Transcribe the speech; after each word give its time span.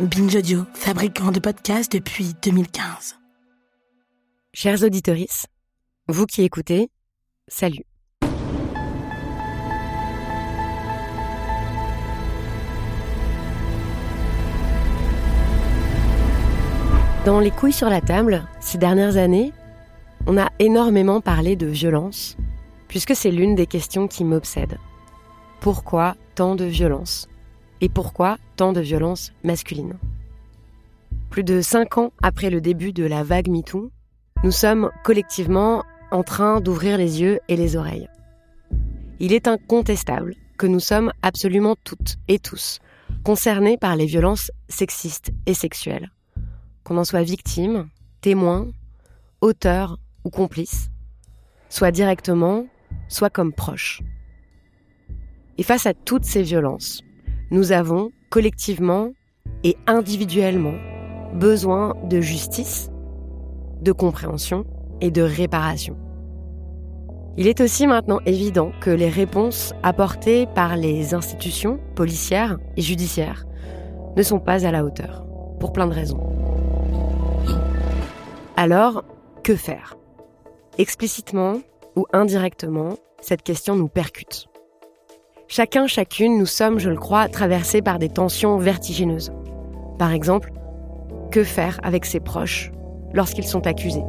Binge 0.00 0.36
Audio, 0.36 0.64
fabricant 0.74 1.32
de 1.32 1.40
podcasts 1.40 1.90
depuis 1.90 2.32
2015. 2.40 3.16
Chers 4.54 4.84
auditories, 4.84 5.26
vous 6.06 6.24
qui 6.24 6.44
écoutez, 6.44 6.88
salut. 7.48 7.82
Dans 17.24 17.40
les 17.40 17.50
couilles 17.50 17.72
sur 17.72 17.90
la 17.90 18.00
table, 18.00 18.46
ces 18.60 18.78
dernières 18.78 19.16
années, 19.16 19.52
on 20.28 20.38
a 20.38 20.48
énormément 20.60 21.20
parlé 21.20 21.56
de 21.56 21.66
violence, 21.66 22.36
puisque 22.86 23.16
c'est 23.16 23.32
l'une 23.32 23.56
des 23.56 23.66
questions 23.66 24.06
qui 24.06 24.22
m'obsède. 24.22 24.78
Pourquoi 25.58 26.14
tant 26.36 26.54
de 26.54 26.66
violence? 26.66 27.28
Et 27.80 27.88
pourquoi 27.88 28.38
tant 28.56 28.72
de 28.72 28.80
violence 28.80 29.32
masculine 29.44 29.94
Plus 31.30 31.44
de 31.44 31.60
cinq 31.60 31.98
ans 31.98 32.12
après 32.22 32.50
le 32.50 32.60
début 32.60 32.92
de 32.92 33.04
la 33.04 33.22
vague 33.22 33.48
MeToo, 33.48 33.90
nous 34.44 34.50
sommes 34.50 34.90
collectivement 35.04 35.84
en 36.10 36.22
train 36.22 36.60
d'ouvrir 36.60 36.96
les 36.96 37.20
yeux 37.20 37.40
et 37.48 37.56
les 37.56 37.76
oreilles. 37.76 38.08
Il 39.20 39.32
est 39.32 39.48
incontestable 39.48 40.34
que 40.56 40.66
nous 40.66 40.80
sommes 40.80 41.12
absolument 41.22 41.76
toutes 41.84 42.16
et 42.28 42.38
tous 42.38 42.78
concernés 43.24 43.76
par 43.76 43.96
les 43.96 44.06
violences 44.06 44.50
sexistes 44.68 45.32
et 45.46 45.54
sexuelles. 45.54 46.10
Qu'on 46.84 46.98
en 46.98 47.04
soit 47.04 47.22
victime, 47.22 47.88
témoin, 48.20 48.68
auteur 49.40 49.98
ou 50.24 50.30
complice, 50.30 50.88
soit 51.68 51.90
directement, 51.90 52.66
soit 53.08 53.30
comme 53.30 53.52
proche. 53.52 54.02
Et 55.58 55.62
face 55.62 55.86
à 55.86 55.94
toutes 55.94 56.24
ces 56.24 56.42
violences, 56.42 57.02
nous 57.50 57.72
avons 57.72 58.10
collectivement 58.30 59.12
et 59.64 59.76
individuellement 59.86 60.74
besoin 61.34 61.94
de 62.04 62.20
justice, 62.20 62.90
de 63.80 63.92
compréhension 63.92 64.64
et 65.00 65.10
de 65.10 65.22
réparation. 65.22 65.96
Il 67.36 67.46
est 67.46 67.60
aussi 67.60 67.86
maintenant 67.86 68.18
évident 68.26 68.72
que 68.80 68.90
les 68.90 69.08
réponses 69.08 69.72
apportées 69.82 70.46
par 70.54 70.76
les 70.76 71.14
institutions 71.14 71.78
policières 71.94 72.58
et 72.76 72.82
judiciaires 72.82 73.46
ne 74.16 74.22
sont 74.22 74.40
pas 74.40 74.66
à 74.66 74.72
la 74.72 74.84
hauteur, 74.84 75.24
pour 75.60 75.72
plein 75.72 75.86
de 75.86 75.94
raisons. 75.94 76.20
Alors, 78.56 79.04
que 79.44 79.54
faire? 79.54 79.96
Explicitement 80.78 81.60
ou 81.94 82.06
indirectement, 82.12 82.96
cette 83.20 83.42
question 83.42 83.76
nous 83.76 83.88
percute. 83.88 84.48
Chacun, 85.50 85.86
chacune, 85.86 86.36
nous 86.36 86.44
sommes, 86.44 86.78
je 86.78 86.90
le 86.90 86.96
crois, 86.96 87.26
traversés 87.26 87.80
par 87.80 87.98
des 87.98 88.10
tensions 88.10 88.58
vertigineuses. 88.58 89.32
Par 89.98 90.12
exemple, 90.12 90.52
que 91.30 91.42
faire 91.42 91.80
avec 91.82 92.04
ses 92.04 92.20
proches 92.20 92.70
lorsqu'ils 93.14 93.46
sont 93.46 93.66
accusés? 93.66 94.04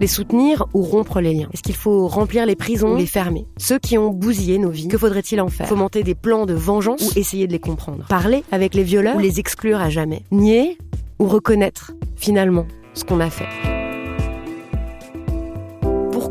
Les 0.00 0.06
soutenir 0.06 0.64
ou 0.72 0.80
rompre 0.80 1.20
les 1.20 1.34
liens? 1.34 1.48
Est-ce 1.52 1.62
qu'il 1.62 1.76
faut 1.76 2.08
remplir 2.08 2.46
les 2.46 2.56
prisons 2.56 2.94
ou 2.94 2.96
les 2.96 3.04
fermer? 3.04 3.46
Ceux 3.58 3.78
qui 3.78 3.98
ont 3.98 4.08
bousillé 4.08 4.56
nos 4.56 4.70
vies, 4.70 4.88
que 4.88 4.96
faudrait-il 4.96 5.38
en 5.42 5.48
faire? 5.48 5.68
Fomenter 5.68 6.02
des 6.02 6.14
plans 6.14 6.46
de 6.46 6.54
vengeance 6.54 7.02
ou 7.14 7.18
essayer 7.18 7.46
de 7.46 7.52
les 7.52 7.60
comprendre? 7.60 8.06
Parler 8.08 8.44
avec 8.52 8.72
les 8.72 8.82
violeurs 8.82 9.16
ou 9.16 9.20
les 9.20 9.38
exclure 9.38 9.82
à 9.82 9.90
jamais? 9.90 10.22
Nier 10.30 10.78
ou 11.18 11.26
reconnaître, 11.26 11.92
finalement, 12.16 12.64
ce 12.94 13.04
qu'on 13.04 13.20
a 13.20 13.28
fait? 13.28 13.71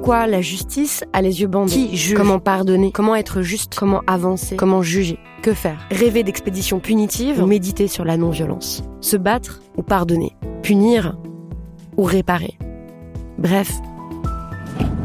Pourquoi 0.03 0.25
la 0.25 0.41
justice 0.41 1.03
a 1.13 1.21
les 1.21 1.41
yeux 1.41 1.47
bandés 1.47 1.73
Qui 1.73 1.95
juge 1.95 2.17
Comment 2.17 2.39
pardonner 2.39 2.91
Comment 2.91 3.15
être 3.15 3.43
juste 3.43 3.75
Comment 3.77 4.01
avancer 4.07 4.55
Comment 4.55 4.81
juger 4.81 5.19
Que 5.43 5.53
faire 5.53 5.77
Rêver 5.91 6.23
d'expéditions 6.23 6.79
punitives 6.79 7.39
ou 7.39 7.45
méditer 7.45 7.87
sur 7.87 8.03
la 8.03 8.17
non-violence 8.17 8.81
Se 8.99 9.15
battre 9.15 9.61
ou 9.77 9.83
pardonner 9.83 10.35
Punir 10.63 11.15
ou 11.97 12.03
réparer 12.03 12.57
Bref, 13.37 13.71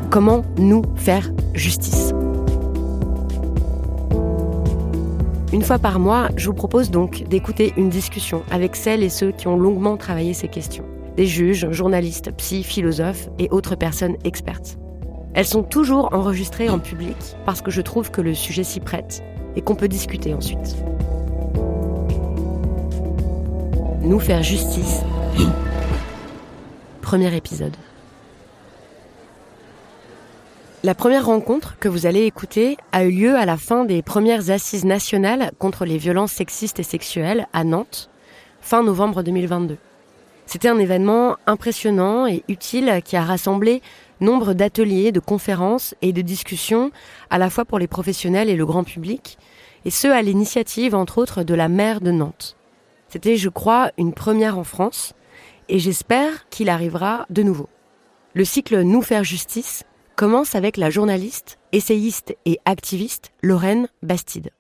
comment 0.09 0.47
nous 0.57 0.81
faire 0.95 1.31
justice 1.53 2.15
Une 5.53 5.63
fois 5.63 5.79
par 5.79 5.99
mois, 5.99 6.31
je 6.37 6.47
vous 6.47 6.55
propose 6.55 6.91
donc 6.91 7.23
d'écouter 7.29 7.75
une 7.77 7.91
discussion 7.91 8.45
avec 8.51 8.75
celles 8.75 9.03
et 9.03 9.11
ceux 9.11 9.33
qui 9.33 9.47
ont 9.47 9.59
longuement 9.59 9.99
travaillé 9.99 10.33
ces 10.33 10.49
questions. 10.49 10.87
Des 11.19 11.27
juges, 11.27 11.71
journalistes, 11.71 12.31
psy, 12.39 12.63
philosophes 12.63 13.29
et 13.39 13.49
autres 13.51 13.75
personnes 13.75 14.17
expertes. 14.25 14.79
Elles 15.37 15.47
sont 15.47 15.63
toujours 15.63 16.15
enregistrées 16.15 16.71
en 16.71 16.79
public 16.79 17.15
parce 17.45 17.61
que 17.61 17.71
je 17.71 17.83
trouve 17.83 18.11
que 18.11 18.23
le 18.23 18.33
sujet 18.33 18.65
s'y 18.65 18.81
prête 18.81 19.23
et 19.55 19.61
qu'on 19.61 19.75
peut 19.75 19.87
discuter 19.87 20.33
ensuite. 20.33 20.77
Nous 24.01 24.19
faire 24.19 24.43
justice. 24.43 25.03
Premier 27.03 27.37
épisode. 27.37 27.77
La 30.83 30.95
première 30.95 31.27
rencontre 31.27 31.77
que 31.79 31.89
vous 31.91 32.07
allez 32.07 32.23
écouter 32.23 32.79
a 32.93 33.05
eu 33.05 33.11
lieu 33.11 33.37
à 33.37 33.45
la 33.45 33.59
fin 33.59 33.85
des 33.85 34.01
premières 34.01 34.49
assises 34.51 34.87
nationales 34.87 35.51
contre 35.59 35.85
les 35.85 35.99
violences 35.99 36.33
sexistes 36.33 36.81
et 36.81 36.83
sexuelles 36.83 37.47
à 37.53 37.63
Nantes, 37.63 38.09
fin 38.63 38.83
novembre 38.83 39.23
2022. 39.23 39.77
C'était 40.47 40.69
un 40.69 40.79
événement 40.79 41.37
impressionnant 41.47 42.27
et 42.27 42.45
utile 42.49 43.01
qui 43.05 43.17
a 43.17 43.25
rassemblé 43.25 43.83
nombre 44.21 44.55
d'ateliers, 44.55 45.13
de 45.13 45.21
conférences 45.21 45.95
et 46.03 46.13
de 46.13 46.23
discussions, 46.23 46.91
à 47.31 47.39
la 47.39 47.51
fois 47.51 47.65
pour 47.65 47.79
les 47.79 47.87
professionnels 47.87 48.49
et 48.49 48.57
le 48.57 48.67
grand 48.67 48.85
public, 48.85 49.39
et 49.85 49.91
ce 49.91 50.09
à 50.09 50.23
l'initiative, 50.23 50.95
entre 50.95 51.19
autres, 51.19 51.43
de 51.43 51.55
la 51.55 51.69
maire 51.69 52.01
de 52.01 52.11
Nantes. 52.11 52.57
C'était, 53.09 53.37
je 53.37 53.49
crois, 53.49 53.93
une 53.99 54.13
première 54.13 54.59
en 54.59 54.65
France, 54.65 55.15
et 55.69 55.79
j'espère 55.79 56.49
qu'il 56.49 56.69
arrivera 56.69 57.27
de 57.31 57.43
nouveau. 57.43 57.69
Le 58.35 58.45
cycle 58.45 58.83
Nous 58.83 59.03
faire 59.03 59.25
justice 59.25 59.85
commence 60.17 60.55
avec 60.55 60.77
la 60.77 60.91
journaliste, 60.91 61.59
essayiste 61.73 62.37
et 62.47 62.59
activiste 62.65 63.33
Lorraine 63.43 63.89
Bastide. 64.03 64.51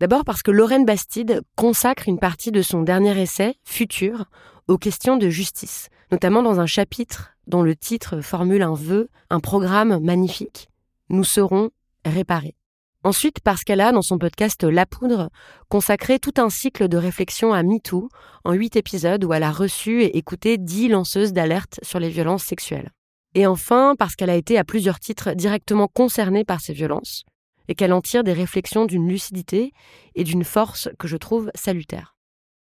D'abord 0.00 0.24
parce 0.24 0.42
que 0.42 0.50
Lorraine 0.50 0.86
Bastide 0.86 1.42
consacre 1.56 2.08
une 2.08 2.18
partie 2.18 2.50
de 2.50 2.62
son 2.62 2.82
dernier 2.82 3.20
essai, 3.20 3.56
Futur, 3.64 4.24
aux 4.66 4.78
questions 4.78 5.18
de 5.18 5.28
justice, 5.28 5.88
notamment 6.10 6.42
dans 6.42 6.58
un 6.58 6.66
chapitre 6.66 7.32
dont 7.50 7.62
le 7.62 7.76
titre 7.76 8.22
formule 8.22 8.62
un 8.62 8.74
vœu, 8.74 9.08
un 9.28 9.40
programme 9.40 9.98
magnifique. 10.02 10.68
Nous 11.10 11.24
serons 11.24 11.70
réparés. 12.04 12.56
Ensuite, 13.02 13.40
parce 13.40 13.64
qu'elle 13.64 13.80
a, 13.80 13.92
dans 13.92 14.02
son 14.02 14.18
podcast 14.18 14.62
La 14.62 14.86
Poudre, 14.86 15.30
consacré 15.68 16.18
tout 16.18 16.34
un 16.36 16.50
cycle 16.50 16.86
de 16.86 16.96
réflexion 16.96 17.52
à 17.52 17.62
MeToo 17.62 18.08
en 18.44 18.52
huit 18.52 18.76
épisodes 18.76 19.24
où 19.24 19.32
elle 19.32 19.42
a 19.42 19.50
reçu 19.50 20.02
et 20.02 20.18
écouté 20.18 20.58
dix 20.58 20.88
lanceuses 20.88 21.32
d'alerte 21.32 21.80
sur 21.82 21.98
les 21.98 22.10
violences 22.10 22.44
sexuelles. 22.44 22.90
Et 23.34 23.46
enfin, 23.46 23.94
parce 23.98 24.16
qu'elle 24.16 24.30
a 24.30 24.36
été 24.36 24.58
à 24.58 24.64
plusieurs 24.64 25.00
titres 25.00 25.32
directement 25.32 25.88
concernée 25.88 26.44
par 26.44 26.60
ces 26.60 26.72
violences 26.72 27.24
et 27.68 27.74
qu'elle 27.74 27.92
en 27.92 28.00
tire 28.00 28.24
des 28.24 28.32
réflexions 28.32 28.84
d'une 28.84 29.08
lucidité 29.08 29.72
et 30.14 30.24
d'une 30.24 30.44
force 30.44 30.88
que 30.98 31.08
je 31.08 31.16
trouve 31.16 31.50
salutaire. 31.54 32.16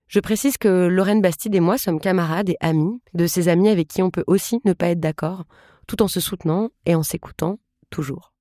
Je 0.08 0.22
précise 0.22 0.58
que 0.58 0.88
Lorraine 0.88 1.22
Bastide 1.22 1.56
et 1.56 1.60
moi 1.60 1.78
sommes 1.78 2.00
camarades 2.00 2.50
et 2.50 2.58
amis, 2.62 3.02
de 3.14 3.28
ces 3.28 3.50
amis 3.50 3.68
avec 3.68 3.90
qui 3.90 4.02
on 4.02 4.10
peut 4.10 4.24
aussi 4.26 4.62
ne 4.64 4.72
pas 4.72 4.88
être 4.88 5.02
d'accord, 5.02 5.44
tout 5.86 6.02
en 6.02 6.08
se 6.08 6.22
soutenant 6.22 6.70
et 6.86 6.96
en 6.96 7.04
s'écoutant 7.04 7.60
toujours. 7.90 8.34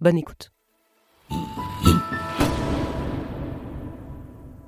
Bonne 0.00 0.18
écoute. 0.18 0.50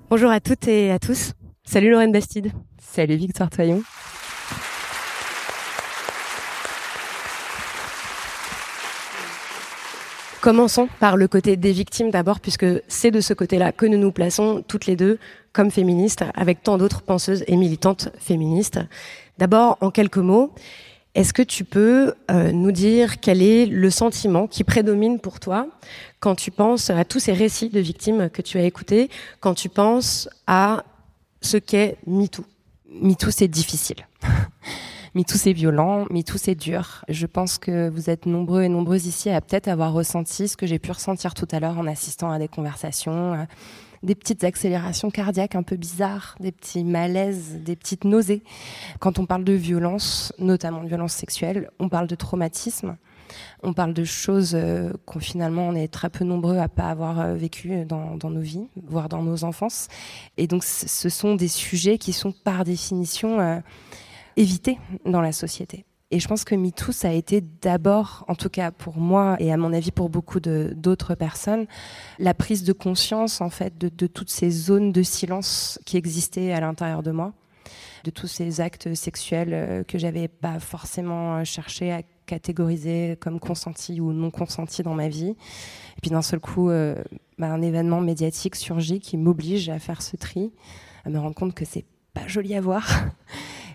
Bonjour 0.09 0.31
à 0.31 0.41
toutes 0.41 0.69
et 0.69 0.93
à 0.93 1.01
tous. 1.01 1.33
Salut 1.65 1.91
Lorraine 1.91 2.13
Bastide. 2.13 2.53
Salut 2.79 3.17
Victoire 3.17 3.51
Toyon. 3.51 3.83
Commençons 10.41 10.89
par 11.01 11.19
le 11.19 11.29
côté 11.29 11.59
des 11.59 11.73
victimes 11.73 12.11
d'abord, 12.11 12.41
puisque 12.41 12.65
c'est 12.89 13.11
de 13.11 13.21
ce 13.21 13.35
côté-là 13.35 13.73
que 13.73 13.85
nous 13.85 13.99
nous 13.99 14.11
plaçons 14.11 14.65
toutes 14.67 14.87
les 14.87 14.97
deux 14.97 15.19
comme 15.53 15.71
féministes, 15.71 16.25
avec 16.35 16.63
tant 16.63 16.79
d'autres 16.79 17.03
penseuses 17.03 17.45
et 17.47 17.57
militantes 17.57 18.11
féministes. 18.19 18.81
D'abord, 19.39 19.79
en 19.81 19.91
quelques 19.91 20.19
mots, 20.19 20.53
est-ce 21.15 21.33
que 21.33 21.43
tu 21.43 21.65
peux 21.65 22.15
euh, 22.31 22.53
nous 22.53 22.71
dire 22.71 23.19
quel 23.19 23.43
est 23.43 23.67
le 23.67 23.91
sentiment 23.91 24.47
qui 24.47 24.63
prédomine 24.63 25.19
pour 25.19 25.41
toi 25.41 25.67
quand 26.21 26.37
tu 26.37 26.53
penses 26.53 26.91
à 26.91 27.05
tous 27.05 27.19
ces 27.19 27.33
récits 27.33 27.69
de 27.69 27.81
victimes 27.81 28.31
que 28.31 28.43
tu 28.43 28.59
as 28.59 28.63
écoutés, 28.63 29.11
quand 29.41 29.55
tu 29.55 29.69
penses 29.69 30.29
à 30.47 30.85
ce 31.41 31.57
qu'est 31.57 31.97
MeToo? 32.07 32.45
MeToo, 32.93 33.31
c'est 33.31 33.49
difficile. 33.49 34.07
MeToo 35.17 35.37
c'est 35.37 35.53
violent, 35.53 36.07
MeToo 36.11 36.39
c'est 36.39 36.55
dur. 36.55 37.05
Je 37.09 37.27
pense 37.27 37.59
que 37.59 37.89
vous 37.89 38.09
êtes 38.09 38.27
nombreux 38.27 38.63
et 38.63 38.69
nombreuses 38.69 39.07
ici 39.07 39.31
à 39.31 39.41
peut-être 39.41 39.67
avoir 39.67 39.93
ressenti 39.93 40.47
ce 40.47 40.57
que 40.57 40.67
j'ai 40.67 40.79
pu 40.79 40.93
ressentir 40.93 41.35
tout 41.35 41.49
à 41.51 41.59
l'heure 41.59 41.79
en 41.79 41.89
assistant 41.89 42.31
à 42.31 42.39
des 42.39 42.47
conversations, 42.47 43.47
des 44.03 44.15
petites 44.15 44.45
accélérations 44.45 45.11
cardiaques 45.11 45.55
un 45.55 45.63
peu 45.63 45.77
bizarres, 45.77 46.37
des 46.41 46.53
petits 46.53 46.85
malaises, 46.85 47.59
des 47.63 47.77
petites 47.77 48.05
nausées. 48.05 48.43
Quand 48.99 49.19
on 49.19 49.27
parle 49.27 49.45
de 49.45 49.53
violence, 49.53 50.33
notamment 50.39 50.83
de 50.83 50.89
violence 50.89 51.13
sexuelle, 51.13 51.71
on 51.79 51.89
parle 51.89 52.07
de 52.07 52.15
traumatisme. 52.15 52.97
On 53.63 53.73
parle 53.73 53.95
de 53.95 54.05
choses 54.05 54.55
euh, 54.55 54.93
qu'on 55.07 55.21
finalement 55.21 55.69
on 55.69 55.75
est 55.75 55.87
très 55.87 56.11
peu 56.11 56.25
nombreux 56.25 56.59
à 56.59 56.69
pas 56.69 56.89
avoir 56.89 57.21
euh, 57.21 57.35
vécu 57.35 57.85
dans, 57.85 58.17
nos 58.25 58.41
vies, 58.41 58.67
voire 58.89 59.09
dans 59.09 59.23
nos 59.23 59.45
enfances. 59.45 59.89
Et 60.37 60.47
donc 60.47 60.65
ce 60.65 61.09
sont 61.09 61.37
des 61.37 61.49
sujets 61.49 61.99
qui 61.99 62.13
sont 62.13 62.33
par 62.33 62.65
définition 62.65 63.39
euh, 63.39 63.61
évités 64.37 64.79
dans 65.05 65.21
la 65.21 65.33
société. 65.33 65.85
Et 66.13 66.19
je 66.19 66.27
pense 66.27 66.43
que 66.43 66.57
MeToo, 66.57 66.91
ça 66.91 67.09
a 67.09 67.13
été 67.13 67.41
d'abord, 67.41 68.25
en 68.27 68.35
tout 68.35 68.49
cas 68.49 68.73
pour 68.73 68.97
moi 68.97 69.37
et 69.39 69.53
à 69.53 69.57
mon 69.57 69.73
avis 69.73 69.93
pour 69.93 70.11
beaucoup 70.11 70.41
d'autres 70.41 71.15
personnes, 71.15 71.67
la 72.19 72.35
prise 72.35 72.65
de 72.65 72.73
conscience 72.73 73.41
en 73.41 73.49
fait 73.49 73.79
de, 73.79 74.07
toutes 74.09 74.31
ces 74.31 74.51
zones 74.51 74.91
de 74.91 75.03
silence 75.03 75.79
qui 75.87 75.97
existaient 75.97 76.53
à 76.53 76.61
l'intérieur 76.61 77.05
de 77.05 77.13
moi, 77.13 77.33
de 78.03 78.11
tous 78.11 78.27
ces 78.27 78.61
actes 78.61 78.93
sexuels 78.95 79.85
que 79.87 79.99
j'avais 79.99 80.27
pas 80.27 80.59
forcément 80.59 81.45
cherché 81.45 81.93
à 81.93 82.03
catégoriser 82.27 83.17
comme 83.21 83.39
consenti 83.39 84.01
ou 84.01 84.13
non 84.13 84.31
consenti 84.31 84.83
dans 84.83 84.95
ma 84.95 85.09
vie. 85.09 85.31
Et 85.31 86.01
puis 86.01 86.11
d'un 86.11 86.23
seul 86.23 86.41
coup, 86.41 86.71
euh, 86.71 86.95
bah, 87.39 87.53
un 87.53 87.63
événement 87.63 88.01
médiatique 88.01 88.55
surgit 88.57 89.01
qui 89.01 89.17
m'oblige 89.17 89.69
à 89.69 89.79
faire 89.79 90.01
ce 90.01 90.17
tri, 90.17 90.53
à 91.05 91.11
me 91.11 91.19
rendre 91.19 91.35
compte 91.35 91.55
que 91.55 91.65
c'est 91.65 91.85
pas 92.15 92.27
joli 92.27 92.55
à 92.55 92.61
voir. 92.61 92.87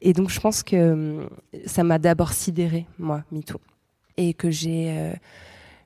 Et 0.01 0.13
donc 0.13 0.29
je 0.29 0.39
pense 0.39 0.63
que 0.63 0.75
euh, 0.75 1.25
ça 1.65 1.83
m'a 1.83 1.99
d'abord 1.99 2.33
sidéré, 2.33 2.85
moi, 2.99 3.23
MeToo. 3.31 3.59
Et 4.17 4.33
que 4.33 4.49
j'ai 4.49 4.97
euh, 4.97 5.13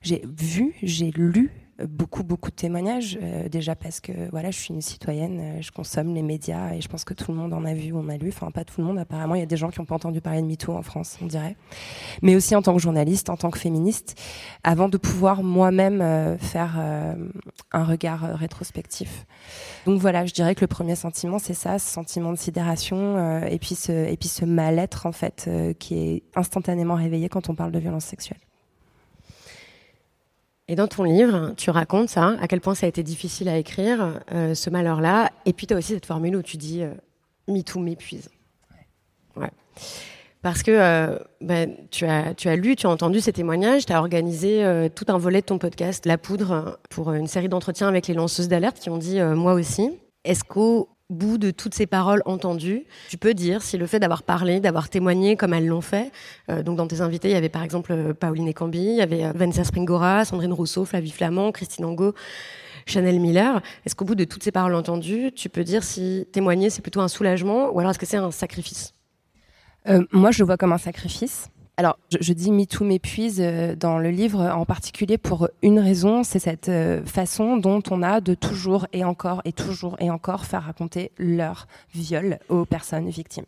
j'ai 0.01 0.23
vu, 0.25 0.73
j'ai 0.83 1.11
lu 1.11 1.51
beaucoup 1.87 2.23
beaucoup 2.23 2.49
de 2.49 2.55
témoignages 2.55 3.17
euh, 3.21 3.47
déjà 3.49 3.75
parce 3.75 3.99
que 3.99 4.11
voilà 4.31 4.51
je 4.51 4.59
suis 4.59 4.73
une 4.73 4.81
citoyenne 4.81 5.39
euh, 5.39 5.61
je 5.61 5.71
consomme 5.71 6.13
les 6.13 6.21
médias 6.21 6.73
et 6.73 6.81
je 6.81 6.87
pense 6.87 7.03
que 7.03 7.13
tout 7.13 7.31
le 7.31 7.37
monde 7.37 7.53
en 7.53 7.65
a 7.65 7.73
vu 7.73 7.93
on 7.93 8.09
a 8.09 8.17
lu. 8.17 8.29
Enfin 8.29 8.51
pas 8.51 8.63
tout 8.63 8.81
le 8.81 8.87
monde 8.87 8.99
apparemment 8.99 9.35
il 9.35 9.39
y 9.39 9.43
a 9.43 9.47
des 9.47 9.57
gens 9.57 9.69
qui 9.69 9.79
n'ont 9.79 9.85
pas 9.85 9.95
entendu 9.95 10.21
parler 10.21 10.41
de 10.41 10.47
MeToo 10.47 10.73
en 10.73 10.81
France 10.81 11.17
on 11.21 11.25
dirait. 11.25 11.55
Mais 12.21 12.35
aussi 12.35 12.55
en 12.55 12.61
tant 12.61 12.73
que 12.73 12.81
journaliste 12.81 13.29
en 13.29 13.37
tant 13.37 13.49
que 13.51 13.59
féministe 13.59 14.19
avant 14.63 14.89
de 14.89 14.97
pouvoir 14.97 15.43
moi-même 15.43 16.01
euh, 16.01 16.37
faire 16.37 16.77
un 17.71 17.83
regard 17.83 18.21
rétrospectif. 18.37 19.25
Donc 19.85 19.99
voilà 19.99 20.25
je 20.25 20.33
dirais 20.33 20.55
que 20.55 20.61
le 20.61 20.67
premier 20.67 20.95
sentiment 20.95 21.39
c'est 21.39 21.53
ça 21.53 21.79
ce 21.79 21.91
sentiment 21.91 22.31
de 22.31 22.37
sidération 22.37 23.43
et 23.45 23.59
puis 23.59 23.75
ce 23.75 23.91
et 23.91 24.17
puis 24.17 24.29
ce 24.29 24.45
mal-être 24.45 25.05
en 25.05 25.11
fait 25.11 25.49
qui 25.79 25.97
est 25.97 26.23
instantanément 26.35 26.95
réveillé 26.95 27.29
quand 27.29 27.49
on 27.49 27.55
parle 27.55 27.71
de 27.71 27.79
violence 27.79 28.05
sexuelle 28.05 28.39
et 30.69 30.75
dans 30.75 30.87
ton 30.87 31.03
livre, 31.03 31.53
tu 31.57 31.71
racontes 31.71 32.09
ça, 32.09 32.35
à 32.39 32.47
quel 32.47 32.61
point 32.61 32.75
ça 32.75 32.85
a 32.85 32.89
été 32.89 33.01
difficile 33.01 33.49
à 33.49 33.57
écrire, 33.57 34.21
euh, 34.31 34.53
ce 34.53 34.69
malheur-là. 34.69 35.31
Et 35.47 35.51
puis 35.51 35.65
tu 35.65 35.73
as 35.73 35.77
aussi 35.77 35.93
cette 35.93 36.05
formule 36.05 36.35
où 36.35 36.43
tu 36.43 36.57
dis 36.57 36.83
euh, 36.83 36.93
MeToo 37.47 37.79
m'épuise. 37.79 38.29
Ouais. 39.35 39.49
Parce 40.43 40.61
que 40.61 40.69
euh, 40.69 41.17
ben, 41.41 41.75
tu, 41.89 42.05
as, 42.05 42.35
tu 42.35 42.49
as 42.49 42.55
lu, 42.55 42.75
tu 42.75 42.85
as 42.85 42.91
entendu 42.91 43.19
ces 43.19 43.33
témoignages, 43.33 43.87
tu 43.87 43.93
as 43.93 43.99
organisé 43.99 44.63
euh, 44.63 44.89
tout 44.89 45.05
un 45.07 45.17
volet 45.17 45.41
de 45.41 45.47
ton 45.47 45.57
podcast, 45.57 46.05
La 46.05 46.19
Poudre, 46.19 46.77
pour 46.91 47.13
une 47.13 47.25
série 47.25 47.49
d'entretiens 47.49 47.87
avec 47.87 48.05
les 48.05 48.13
lanceuses 48.13 48.47
d'alerte 48.47 48.77
qui 48.79 48.91
ont 48.91 48.99
dit 48.99 49.19
Moi 49.19 49.53
aussi. 49.53 49.89
Est-ce 50.23 50.43
qu'au 50.43 50.89
bout 51.09 51.37
de 51.37 51.51
toutes 51.51 51.73
ces 51.73 51.87
paroles 51.87 52.21
entendues, 52.25 52.85
tu 53.09 53.17
peux 53.17 53.33
dire 53.33 53.63
si 53.63 53.77
le 53.77 53.87
fait 53.87 53.99
d'avoir 53.99 54.23
parlé, 54.23 54.59
d'avoir 54.59 54.89
témoigné 54.89 55.35
comme 55.35 55.53
elles 55.53 55.67
l'ont 55.67 55.81
fait, 55.81 56.11
euh, 56.49 56.61
donc 56.61 56.77
dans 56.77 56.87
tes 56.87 57.01
invités, 57.01 57.29
il 57.29 57.33
y 57.33 57.37
avait 57.37 57.49
par 57.49 57.63
exemple 57.63 57.91
euh, 57.91 58.13
Pauline 58.13 58.47
Ekambi, 58.47 58.79
il 58.79 58.95
y 58.95 59.01
avait 59.01 59.25
euh, 59.25 59.31
Vanessa 59.33 59.63
Springora, 59.63 60.25
Sandrine 60.25 60.53
Rousseau, 60.53 60.85
Flavie 60.85 61.11
Flamand, 61.11 61.51
Christine 61.51 61.85
Angot, 61.85 62.13
Chanel 62.85 63.19
Miller. 63.19 63.61
Est-ce 63.85 63.95
qu'au 63.95 64.05
bout 64.05 64.15
de 64.15 64.23
toutes 64.23 64.43
ces 64.43 64.51
paroles 64.51 64.75
entendues, 64.75 65.31
tu 65.35 65.49
peux 65.49 65.63
dire 65.63 65.83
si 65.83 66.27
témoigner 66.31 66.69
c'est 66.69 66.81
plutôt 66.81 67.01
un 67.01 67.07
soulagement 67.07 67.71
ou 67.71 67.79
alors 67.79 67.91
est-ce 67.91 67.99
que 67.99 68.05
c'est 68.05 68.17
un 68.17 68.31
sacrifice? 68.31 68.93
Moi, 70.11 70.29
je 70.29 70.39
le 70.39 70.45
vois 70.45 70.57
comme 70.57 70.73
un 70.73 70.77
sacrifice. 70.77 71.49
Alors, 71.79 71.97
je, 72.11 72.33
dis 72.33 72.51
MeToo 72.51 72.83
m'épuise 72.83 73.39
euh, 73.39 73.73
dans 73.73 73.99
le 73.99 74.09
livre 74.09 74.41
en 74.41 74.65
particulier 74.65 75.17
pour 75.17 75.47
une 75.61 75.79
raison, 75.79 76.25
c'est 76.25 76.37
cette 76.37 76.67
euh, 76.67 77.05
façon 77.05 77.55
dont 77.55 77.81
on 77.89 78.03
a 78.03 78.19
de 78.19 78.33
toujours 78.33 78.85
et 78.91 79.05
encore 79.05 79.41
et 79.45 79.53
toujours 79.53 79.95
et 80.01 80.11
encore 80.11 80.43
faire 80.43 80.63
raconter 80.63 81.13
leur 81.17 81.67
viol 81.95 82.39
aux 82.49 82.65
personnes 82.65 83.07
victimes. 83.07 83.45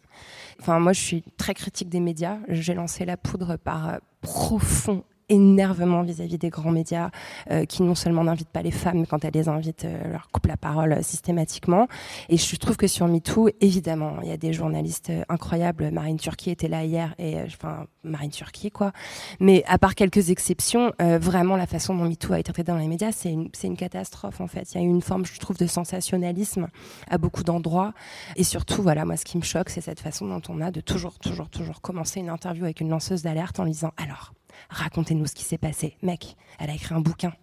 Enfin, 0.61 0.79
moi, 0.79 0.93
je 0.93 1.01
suis 1.01 1.23
très 1.35 1.53
critique 1.53 1.89
des 1.89 1.99
médias. 1.99 2.37
J'ai 2.47 2.73
lancé 2.73 3.03
la 3.03 3.17
poudre 3.17 3.57
par 3.57 3.89
euh, 3.89 3.97
profond 4.21 5.03
énervement 5.31 6.03
vis-à-vis 6.03 6.37
des 6.37 6.49
grands 6.49 6.71
médias 6.71 7.09
euh, 7.49 7.65
qui 7.65 7.81
non 7.81 7.95
seulement 7.95 8.23
n'invitent 8.23 8.49
pas 8.49 8.61
les 8.61 8.71
femmes, 8.71 8.99
mais 8.99 9.05
quand 9.05 9.25
elles 9.25 9.33
les 9.33 9.47
invitent, 9.47 9.85
euh, 9.85 10.11
leur 10.11 10.29
coupent 10.29 10.47
la 10.47 10.57
parole 10.57 10.93
euh, 10.93 11.01
systématiquement. 11.01 11.87
Et 12.29 12.37
je 12.37 12.55
trouve 12.57 12.77
que 12.77 12.87
sur 12.87 13.07
MeToo, 13.07 13.49
évidemment, 13.61 14.17
il 14.21 14.29
y 14.29 14.31
a 14.31 14.37
des 14.37 14.53
journalistes 14.53 15.11
incroyables. 15.29 15.89
Marine 15.91 16.17
Turquie 16.17 16.51
était 16.51 16.67
là 16.67 16.83
hier, 16.83 17.15
et 17.17 17.37
enfin 17.41 17.87
Marine 18.03 18.29
Turquie, 18.29 18.71
quoi. 18.71 18.91
Mais 19.39 19.63
à 19.67 19.77
part 19.77 19.95
quelques 19.95 20.29
exceptions, 20.29 20.91
vraiment 20.99 21.55
la 21.55 21.67
façon 21.67 21.95
dont 21.95 22.05
MeToo 22.05 22.33
a 22.33 22.39
été 22.39 22.51
traité 22.51 22.71
dans 22.71 22.77
les 22.77 22.87
médias, 22.87 23.11
c'est 23.11 23.31
une, 23.31 23.49
une 23.63 23.77
catastrophe 23.77 24.41
en 24.41 24.47
fait. 24.47 24.73
Il 24.73 24.81
y 24.81 24.83
a 24.83 24.87
une 24.87 25.01
forme, 25.01 25.25
je 25.25 25.39
trouve, 25.39 25.57
de 25.57 25.67
sensationnalisme 25.67 26.67
à 27.09 27.17
beaucoup 27.17 27.43
d'endroits. 27.43 27.93
Et 28.35 28.43
surtout, 28.43 28.81
voilà, 28.81 29.05
moi, 29.05 29.17
ce 29.17 29.25
qui 29.25 29.37
me 29.37 29.43
choque, 29.43 29.69
c'est 29.69 29.81
cette 29.81 29.99
façon 29.99 30.27
dont 30.27 30.41
on 30.49 30.61
a 30.61 30.71
de 30.71 30.81
toujours, 30.81 31.19
toujours, 31.19 31.49
toujours 31.49 31.81
commencer 31.81 32.19
une 32.19 32.29
interview 32.29 32.65
avec 32.65 32.81
une 32.81 32.89
lanceuse 32.89 33.21
d'alerte 33.21 33.59
en 33.59 33.65
disant 33.65 33.91
alors 33.97 34.33
racontez-nous 34.69 35.27
ce 35.27 35.35
qui 35.35 35.43
s'est 35.43 35.57
passé. 35.57 35.97
Mec, 36.01 36.35
elle 36.59 36.69
a 36.69 36.73
écrit 36.73 36.95
un 36.95 37.01
bouquin. 37.01 37.33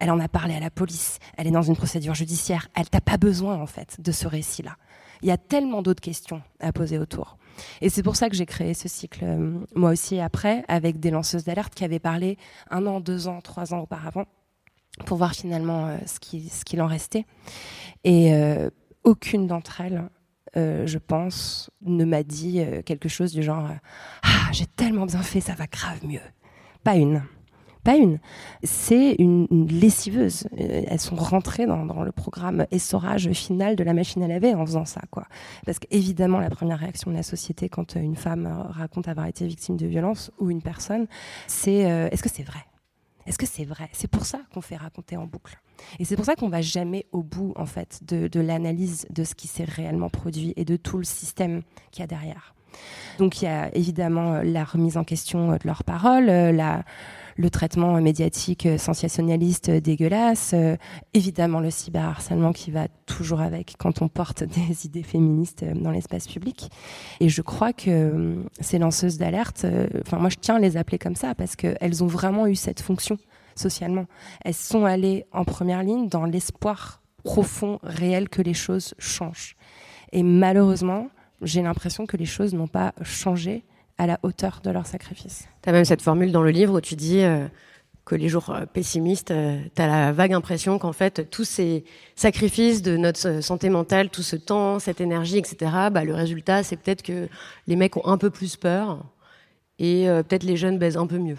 Elle 0.00 0.10
en 0.10 0.20
a 0.20 0.28
parlé 0.28 0.54
à 0.54 0.60
la 0.60 0.70
police. 0.70 1.18
Elle 1.36 1.46
est 1.46 1.52
dans 1.52 1.62
une 1.62 1.76
procédure 1.76 2.14
judiciaire. 2.14 2.68
Elle 2.74 2.88
t'a 2.88 3.00
pas 3.00 3.16
besoin, 3.16 3.60
en 3.60 3.66
fait, 3.66 4.00
de 4.00 4.12
ce 4.12 4.26
récit-là. 4.26 4.76
Il 5.22 5.28
y 5.28 5.32
a 5.32 5.38
tellement 5.38 5.82
d'autres 5.82 6.02
questions 6.02 6.42
à 6.60 6.72
poser 6.72 6.98
autour. 6.98 7.38
Et 7.80 7.88
c'est 7.88 8.02
pour 8.02 8.16
ça 8.16 8.28
que 8.28 8.36
j'ai 8.36 8.46
créé 8.46 8.74
ce 8.74 8.88
cycle, 8.88 9.24
euh, 9.24 9.58
moi 9.74 9.90
aussi, 9.90 10.20
après, 10.20 10.64
avec 10.68 11.00
des 11.00 11.10
lanceuses 11.10 11.44
d'alerte 11.44 11.74
qui 11.74 11.84
avaient 11.84 11.98
parlé 11.98 12.38
un 12.70 12.86
an, 12.86 13.00
deux 13.00 13.28
ans, 13.28 13.40
trois 13.40 13.74
ans 13.74 13.80
auparavant, 13.80 14.26
pour 15.06 15.16
voir 15.16 15.32
finalement 15.32 15.86
euh, 15.86 15.96
ce 16.06 16.20
qu'il 16.20 16.50
ce 16.50 16.80
en 16.80 16.86
restait. 16.86 17.26
Et 18.04 18.34
euh, 18.34 18.70
aucune 19.02 19.46
d'entre 19.46 19.80
elles 19.80 20.08
je 20.56 20.98
pense, 20.98 21.68
ne 21.82 22.04
m'a 22.04 22.22
dit 22.22 22.64
quelque 22.86 23.08
chose 23.08 23.32
du 23.32 23.42
genre 23.42 23.68
Ah, 24.22 24.52
j'ai 24.52 24.66
tellement 24.66 25.04
bien 25.04 25.20
fait, 25.20 25.40
ça 25.40 25.54
va 25.54 25.66
grave 25.66 26.06
mieux. 26.06 26.20
Pas 26.84 26.96
une. 26.96 27.22
Pas 27.82 27.96
une. 27.96 28.18
C'est 28.62 29.16
une, 29.18 29.46
lessiveuse. 29.68 30.46
Euh, 30.58 30.82
elles 30.86 31.00
sont 31.00 31.16
rentrées 31.16 31.66
dans, 31.66 32.02
le 32.02 32.12
programme 32.12 32.66
essorage 32.70 33.30
final 33.32 33.76
de 33.76 33.84
la 33.84 33.92
machine 33.92 34.22
à 34.22 34.28
laver 34.28 34.54
en 34.54 34.64
faisant 34.64 34.86
ça, 34.86 35.02
quoi. 35.10 35.26
Parce 35.66 35.78
qu'évidemment, 35.78 36.40
la 36.40 36.50
première 36.50 36.78
réaction 36.78 37.10
de 37.10 37.16
la 37.16 37.22
société 37.22 37.68
quand 37.68 37.94
une 37.96 38.16
femme 38.16 38.66
raconte 38.70 39.08
avoir 39.08 39.26
été 39.26 39.46
victime 39.46 39.76
de 39.76 39.86
violence 39.86 40.30
ou 40.38 40.50
une 40.50 40.62
personne, 40.62 41.06
c'est 41.46 41.90
euh, 41.90 42.08
est-ce 42.10 42.22
que 42.22 42.30
c'est 42.30 42.42
vrai? 42.42 42.64
Est-ce 43.26 43.38
que 43.38 43.46
c'est 43.46 43.64
vrai? 43.64 43.88
C'est 43.92 44.10
pour 44.10 44.24
ça 44.24 44.40
qu'on 44.52 44.60
fait 44.60 44.76
raconter 44.76 45.16
en 45.16 45.26
boucle. 45.26 45.58
Et 45.98 46.04
c'est 46.04 46.16
pour 46.16 46.24
ça 46.24 46.36
qu'on 46.36 46.48
va 46.48 46.62
jamais 46.62 47.06
au 47.12 47.22
bout, 47.22 47.52
en 47.56 47.66
fait, 47.66 48.00
de, 48.02 48.28
de 48.28 48.40
l'analyse 48.40 49.06
de 49.10 49.24
ce 49.24 49.34
qui 49.34 49.48
s'est 49.48 49.64
réellement 49.64 50.08
produit 50.08 50.52
et 50.56 50.64
de 50.64 50.76
tout 50.76 50.98
le 50.98 51.04
système 51.04 51.62
qu'il 51.90 52.00
y 52.00 52.04
a 52.04 52.06
derrière. 52.06 52.53
Donc 53.18 53.42
il 53.42 53.46
y 53.46 53.48
a 53.48 53.74
évidemment 53.76 54.34
euh, 54.34 54.42
la 54.42 54.64
remise 54.64 54.96
en 54.96 55.04
question 55.04 55.52
euh, 55.52 55.54
de 55.56 55.66
leurs 55.66 55.84
paroles, 55.84 56.28
euh, 56.28 56.80
le 57.36 57.50
traitement 57.50 58.00
médiatique 58.00 58.68
sensationnaliste 58.78 59.68
dégueulasse, 59.68 60.54
évidemment 61.14 61.58
le 61.58 61.68
cyberharcèlement 61.68 62.52
qui 62.52 62.70
va 62.70 62.86
toujours 63.06 63.40
avec 63.40 63.74
quand 63.76 64.02
on 64.02 64.08
porte 64.08 64.44
des 64.68 64.86
idées 64.86 65.02
féministes 65.02 65.64
dans 65.64 65.90
l'espace 65.90 66.28
public. 66.28 66.70
Et 67.18 67.28
je 67.28 67.42
crois 67.42 67.72
que 67.72 68.36
ces 68.60 68.78
lanceuses 68.78 69.18
d'alerte, 69.18 69.66
enfin 70.06 70.18
moi 70.18 70.28
je 70.28 70.36
tiens 70.40 70.56
à 70.56 70.58
les 70.60 70.76
appeler 70.76 70.98
comme 70.98 71.16
ça 71.16 71.34
parce 71.34 71.56
qu'elles 71.56 72.04
ont 72.04 72.06
vraiment 72.06 72.46
eu 72.46 72.54
cette 72.54 72.80
fonction 72.80 73.18
socialement. 73.56 74.06
Elles 74.44 74.54
sont 74.54 74.84
allées 74.84 75.26
en 75.32 75.44
première 75.44 75.82
ligne 75.82 76.08
dans 76.08 76.26
l'espoir 76.26 77.02
profond, 77.24 77.80
réel 77.82 78.28
que 78.28 78.42
les 78.42 78.54
choses 78.54 78.94
changent. 78.98 79.56
Et 80.12 80.22
malheureusement, 80.22 81.08
j'ai 81.42 81.62
l'impression 81.62 82.06
que 82.06 82.16
les 82.16 82.26
choses 82.26 82.54
n'ont 82.54 82.68
pas 82.68 82.92
changé 83.02 83.64
à 83.98 84.06
la 84.06 84.18
hauteur 84.22 84.60
de 84.62 84.70
leur 84.70 84.86
sacrifice. 84.86 85.46
Tu 85.62 85.68
as 85.68 85.72
même 85.72 85.84
cette 85.84 86.02
formule 86.02 86.32
dans 86.32 86.42
le 86.42 86.50
livre 86.50 86.78
où 86.78 86.80
tu 86.80 86.96
dis 86.96 87.20
euh, 87.20 87.46
que 88.04 88.14
les 88.14 88.28
jours 88.28 88.50
euh, 88.50 88.66
pessimistes, 88.66 89.30
euh, 89.30 89.60
tu 89.74 89.82
as 89.82 89.86
la 89.86 90.12
vague 90.12 90.32
impression 90.32 90.78
qu'en 90.78 90.92
fait, 90.92 91.30
tous 91.30 91.44
ces 91.44 91.84
sacrifices 92.16 92.82
de 92.82 92.96
notre 92.96 93.42
santé 93.42 93.70
mentale, 93.70 94.10
tout 94.10 94.22
ce 94.22 94.36
temps, 94.36 94.78
cette 94.78 95.00
énergie, 95.00 95.38
etc., 95.38 95.56
bah, 95.92 96.04
le 96.04 96.14
résultat, 96.14 96.62
c'est 96.62 96.76
peut-être 96.76 97.02
que 97.02 97.28
les 97.66 97.76
mecs 97.76 97.96
ont 97.96 98.06
un 98.06 98.18
peu 98.18 98.30
plus 98.30 98.56
peur 98.56 99.04
et 99.78 100.06
peut-être 100.06 100.44
les 100.44 100.56
jeunes 100.56 100.78
baisent 100.78 100.96
un 100.96 101.08
peu 101.08 101.18
mieux. 101.18 101.38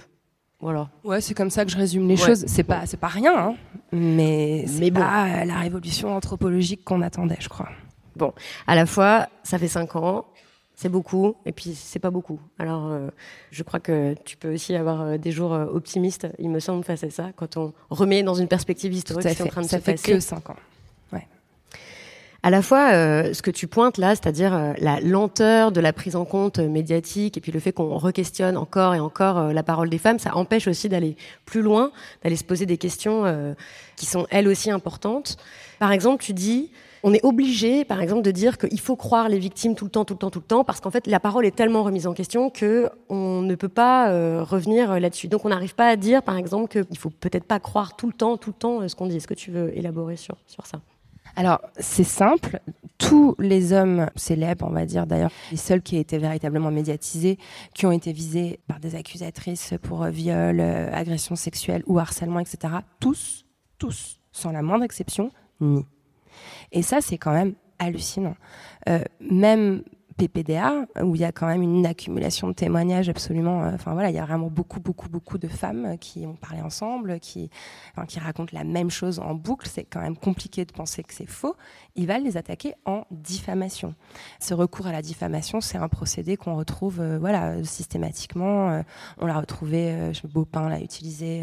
Voilà. 0.59 0.89
Ouais, 1.05 1.21
c'est 1.21 1.33
comme 1.33 1.49
ça 1.49 1.63
que 1.63 1.71
je 1.71 1.77
résume 1.77 2.07
les 2.07 2.17
choses. 2.17 2.43
C'est 2.47 2.63
pas, 2.63 2.85
c'est 2.85 2.97
pas 2.97 3.07
rien, 3.07 3.33
hein, 3.37 3.55
mais 3.93 4.65
c'est 4.67 4.91
pas 4.91 5.45
la 5.45 5.59
révolution 5.59 6.13
anthropologique 6.15 6.83
qu'on 6.83 7.01
attendait, 7.01 7.37
je 7.39 7.47
crois. 7.47 7.69
Bon, 8.15 8.33
à 8.67 8.75
la 8.75 8.85
fois, 8.85 9.27
ça 9.43 9.59
fait 9.59 9.67
cinq 9.67 9.95
ans, 9.95 10.25
c'est 10.75 10.89
beaucoup, 10.89 11.35
et 11.45 11.51
puis 11.51 11.73
c'est 11.73 11.99
pas 11.99 12.11
beaucoup. 12.11 12.39
Alors, 12.59 12.87
euh, 12.87 13.07
je 13.51 13.63
crois 13.63 13.79
que 13.79 14.13
tu 14.25 14.35
peux 14.37 14.53
aussi 14.53 14.75
avoir 14.75 15.01
euh, 15.01 15.17
des 15.17 15.31
jours 15.31 15.53
euh, 15.53 15.65
optimistes, 15.65 16.27
il 16.37 16.49
me 16.49 16.59
semble, 16.59 16.83
face 16.83 17.03
à 17.03 17.09
ça, 17.09 17.29
quand 17.35 17.57
on 17.57 17.73
remet 17.89 18.23
dans 18.23 18.33
une 18.33 18.47
perspective 18.47 18.93
historique 18.93 19.27
ce 19.29 19.35
qui 19.35 19.41
est 19.41 19.45
en 19.45 19.47
train 19.47 19.61
de 19.61 19.67
ça 19.67 19.79
se 19.79 19.83
passer. 19.83 19.97
Ça 19.97 20.03
fait 20.03 20.13
que 20.13 20.19
cinq 20.19 20.49
ans. 20.49 20.55
Ouais. 21.13 21.27
à 22.43 22.49
la 22.49 22.61
fois 22.61 22.91
euh, 22.91 23.33
ce 23.33 23.41
que 23.41 23.51
tu 23.51 23.67
pointes 23.67 23.97
là, 23.97 24.15
c'est-à-dire 24.15 24.53
euh, 24.53 24.73
la 24.79 24.99
lenteur 24.99 25.71
de 25.71 25.79
la 25.79 25.93
prise 25.93 26.15
en 26.17 26.25
compte 26.25 26.59
médiatique 26.59 27.37
et 27.37 27.41
puis 27.41 27.53
le 27.53 27.59
fait 27.59 27.71
qu'on 27.71 27.97
re-questionne 27.97 28.57
encore 28.57 28.95
et 28.95 28.99
encore 28.99 29.53
la 29.53 29.63
parole 29.63 29.89
des 29.89 29.97
femmes, 29.97 30.19
ça 30.19 30.35
empêche 30.35 30.67
aussi 30.67 30.89
d'aller 30.89 31.15
plus 31.45 31.61
loin, 31.61 31.91
d'aller 32.23 32.35
se 32.35 32.43
poser 32.43 32.65
des 32.65 32.77
questions 32.77 33.55
qui 33.95 34.05
sont 34.05 34.27
elles 34.29 34.47
aussi 34.47 34.71
importantes. 34.71 35.37
Par 35.79 35.91
exemple, 35.91 36.23
tu 36.23 36.33
dis 36.33 36.71
on 37.07 37.13
est 37.13 37.23
obligé, 37.23 37.85
par 37.85 38.01
exemple, 38.01 38.23
de 38.23 38.31
dire 38.31 38.57
qu'il 38.57 38.79
faut 38.79 38.95
croire 38.95 39.29
les 39.29 39.39
victimes 39.39 39.75
tout 39.75 39.85
le 39.85 39.91
temps, 39.91 40.03
tout 40.03 40.15
le 40.15 40.17
temps, 40.17 40.31
tout 40.31 40.39
le 40.39 40.45
temps, 40.45 40.63
parce 40.63 40.81
qu'en 40.81 40.89
fait, 40.91 41.05
la 41.07 41.19
parole 41.19 41.45
est 41.45 41.55
tellement 41.55 41.83
remise 41.83 42.07
en 42.07 42.13
question 42.13 42.49
que 42.49 42.89
on 43.09 43.41
ne 43.41 43.55
peut 43.55 43.69
pas 43.69 44.09
revenir 44.43 44.99
là-dessus. 44.99 45.27
Donc, 45.27 45.45
on 45.45 45.49
n'arrive 45.49 45.75
pas 45.75 45.87
à 45.87 45.95
dire, 45.95 46.23
par 46.23 46.35
exemple, 46.35 46.67
qu'il 46.67 46.97
faut 46.97 47.11
peut-être 47.11 47.45
pas 47.45 47.59
croire 47.59 47.95
tout 47.95 48.07
le 48.07 48.13
temps, 48.13 48.37
tout 48.37 48.49
le 48.49 48.55
temps 48.55 48.87
ce 48.87 48.95
qu'on 48.95 49.05
dit. 49.05 49.17
Est-ce 49.17 49.27
que 49.27 49.35
tu 49.35 49.51
veux 49.51 49.77
élaborer 49.77 50.17
sur, 50.17 50.35
sur 50.47 50.65
ça? 50.65 50.81
Alors, 51.35 51.61
c'est 51.79 52.05
simple. 52.05 52.59
Tous 52.97 53.35
les 53.39 53.73
hommes 53.73 54.09
célèbres, 54.15 54.65
on 54.69 54.73
va 54.73 54.85
dire 54.85 55.05
d'ailleurs, 55.05 55.31
les 55.51 55.57
seuls 55.57 55.81
qui 55.81 55.97
été 55.97 56.17
véritablement 56.17 56.71
médiatisés, 56.71 57.37
qui 57.73 57.85
ont 57.85 57.91
été 57.91 58.13
visés 58.13 58.59
par 58.67 58.79
des 58.79 58.95
accusatrices 58.95 59.73
pour 59.81 60.03
euh, 60.03 60.09
viol, 60.09 60.59
euh, 60.59 60.89
agression 60.93 61.35
sexuelle 61.35 61.83
ou 61.87 61.99
harcèlement, 61.99 62.39
etc., 62.39 62.75
tous, 62.99 63.45
tous, 63.77 64.19
sans 64.31 64.51
la 64.51 64.61
moindre 64.61 64.85
exception, 64.85 65.31
ni. 65.59 65.85
Et 66.71 66.81
ça, 66.81 67.01
c'est 67.01 67.17
quand 67.17 67.33
même 67.33 67.53
hallucinant. 67.79 68.35
Euh, 68.89 69.03
même 69.19 69.83
PPDA, 70.17 70.85
où 71.03 71.15
il 71.15 71.21
y 71.21 71.25
a 71.25 71.31
quand 71.31 71.47
même 71.47 71.61
une 71.61 71.85
accumulation 71.85 72.47
de 72.47 72.53
témoignages 72.53 73.09
absolument. 73.09 73.63
Euh, 73.63 73.71
enfin 73.73 73.93
voilà, 73.93 74.09
il 74.09 74.15
y 74.15 74.19
a 74.19 74.25
vraiment 74.25 74.47
beaucoup, 74.47 74.79
beaucoup, 74.79 75.09
beaucoup 75.09 75.37
de 75.37 75.47
femmes 75.47 75.97
qui 75.99 76.25
ont 76.25 76.35
parlé 76.35 76.61
ensemble, 76.61 77.19
qui, 77.19 77.49
qui 78.07 78.19
racontent 78.19 78.51
la 78.53 78.63
même 78.63 78.89
chose 78.89 79.19
en 79.19 79.33
boucle. 79.33 79.67
C'est 79.67 79.83
quand 79.83 79.99
même 79.99 80.15
compliqué 80.15 80.63
de 80.63 80.71
penser 80.71 81.03
que 81.03 81.13
c'est 81.13 81.29
faux. 81.29 81.55
Ils 81.95 82.07
va 82.07 82.19
les 82.19 82.37
attaquer 82.37 82.75
en 82.85 83.03
diffamation. 83.11 83.93
Ce 84.39 84.53
recours 84.53 84.87
à 84.87 84.93
la 84.93 85.01
diffamation, 85.01 85.59
c'est 85.59 85.77
un 85.77 85.89
procédé 85.89 86.37
qu'on 86.37 86.55
retrouve, 86.55 87.01
euh, 87.01 87.17
voilà, 87.19 87.61
systématiquement. 87.63 88.69
Euh, 88.69 88.81
on 89.19 89.25
l'a 89.25 89.39
retrouvé, 89.39 90.11
Beaupin 90.23 90.69
l'a 90.69 90.79
utilisé 90.79 91.41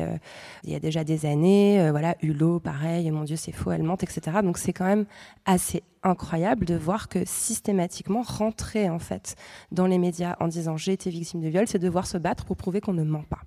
il 0.64 0.70
y 0.70 0.74
a 0.74 0.80
déjà 0.80 1.04
des 1.04 1.26
années. 1.26 1.90
voilà, 1.90 2.16
Hulot, 2.22 2.60
pareil. 2.60 3.10
Mon 3.10 3.24
Dieu, 3.24 3.36
c'est 3.36 3.52
faux, 3.52 3.70
elle 3.70 3.82
mente, 3.82 4.02
etc. 4.02 4.38
Donc 4.42 4.58
c'est 4.58 4.72
quand 4.72 4.84
même 4.84 5.04
assez 5.44 5.82
incroyable 6.02 6.64
de 6.66 6.75
voir 6.75 7.09
que 7.09 7.25
systématiquement 7.25 8.23
rentrer 8.23 8.90
en 8.90 8.99
fait 8.99 9.37
dans 9.71 9.87
les 9.87 9.99
médias 9.99 10.37
en 10.40 10.49
disant 10.49 10.76
j'ai 10.76 10.92
été 10.92 11.11
victime 11.11 11.40
de 11.40 11.49
viol, 11.49 11.66
c'est 11.66 11.78
devoir 11.78 12.06
se 12.06 12.18
battre 12.18 12.44
pour 12.44 12.56
prouver 12.56 12.80
qu'on 12.80 12.94
ne 12.94 13.04
ment 13.04 13.25
pas. 13.28 13.40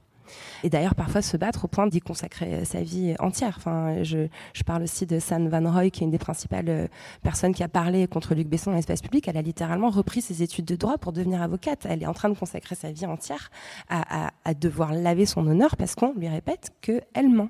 Et 0.64 0.70
d'ailleurs, 0.70 0.96
parfois 0.96 1.22
se 1.22 1.38
battre 1.38 1.66
au 1.66 1.68
point 1.68 1.88
d'y 1.88 2.00
consacrer 2.00 2.66
sa 2.66 2.82
vie 2.82 3.16
entière. 3.20 3.56
Enfin, 3.58 4.04
je, 4.04 4.28
parle 4.66 4.84
aussi 4.84 5.06
de 5.06 5.20
San 5.20 5.48
Van 5.50 5.72
Roy, 5.72 5.90
qui 5.90 6.04
est 6.04 6.06
une 6.06 6.12
des 6.12 6.18
principales 6.18 6.70
euh, 6.70 6.88
personnes 7.22 7.54
qui 7.54 7.64
a 7.64 7.68
parlé 7.68 8.08
contre 8.08 8.34
Luc 8.34 8.48
Besson 8.48 8.72
dans 8.72 8.78
l'espace 8.78 9.02
public. 9.02 9.28
Elle 9.28 9.38
a 9.38 9.42
littéralement 9.42 9.90
repris 9.90 10.22
ses 10.22 10.42
études 10.42 10.66
de 10.66 10.76
droit 10.76 10.98
pour 10.98 11.14
devenir 11.14 11.42
avocate. 11.42 11.86
Elle 11.88 12.04
est 12.04 12.08
en 12.08 12.14
train 12.14 12.30
de 12.30 12.38
consacrer 12.38 12.76
sa 12.76 12.92
vie 12.92 13.06
entière 13.06 13.52
à, 13.90 14.32
à 14.44 14.54
devoir 14.54 14.94
laver 14.94 15.26
son 15.26 15.46
honneur 15.46 15.78
parce 15.78 15.96
qu'on 15.96 16.14
lui 16.14 16.28
répète 16.28 16.72
qu'elle 16.82 17.30
ment. 17.30 17.50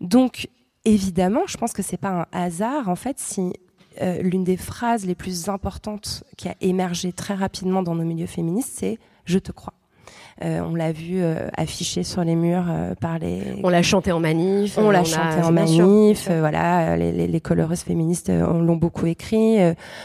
Donc, 0.00 0.48
évidemment, 0.84 1.42
je 1.46 1.56
pense 1.56 1.72
que 1.72 1.82
c'est 1.82 1.96
pas 1.96 2.10
un 2.10 2.26
hasard, 2.32 2.88
en 2.88 2.96
fait, 2.96 3.18
si 3.18 3.52
euh, 4.02 4.20
l'une 4.22 4.44
des 4.44 4.56
phrases 4.56 5.06
les 5.06 5.14
plus 5.14 5.48
importantes 5.48 6.24
qui 6.36 6.48
a 6.48 6.54
émergé 6.60 7.12
très 7.12 7.34
rapidement 7.34 7.82
dans 7.82 7.94
nos 7.94 8.04
milieux 8.04 8.26
féministes, 8.26 8.72
c'est 8.74 8.98
je 9.24 9.38
te 9.38 9.52
crois. 9.52 9.72
Euh, 10.44 10.60
on 10.60 10.74
l'a 10.74 10.92
vu 10.92 11.22
euh, 11.22 11.48
affiché 11.56 12.02
sur 12.02 12.22
les 12.22 12.36
murs 12.36 12.66
par 13.00 13.18
les. 13.18 13.58
On 13.64 13.70
l'a 13.70 13.82
chanté 13.82 14.12
en 14.12 14.20
manif. 14.20 14.76
On 14.76 14.90
l'a 14.90 15.02
chanté 15.02 15.42
en 15.42 15.50
manif. 15.50 16.28
voilà, 16.28 16.96
les, 16.96 17.26
les, 17.26 17.40
coloreuses 17.40 17.80
féministes 17.80 18.28
l'ont 18.28 18.76
beaucoup 18.76 19.06
écrit. 19.06 19.56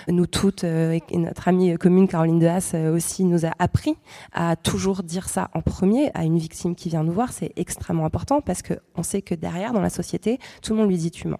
nous 0.07 0.25
toutes, 0.27 0.63
et 0.63 1.01
notre 1.13 1.50
amie 1.50 1.77
commune 1.77 2.07
Caroline 2.07 2.39
de 2.39 2.48
Haas 2.48 2.74
aussi 2.93 3.25
nous 3.25 3.45
a 3.45 3.51
appris 3.60 3.95
à 4.31 4.55
toujours 4.55 5.03
dire 5.03 5.27
ça 5.27 5.50
en 5.53 5.62
premier 5.62 6.12
à 6.13 6.24
une 6.24 6.38
victime 6.38 6.75
qui 6.75 6.88
vient 6.88 7.03
nous 7.03 7.13
voir. 7.13 7.33
C'est 7.33 7.51
extrêmement 7.57 8.05
important 8.05 8.39
parce 8.39 8.62
que 8.62 8.75
on 8.95 9.03
sait 9.03 9.21
que 9.21 9.36
derrière, 9.36 9.74
dans 9.74 9.81
la 9.81 9.89
société, 9.89 10.39
tout 10.62 10.74
le 10.74 10.79
monde 10.79 10.89
lui 10.89 10.98
dit 10.98 11.12
tu 11.12 11.27
mens. 11.27 11.39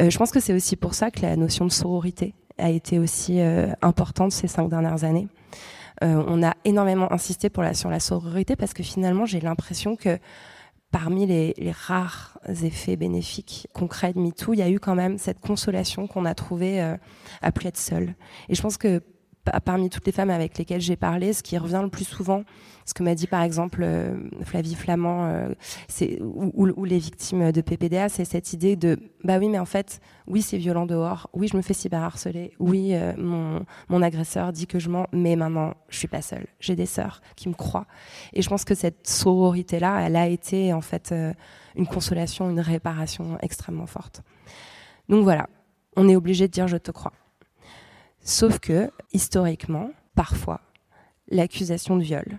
Euh, 0.00 0.10
je 0.10 0.18
pense 0.18 0.30
que 0.30 0.40
c'est 0.40 0.54
aussi 0.54 0.76
pour 0.76 0.94
ça 0.94 1.10
que 1.10 1.20
la 1.22 1.36
notion 1.36 1.66
de 1.66 1.72
sororité 1.72 2.34
a 2.58 2.70
été 2.70 2.98
aussi 2.98 3.40
euh, 3.40 3.68
importante 3.82 4.32
ces 4.32 4.48
cinq 4.48 4.68
dernières 4.68 5.04
années. 5.04 5.28
Euh, 6.02 6.22
on 6.26 6.42
a 6.42 6.54
énormément 6.64 7.12
insisté 7.12 7.50
pour 7.50 7.64
sur 7.74 7.90
la 7.90 8.00
sororité 8.00 8.56
parce 8.56 8.72
que 8.72 8.82
finalement, 8.82 9.26
j'ai 9.26 9.40
l'impression 9.40 9.96
que 9.96 10.18
parmi 10.90 11.26
les, 11.26 11.54
rares 11.86 12.38
effets 12.46 12.96
bénéfiques 12.96 13.68
concrets 13.72 14.12
de 14.12 14.18
MeToo, 14.18 14.52
il 14.52 14.58
y 14.58 14.62
a 14.62 14.68
eu 14.68 14.78
quand 14.78 14.94
même 14.94 15.16
cette 15.16 15.40
consolation 15.40 16.06
qu'on 16.06 16.24
a 16.26 16.34
trouvée 16.34 16.80
à 17.40 17.52
plus 17.52 17.68
être 17.68 17.78
seule. 17.78 18.14
Et 18.50 18.54
je 18.54 18.60
pense 18.60 18.76
que 18.76 19.02
parmi 19.64 19.90
toutes 19.90 20.06
les 20.06 20.12
femmes 20.12 20.30
avec 20.30 20.56
lesquelles 20.56 20.80
j'ai 20.80 20.96
parlé, 20.96 21.32
ce 21.32 21.42
qui 21.42 21.58
revient 21.58 21.80
le 21.82 21.88
plus 21.88 22.04
souvent, 22.04 22.44
ce 22.86 22.94
que 22.94 23.02
m'a 23.02 23.14
dit 23.14 23.26
par 23.26 23.42
exemple 23.42 23.80
euh, 23.82 24.16
Flavie 24.42 24.74
Flamand, 24.74 25.26
euh, 25.26 25.48
c'est 25.88 26.20
ou, 26.20 26.84
les 26.84 26.98
victimes 26.98 27.52
de 27.52 27.60
PPDA, 27.60 28.08
c'est 28.08 28.24
cette 28.24 28.52
idée 28.52 28.76
de 28.76 28.98
bah 29.24 29.38
oui, 29.38 29.48
mais 29.48 29.58
en 29.58 29.64
fait, 29.64 30.00
oui, 30.26 30.42
c'est 30.42 30.58
violent 30.58 30.86
dehors, 30.86 31.28
oui, 31.32 31.48
je 31.48 31.56
me 31.56 31.62
fais 31.62 31.74
cyberharceler, 31.74 32.52
oui, 32.58 32.94
euh, 32.94 33.12
mon, 33.16 33.64
mon 33.88 34.02
agresseur 34.02 34.52
dit 34.52 34.66
que 34.66 34.78
je 34.78 34.88
mens, 34.88 35.06
mais 35.12 35.36
maintenant, 35.36 35.74
je 35.88 35.98
suis 35.98 36.08
pas 36.08 36.22
seule, 36.22 36.46
j'ai 36.60 36.76
des 36.76 36.86
sœurs 36.86 37.20
qui 37.36 37.48
me 37.48 37.54
croient. 37.54 37.86
Et 38.32 38.42
je 38.42 38.48
pense 38.48 38.64
que 38.64 38.74
cette 38.74 39.08
sororité 39.08 39.78
là, 39.78 40.00
elle 40.00 40.16
a 40.16 40.28
été 40.28 40.72
en 40.72 40.80
fait 40.80 41.14
une 41.76 41.86
consolation, 41.86 42.50
une 42.50 42.60
réparation 42.60 43.38
extrêmement 43.42 43.86
forte. 43.86 44.22
Donc 45.08 45.24
voilà, 45.24 45.48
on 45.96 46.08
est 46.08 46.16
obligé 46.16 46.46
de 46.46 46.52
dire 46.52 46.68
je 46.68 46.76
te 46.76 46.90
crois. 46.90 47.12
Sauf 48.22 48.58
que, 48.60 48.90
historiquement, 49.12 49.90
parfois, 50.14 50.60
l'accusation 51.28 51.96
de 51.96 52.02
viol 52.02 52.38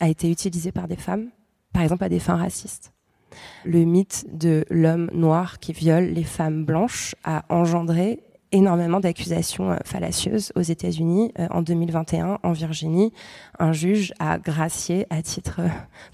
a 0.00 0.08
été 0.08 0.30
utilisée 0.30 0.72
par 0.72 0.88
des 0.88 0.96
femmes, 0.96 1.30
par 1.72 1.82
exemple 1.82 2.04
à 2.04 2.08
des 2.08 2.18
fins 2.18 2.36
racistes. 2.36 2.92
Le 3.64 3.84
mythe 3.84 4.26
de 4.32 4.64
l'homme 4.70 5.08
noir 5.12 5.60
qui 5.60 5.72
viole 5.72 6.06
les 6.06 6.24
femmes 6.24 6.64
blanches 6.64 7.14
a 7.22 7.44
engendré 7.48 8.20
énormément 8.52 8.98
d'accusations 8.98 9.70
euh, 9.70 9.76
fallacieuses 9.84 10.52
aux 10.56 10.62
États-Unis. 10.62 11.32
Euh, 11.38 11.46
en 11.50 11.62
2021, 11.62 12.38
en 12.42 12.52
Virginie, 12.52 13.12
un 13.60 13.72
juge 13.72 14.12
a 14.18 14.38
gracié 14.38 15.06
à 15.10 15.22
titre 15.22 15.60
euh, 15.60 15.68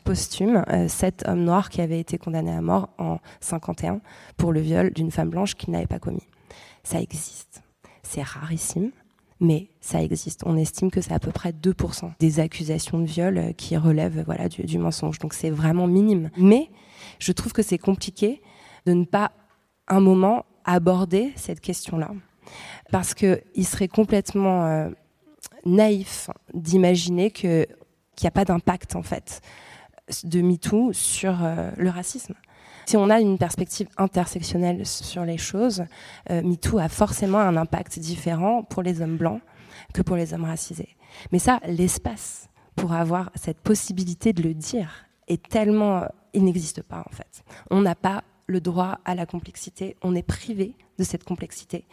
posthume 0.04 0.62
sept 0.88 1.24
hommes 1.26 1.44
noirs 1.44 1.70
qui 1.70 1.80
avaient 1.80 2.00
été 2.00 2.18
condamnés 2.18 2.52
à 2.52 2.60
mort 2.60 2.90
en 2.98 3.18
51 3.40 4.00
pour 4.36 4.52
le 4.52 4.60
viol 4.60 4.92
d'une 4.92 5.10
femme 5.10 5.30
blanche 5.30 5.54
qu'ils 5.54 5.72
n'avaient 5.72 5.86
pas 5.86 5.98
commis. 5.98 6.26
Ça 6.84 7.00
existe. 7.00 7.62
C'est 8.02 8.22
rarissime 8.22 8.90
mais 9.40 9.68
ça 9.80 10.02
existe. 10.02 10.42
On 10.46 10.56
estime 10.56 10.90
que 10.90 11.00
c'est 11.00 11.12
à 11.12 11.18
peu 11.18 11.30
près 11.30 11.52
2% 11.52 12.12
des 12.18 12.40
accusations 12.40 12.98
de 12.98 13.04
viol 13.04 13.38
euh, 13.38 13.52
qui 13.52 13.76
relèvent 13.76 14.24
du, 14.48 14.78
mensonge. 14.78 15.18
Donc 15.18 15.34
c'est 15.34 15.50
vraiment 15.50 15.86
minime. 15.86 16.30
Mais 16.36 16.70
je 17.18 17.32
trouve 17.32 17.52
que 17.52 17.62
c'est 17.62 17.78
compliqué 17.78 18.42
de 18.86 18.92
ne 18.92 19.04
pas, 19.04 19.32
un 19.88 20.00
moment, 20.00 20.44
aborder 20.64 21.32
cette 21.36 21.60
question-là. 21.60 22.10
Parce 22.90 23.14
qu'il 23.14 23.66
serait 23.66 23.88
complètement 23.88 24.66
euh, 24.66 24.88
naïf 25.64 26.30
d'imaginer 26.54 27.30
qu'il 27.30 27.66
n'y 28.22 28.26
a 28.26 28.30
pas 28.30 28.44
d'impact, 28.44 28.96
en 28.96 29.02
fait, 29.02 29.40
de 30.24 30.40
MeToo 30.40 30.92
sur 30.92 31.42
euh, 31.42 31.70
le 31.76 31.90
racisme. 31.90 32.34
Si 32.86 32.96
on 32.96 33.10
a 33.10 33.20
une 33.20 33.36
perspective 33.36 33.88
intersectionnelle 33.96 34.86
sur 34.86 35.24
les 35.24 35.38
choses, 35.38 35.84
euh, 36.30 36.40
MeToo 36.42 36.78
a 36.78 36.88
forcément 36.88 37.40
un 37.40 37.56
impact 37.56 37.98
différent 37.98 38.62
pour 38.62 38.84
les 38.84 39.02
hommes 39.02 39.16
blancs 39.16 39.40
que 39.92 40.02
pour 40.02 40.14
les 40.14 40.32
hommes 40.32 40.44
racisés. 40.44 40.96
Mais 41.32 41.40
ça, 41.40 41.58
l'espace 41.66 42.48
pour 42.76 42.92
avoir 42.92 43.30
cette 43.34 43.58
possibilité 43.58 44.32
de 44.32 44.42
le 44.42 44.54
dire 44.54 45.06
est 45.26 45.48
tellement... 45.48 46.04
Il 46.32 46.44
n'existe 46.44 46.82
pas 46.82 47.02
en 47.04 47.12
fait. 47.12 47.44
On 47.70 47.80
n'a 47.80 47.96
pas 47.96 48.22
le 48.46 48.60
droit 48.60 49.00
à 49.04 49.16
la 49.16 49.26
complexité, 49.26 49.96
on 50.02 50.14
est 50.14 50.22
privé 50.22 50.76
de 50.96 51.02
cette 51.02 51.24
complexité 51.24 51.86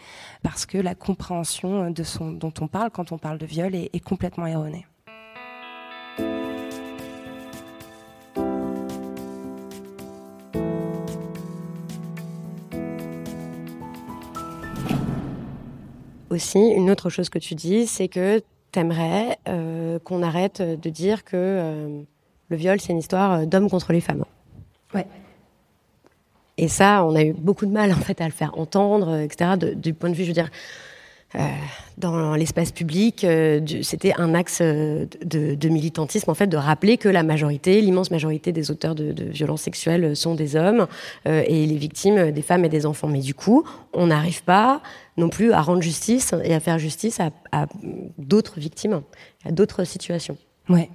parce 0.43 0.67
que 0.67 0.77
la 0.77 0.93
compréhension 0.93 1.91
son, 2.03 2.31
dont 2.31 2.53
on 2.61 2.67
parle 2.67 2.91
quand 2.91 3.11
on 3.11 3.17
parle 3.17 3.39
de 3.39 3.47
viol 3.47 3.73
est 3.73 4.03
complètement 4.03 4.45
erronée. 4.45 4.85
Aussi, 16.33 16.59
une 16.59 16.89
autre 16.89 17.09
chose 17.09 17.29
que 17.29 17.39
tu 17.39 17.55
dis, 17.55 17.87
c'est 17.87 18.07
que 18.07 18.41
tu 18.71 18.79
aimerais 18.79 19.37
euh, 19.47 19.99
qu'on 19.99 20.21
arrête 20.23 20.61
de 20.61 20.89
dire 20.89 21.23
que 21.23 21.35
euh, 21.35 22.01
le 22.49 22.57
viol, 22.57 22.79
c'est 22.79 22.91
une 22.91 22.99
histoire 22.99 23.33
euh, 23.33 23.45
d'hommes 23.45 23.69
contre 23.69 23.93
les 23.93 24.01
femmes. 24.01 24.25
Ouais. 24.93 25.05
Et 26.57 26.67
ça, 26.67 27.05
on 27.05 27.15
a 27.15 27.23
eu 27.23 27.33
beaucoup 27.33 27.65
de 27.65 27.71
mal 27.71 27.91
en 27.91 27.95
fait 27.95 28.19
à 28.21 28.25
le 28.25 28.31
faire 28.31 28.57
entendre, 28.57 29.17
etc. 29.19 29.51
du 29.75 29.93
point 29.93 30.09
de 30.09 30.15
vue, 30.15 30.23
je 30.23 30.29
veux 30.29 30.33
dire, 30.33 30.49
dans 31.97 32.35
l'espace 32.35 32.71
public, 32.71 33.25
c'était 33.81 34.13
un 34.17 34.33
axe 34.33 34.61
de, 34.61 35.69
militantisme 35.69 36.29
en 36.29 36.33
fait 36.33 36.47
de 36.47 36.57
rappeler 36.57 36.97
que 36.97 37.09
la 37.09 37.23
majorité, 37.23 37.81
l'immense 37.81 38.11
majorité 38.11 38.51
des 38.51 38.71
auteurs 38.71 38.95
de, 38.95 39.23
violences 39.31 39.61
sexuelles 39.61 40.15
sont 40.15 40.35
des 40.35 40.55
hommes 40.55 40.87
et 41.25 41.65
les 41.65 41.75
victimes 41.75 42.31
des 42.31 42.41
femmes 42.41 42.65
et 42.65 42.69
des 42.69 42.85
enfants. 42.85 43.07
Mais 43.07 43.21
du 43.21 43.33
coup, 43.33 43.63
on 43.93 44.07
n'arrive 44.07 44.43
pas 44.43 44.81
non 45.17 45.29
plus 45.29 45.51
à 45.51 45.61
rendre 45.61 45.81
justice 45.81 46.33
et 46.43 46.53
à 46.53 46.59
faire 46.59 46.79
justice 46.79 47.19
à, 47.19 47.31
à 47.51 47.67
d'autres 48.17 48.59
victimes, 48.59 49.01
à 49.45 49.51
d'autres 49.51 49.83
situations. 49.83 50.37
Ouais. 50.69 50.89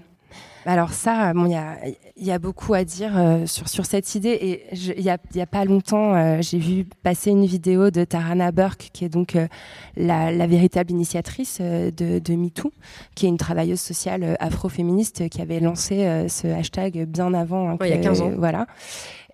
Alors 0.69 0.93
ça, 0.93 1.33
bon, 1.33 1.47
il 1.47 1.53
y 1.53 1.55
a, 1.55 1.79
y 2.19 2.31
a, 2.31 2.39
beaucoup 2.39 2.75
à 2.75 2.85
dire 2.85 3.17
euh, 3.17 3.47
sur, 3.47 3.71
sur 3.71 3.87
cette 3.87 4.15
idée. 4.15 4.39
Et 4.39 4.65
il 4.73 5.03
y 5.03 5.41
a, 5.41 5.47
pas 5.47 5.65
longtemps, 5.65 6.15
euh, 6.15 6.43
j'ai 6.43 6.59
vu 6.59 6.85
passer 7.03 7.31
une 7.31 7.47
vidéo 7.47 7.91
de 7.91 8.05
Tarana 8.05 8.53
Burke, 8.53 8.91
qui 8.93 9.07
est 9.07 9.09
donc 9.09 9.35
euh, 9.35 9.49
la, 9.97 10.31
la, 10.31 10.47
véritable 10.47 10.91
initiatrice 10.91 11.63
de, 11.63 12.19
de 12.19 12.35
MeToo, 12.35 12.71
qui 13.15 13.25
est 13.25 13.31
une 13.31 13.39
travailleuse 13.39 13.81
sociale 13.81 14.37
afroféministe 14.41 15.31
qui 15.31 15.41
avait 15.41 15.59
lancé 15.59 16.27
ce 16.29 16.47
hashtag 16.49 17.07
bien 17.07 17.33
avant. 17.33 17.71
Hein, 17.71 17.79
il 17.81 17.89
y 17.89 17.93
a 17.95 17.97
15 17.97 18.21
ans. 18.21 18.33
Voilà. 18.37 18.67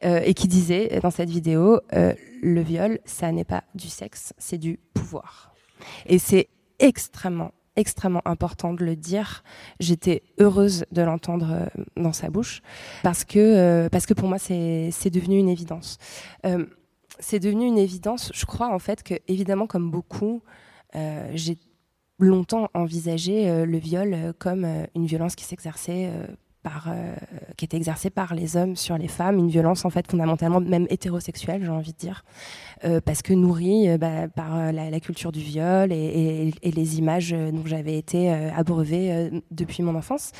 et 0.02 0.34
qui 0.34 0.46
disait 0.46 1.00
dans 1.02 1.10
cette 1.10 1.30
vidéo, 1.30 1.80
le 1.90 2.60
viol, 2.60 3.00
ça 3.06 3.32
n'est 3.32 3.42
pas 3.42 3.64
du 3.74 3.88
sexe, 3.88 4.34
c'est 4.38 4.58
du 4.58 4.78
pouvoir. 4.94 5.52
Et 6.06 6.20
c'est 6.20 6.46
extrêmement 6.78 7.50
extrêmement 7.76 8.22
important 8.24 8.72
de 8.72 8.84
le 8.84 8.96
dire. 8.96 9.42
J'étais 9.80 10.22
heureuse 10.38 10.84
de 10.92 11.02
l'entendre 11.02 11.48
euh, 11.52 11.66
dans 11.96 12.12
sa 12.12 12.30
bouche 12.30 12.62
parce 13.02 13.24
que 13.24 13.38
euh, 13.38 13.88
parce 13.88 14.06
que 14.06 14.14
pour 14.14 14.28
moi 14.28 14.38
c'est 14.38 15.10
devenu 15.10 15.38
une 15.38 15.48
évidence. 15.48 15.98
Euh, 16.46 16.66
c'est 17.20 17.38
devenu 17.38 17.66
une 17.66 17.78
évidence. 17.78 18.30
Je 18.34 18.44
crois 18.44 18.68
en 18.68 18.78
fait 18.78 19.02
que 19.02 19.14
évidemment 19.28 19.66
comme 19.66 19.90
beaucoup, 19.90 20.42
j'ai 21.32 21.58
longtemps 22.18 22.68
envisagé 22.74 23.64
le 23.64 23.78
viol 23.78 24.32
comme 24.38 24.64
une 24.94 25.06
violence 25.06 25.34
qui 25.34 25.44
s'exerçait 25.44 26.10
euh, 26.66 27.14
qui 27.56 27.64
était 27.64 27.76
exercée 27.76 28.10
par 28.10 28.34
les 28.34 28.56
hommes 28.56 28.76
sur 28.76 28.96
les 28.96 29.08
femmes, 29.08 29.38
une 29.38 29.48
violence 29.48 29.84
en 29.84 29.90
fait 29.90 30.10
fondamentalement 30.10 30.60
même 30.60 30.86
hétérosexuelle, 30.90 31.62
j'ai 31.64 31.70
envie 31.70 31.92
de 31.92 31.98
dire, 31.98 32.24
euh, 32.84 33.00
parce 33.04 33.22
que 33.22 33.32
nourrie 33.32 33.88
euh, 33.88 33.98
bah, 33.98 34.28
par 34.28 34.72
la, 34.72 35.00
culture 35.00 35.32
du 35.32 35.40
viol 35.40 35.92
et, 35.92 35.96
et, 35.96 36.54
et 36.62 36.70
les 36.70 36.98
images 36.98 37.32
dont 37.32 37.66
j'avais 37.66 37.98
été 37.98 38.30
abreuvée 38.30 39.30
depuis 39.50 39.82
mon 39.82 39.94
enfance. 39.94 40.32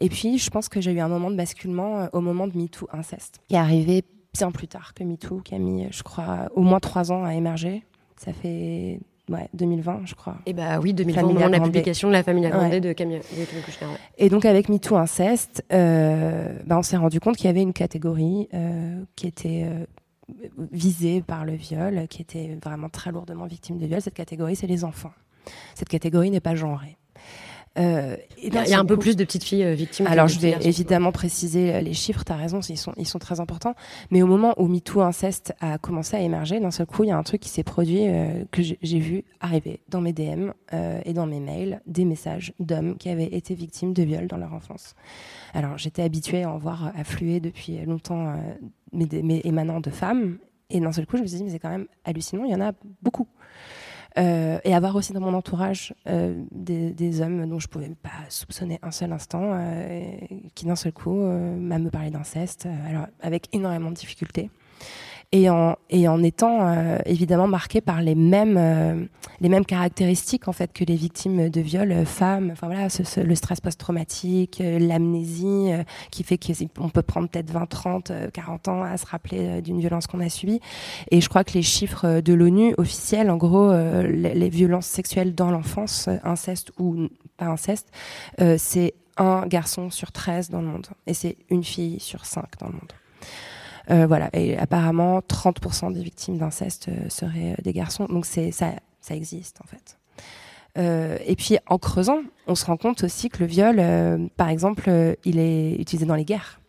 Et 0.00 0.08
puis, 0.08 0.38
je 0.38 0.50
pense 0.50 0.68
que 0.68 0.80
j'ai 0.80 0.92
eu 0.92 1.00
un 1.00 1.08
moment 1.08 1.30
de 1.30 1.36
basculement 1.36 2.08
au 2.12 2.20
moment 2.20 2.48
de 2.48 2.56
MeToo 2.56 2.88
inceste, 2.92 3.38
qui 3.48 3.54
est 3.54 3.58
arrivé 3.58 4.02
bien 4.34 4.50
plus 4.50 4.66
tard 4.66 4.94
que 4.94 5.04
MeToo, 5.04 5.40
qui 5.40 5.54
a 5.54 5.58
mis, 5.58 5.86
je 5.92 6.02
crois, 6.02 6.48
au 6.54 6.62
moins 6.62 6.80
trois 6.80 7.12
ans 7.12 7.24
à 7.24 7.34
émerger. 7.34 7.84
Ça 8.16 8.32
fait 8.32 8.98
ouais, 9.28 9.48
2020, 9.54 10.02
je 10.04 10.14
crois. 10.14 10.36
Et 10.46 10.50
eh 10.50 10.52
bah 10.52 10.78
oui, 10.80 10.94
2020, 10.94 11.22
au 11.22 11.32
moment 11.32 11.46
de 11.46 11.52
la 11.52 11.60
publication 11.60 12.08
de 12.08 12.12
La 12.12 12.22
Famille 12.22 12.46
Agrandée 12.46 12.80
de 12.80 12.92
Camille, 12.92 13.20
Kouchner. 13.64 13.94
Et 14.18 14.28
donc 14.28 14.44
avec 14.44 14.68
MeToo 14.68 14.96
Inceste, 14.96 15.64
euh, 15.72 16.58
bah, 16.66 16.78
on 16.78 16.82
s'est 16.82 16.96
rendu 16.96 17.20
compte 17.20 17.36
qu'il 17.36 17.46
y 17.46 17.50
avait 17.50 17.62
une 17.62 17.72
catégorie 17.72 18.48
euh, 18.54 19.02
qui 19.16 19.26
était 19.26 19.64
euh, 19.66 19.84
visée 20.70 21.22
par 21.22 21.44
le 21.44 21.54
viol, 21.54 22.06
qui 22.08 22.22
était 22.22 22.58
vraiment 22.62 22.88
très 22.88 23.12
lourdement 23.12 23.46
victime 23.46 23.78
de 23.78 23.86
viol. 23.86 24.00
Cette 24.00 24.14
catégorie, 24.14 24.56
c'est 24.56 24.66
les 24.66 24.84
enfants. 24.84 25.12
Cette 25.74 25.88
catégorie 25.88 26.30
n'est 26.30 26.40
pas 26.40 26.54
genrée. 26.54 26.96
Euh, 27.78 28.16
il 28.42 28.52
y 28.52 28.74
a 28.74 28.78
un 28.78 28.84
peu 28.84 28.98
plus 28.98 29.16
de 29.16 29.24
petites 29.24 29.44
filles 29.44 29.64
euh, 29.64 29.74
victimes. 29.74 30.06
Alors 30.06 30.28
je 30.28 30.38
vais 30.38 30.56
évidemment 30.62 31.10
préciser 31.10 31.80
les 31.80 31.94
chiffres, 31.94 32.22
tu 32.24 32.32
as 32.32 32.36
raison, 32.36 32.60
ils 32.60 32.76
sont, 32.76 32.92
ils 32.96 33.06
sont 33.06 33.18
très 33.18 33.40
importants. 33.40 33.74
Mais 34.10 34.22
au 34.22 34.26
moment 34.26 34.54
où 34.58 34.68
MeToo 34.68 35.00
Inceste 35.00 35.54
a 35.60 35.78
commencé 35.78 36.16
à 36.16 36.20
émerger, 36.20 36.60
d'un 36.60 36.70
seul 36.70 36.86
coup, 36.86 37.04
il 37.04 37.08
y 37.08 37.12
a 37.12 37.16
un 37.16 37.22
truc 37.22 37.40
qui 37.40 37.48
s'est 37.48 37.62
produit 37.62 38.08
euh, 38.08 38.44
que 38.50 38.62
j'ai 38.62 38.98
vu 38.98 39.24
arriver 39.40 39.80
dans 39.88 40.00
mes 40.00 40.12
DM 40.12 40.50
et 41.04 41.12
dans 41.12 41.26
mes 41.26 41.40
mails, 41.40 41.80
des 41.86 42.04
messages 42.04 42.54
d'hommes 42.58 42.96
qui 42.96 43.08
avaient 43.08 43.34
été 43.34 43.54
victimes 43.54 43.92
de 43.92 44.02
viols 44.02 44.26
dans 44.26 44.38
leur 44.38 44.54
enfance. 44.54 44.94
Alors 45.54 45.76
j'étais 45.76 46.02
habituée 46.02 46.44
à 46.44 46.50
en 46.50 46.58
voir 46.58 46.92
affluer 46.96 47.40
depuis 47.40 47.84
longtemps, 47.84 48.34
mais, 48.92 49.06
mais 49.22 49.40
émanant 49.44 49.80
de 49.80 49.90
femmes. 49.90 50.38
Et 50.70 50.80
d'un 50.80 50.92
seul 50.92 51.06
coup, 51.06 51.18
je 51.18 51.22
me 51.22 51.26
suis 51.26 51.36
dit, 51.36 51.44
mais 51.44 51.50
c'est 51.50 51.58
quand 51.58 51.68
même 51.68 51.86
hallucinant, 52.04 52.44
il 52.44 52.52
y 52.52 52.54
en 52.54 52.60
a 52.60 52.72
beaucoup. 53.02 53.28
Euh, 54.18 54.58
et 54.64 54.74
avoir 54.74 54.94
aussi 54.96 55.14
dans 55.14 55.20
mon 55.20 55.32
entourage 55.32 55.94
euh, 56.06 56.34
des, 56.50 56.90
des, 56.90 57.22
hommes 57.22 57.48
dont 57.48 57.58
je 57.58 57.68
pouvais 57.68 57.90
pas 58.02 58.10
soupçonner 58.28 58.78
un 58.82 58.90
seul 58.90 59.10
instant, 59.12 59.52
euh, 59.54 60.10
qui 60.54 60.66
d'un 60.66 60.76
seul 60.76 60.92
coup 60.92 61.18
euh, 61.18 61.56
me 61.56 61.88
parler 61.88 62.10
d'inceste, 62.10 62.68
alors 62.86 63.06
avec 63.20 63.48
énormément 63.54 63.90
de 63.90 63.96
difficultés 63.96 64.50
et 65.32 65.48
en, 65.48 65.76
et 65.88 66.08
en 66.08 66.22
étant 66.22 66.68
euh, 66.68 66.98
évidemment 67.06 67.48
marqué 67.48 67.80
par 67.80 68.02
les 68.02 68.14
mêmes, 68.14 68.56
euh, 68.58 69.02
les 69.40 69.48
mêmes 69.48 69.64
caractéristiques 69.64 70.46
en 70.46 70.52
fait 70.52 70.72
que 70.74 70.84
les 70.84 70.94
victimes 70.94 71.48
de 71.48 71.60
viol, 71.62 71.90
euh, 71.90 72.04
femmes, 72.04 72.50
enfin 72.52 72.66
voilà, 72.66 72.90
ce, 72.90 73.20
le 73.20 73.34
stress 73.34 73.62
post-traumatique, 73.62 74.62
l'amnésie 74.62 75.70
qui 76.10 76.22
fait 76.22 76.38
qu'on 76.38 76.90
peut 76.90 77.02
prendre 77.02 77.28
peut-être 77.28 77.50
20, 77.50 77.66
30, 77.66 78.12
40 78.32 78.68
ans 78.68 78.82
à 78.82 78.98
se 78.98 79.06
rappeler 79.06 79.62
d'une 79.62 79.80
violence 79.80 80.06
qu'on 80.06 80.20
a 80.20 80.28
subie. 80.28 80.60
Et 81.10 81.22
je 81.22 81.28
crois 81.28 81.44
que 81.44 81.54
les 81.54 81.62
chiffres 81.62 82.20
de 82.20 82.34
l'ONU 82.34 82.74
officiels, 82.76 83.30
en 83.30 83.36
gros, 83.36 83.72
les, 83.72 84.34
les, 84.34 84.48
violences 84.50 84.86
sexuelles 84.86 85.34
dans 85.34 85.50
l'enfance, 85.50 86.08
inceste 86.24 86.72
ou 86.78 87.08
pas 87.36 87.46
inceste, 87.46 87.88
c'est 88.58 88.94
un 89.16 89.46
garçon 89.46 89.90
sur 89.90 90.12
13 90.12 90.50
dans 90.50 90.60
le 90.60 90.68
monde 90.68 90.86
et 91.06 91.14
c'est 91.14 91.36
une 91.48 91.64
fille 91.64 92.00
sur 92.00 92.26
5 92.26 92.44
dans 92.60 92.66
le 92.66 92.74
monde. 92.74 92.92
Euh, 93.90 94.06
voilà. 94.06 94.30
Et 94.32 94.56
apparemment, 94.56 95.20
30% 95.20 95.92
des 95.92 96.02
victimes 96.02 96.38
d'inceste 96.38 96.88
euh, 96.88 97.08
seraient 97.08 97.52
euh, 97.52 97.62
des 97.62 97.72
garçons. 97.72 98.06
Donc 98.06 98.26
c'est 98.26 98.50
ça, 98.52 98.72
ça 99.00 99.14
existe 99.14 99.60
en 99.62 99.66
fait. 99.66 99.98
Et 100.74 101.36
puis 101.36 101.58
en 101.66 101.76
creusant, 101.76 102.22
on 102.46 102.54
se 102.54 102.64
rend 102.64 102.78
compte 102.78 103.04
aussi 103.04 103.28
que 103.28 103.40
le 103.40 103.46
viol, 103.46 103.76
par 104.38 104.48
exemple, 104.48 104.90
il 105.22 105.38
est 105.38 105.74
utilisé 105.74 106.06
dans 106.06 106.14
les 106.14 106.24
guerres. 106.24 106.62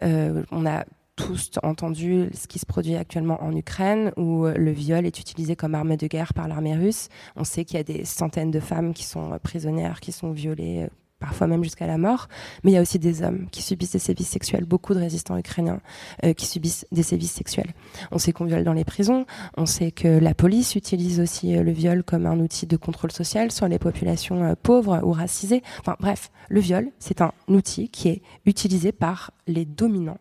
on 0.00 0.64
a 0.64 0.86
tous 1.16 1.50
entendu 1.62 2.30
ce 2.32 2.46
qui 2.46 2.58
se 2.58 2.64
produit 2.64 2.96
actuellement 2.96 3.36
en 3.44 3.54
Ukraine, 3.54 4.10
où 4.16 4.46
le 4.46 4.70
viol 4.70 5.04
est 5.04 5.20
utilisé 5.20 5.54
comme 5.54 5.74
arme 5.74 5.98
de 5.98 6.06
guerre 6.06 6.32
par 6.32 6.48
l'armée 6.48 6.76
russe. 6.76 7.10
On 7.36 7.44
sait 7.44 7.66
qu'il 7.66 7.76
y 7.76 7.80
a 7.80 7.84
des 7.84 8.06
centaines 8.06 8.50
de 8.50 8.60
femmes 8.60 8.94
qui 8.94 9.04
sont 9.04 9.38
prisonnières, 9.42 10.00
qui 10.00 10.12
sont 10.12 10.30
violées 10.30 10.88
parfois 11.18 11.46
même 11.46 11.64
jusqu'à 11.64 11.86
la 11.86 11.98
mort, 11.98 12.28
mais 12.62 12.72
il 12.72 12.74
y 12.74 12.76
a 12.76 12.82
aussi 12.82 12.98
des 12.98 13.22
hommes 13.22 13.48
qui 13.50 13.62
subissent 13.62 13.92
des 13.92 13.98
sévices 13.98 14.28
sexuels, 14.28 14.64
beaucoup 14.64 14.94
de 14.94 14.98
résistants 14.98 15.38
ukrainiens 15.38 15.80
euh, 16.24 16.34
qui 16.34 16.46
subissent 16.46 16.86
des 16.92 17.02
sévices 17.02 17.32
sexuels. 17.32 17.72
On 18.10 18.18
sait 18.18 18.32
qu'on 18.32 18.44
viole 18.44 18.64
dans 18.64 18.74
les 18.74 18.84
prisons, 18.84 19.24
on 19.56 19.66
sait 19.66 19.92
que 19.92 20.08
la 20.08 20.34
police 20.34 20.74
utilise 20.74 21.20
aussi 21.20 21.56
euh, 21.56 21.62
le 21.62 21.72
viol 21.72 22.02
comme 22.02 22.26
un 22.26 22.38
outil 22.38 22.66
de 22.66 22.76
contrôle 22.76 23.12
social 23.12 23.50
sur 23.50 23.66
les 23.66 23.78
populations 23.78 24.42
euh, 24.44 24.54
pauvres 24.62 25.00
ou 25.04 25.12
racisées. 25.12 25.62
Enfin 25.80 25.96
bref, 26.00 26.30
le 26.48 26.60
viol, 26.60 26.90
c'est 26.98 27.22
un 27.22 27.32
outil 27.48 27.88
qui 27.88 28.08
est 28.08 28.22
utilisé 28.44 28.92
par 28.92 29.30
les 29.46 29.64
dominants 29.64 30.20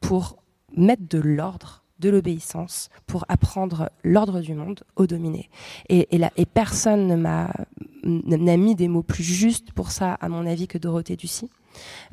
pour 0.00 0.42
mettre 0.76 1.08
de 1.08 1.18
l'ordre 1.18 1.84
de 2.00 2.10
l'obéissance 2.10 2.88
pour 3.06 3.24
apprendre 3.28 3.90
l'ordre 4.02 4.40
du 4.40 4.54
monde 4.54 4.80
aux 4.96 5.06
dominés. 5.06 5.48
Et, 5.88 6.06
personne 6.52 7.06
ne 7.06 7.16
m'a 7.16 7.52
n'a 8.02 8.56
mis 8.56 8.74
des 8.74 8.88
mots 8.88 9.02
plus 9.02 9.22
justes 9.22 9.72
pour 9.72 9.90
ça, 9.90 10.14
à 10.14 10.28
mon 10.28 10.46
avis, 10.46 10.66
que 10.66 10.78
Dorothée 10.78 11.16
Ducy, 11.16 11.50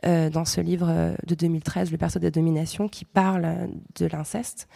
euh, 0.05 0.29
dans 0.29 0.43
ce 0.43 0.59
livre 0.59 0.87
euh, 0.89 1.15
de 1.25 1.33
2013, 1.33 1.91
Le 1.91 1.97
perso 1.97 2.19
de 2.19 2.29
domination, 2.29 2.89
qui 2.89 3.05
parle 3.05 3.69
de 3.95 4.05
l'inceste 4.05 4.67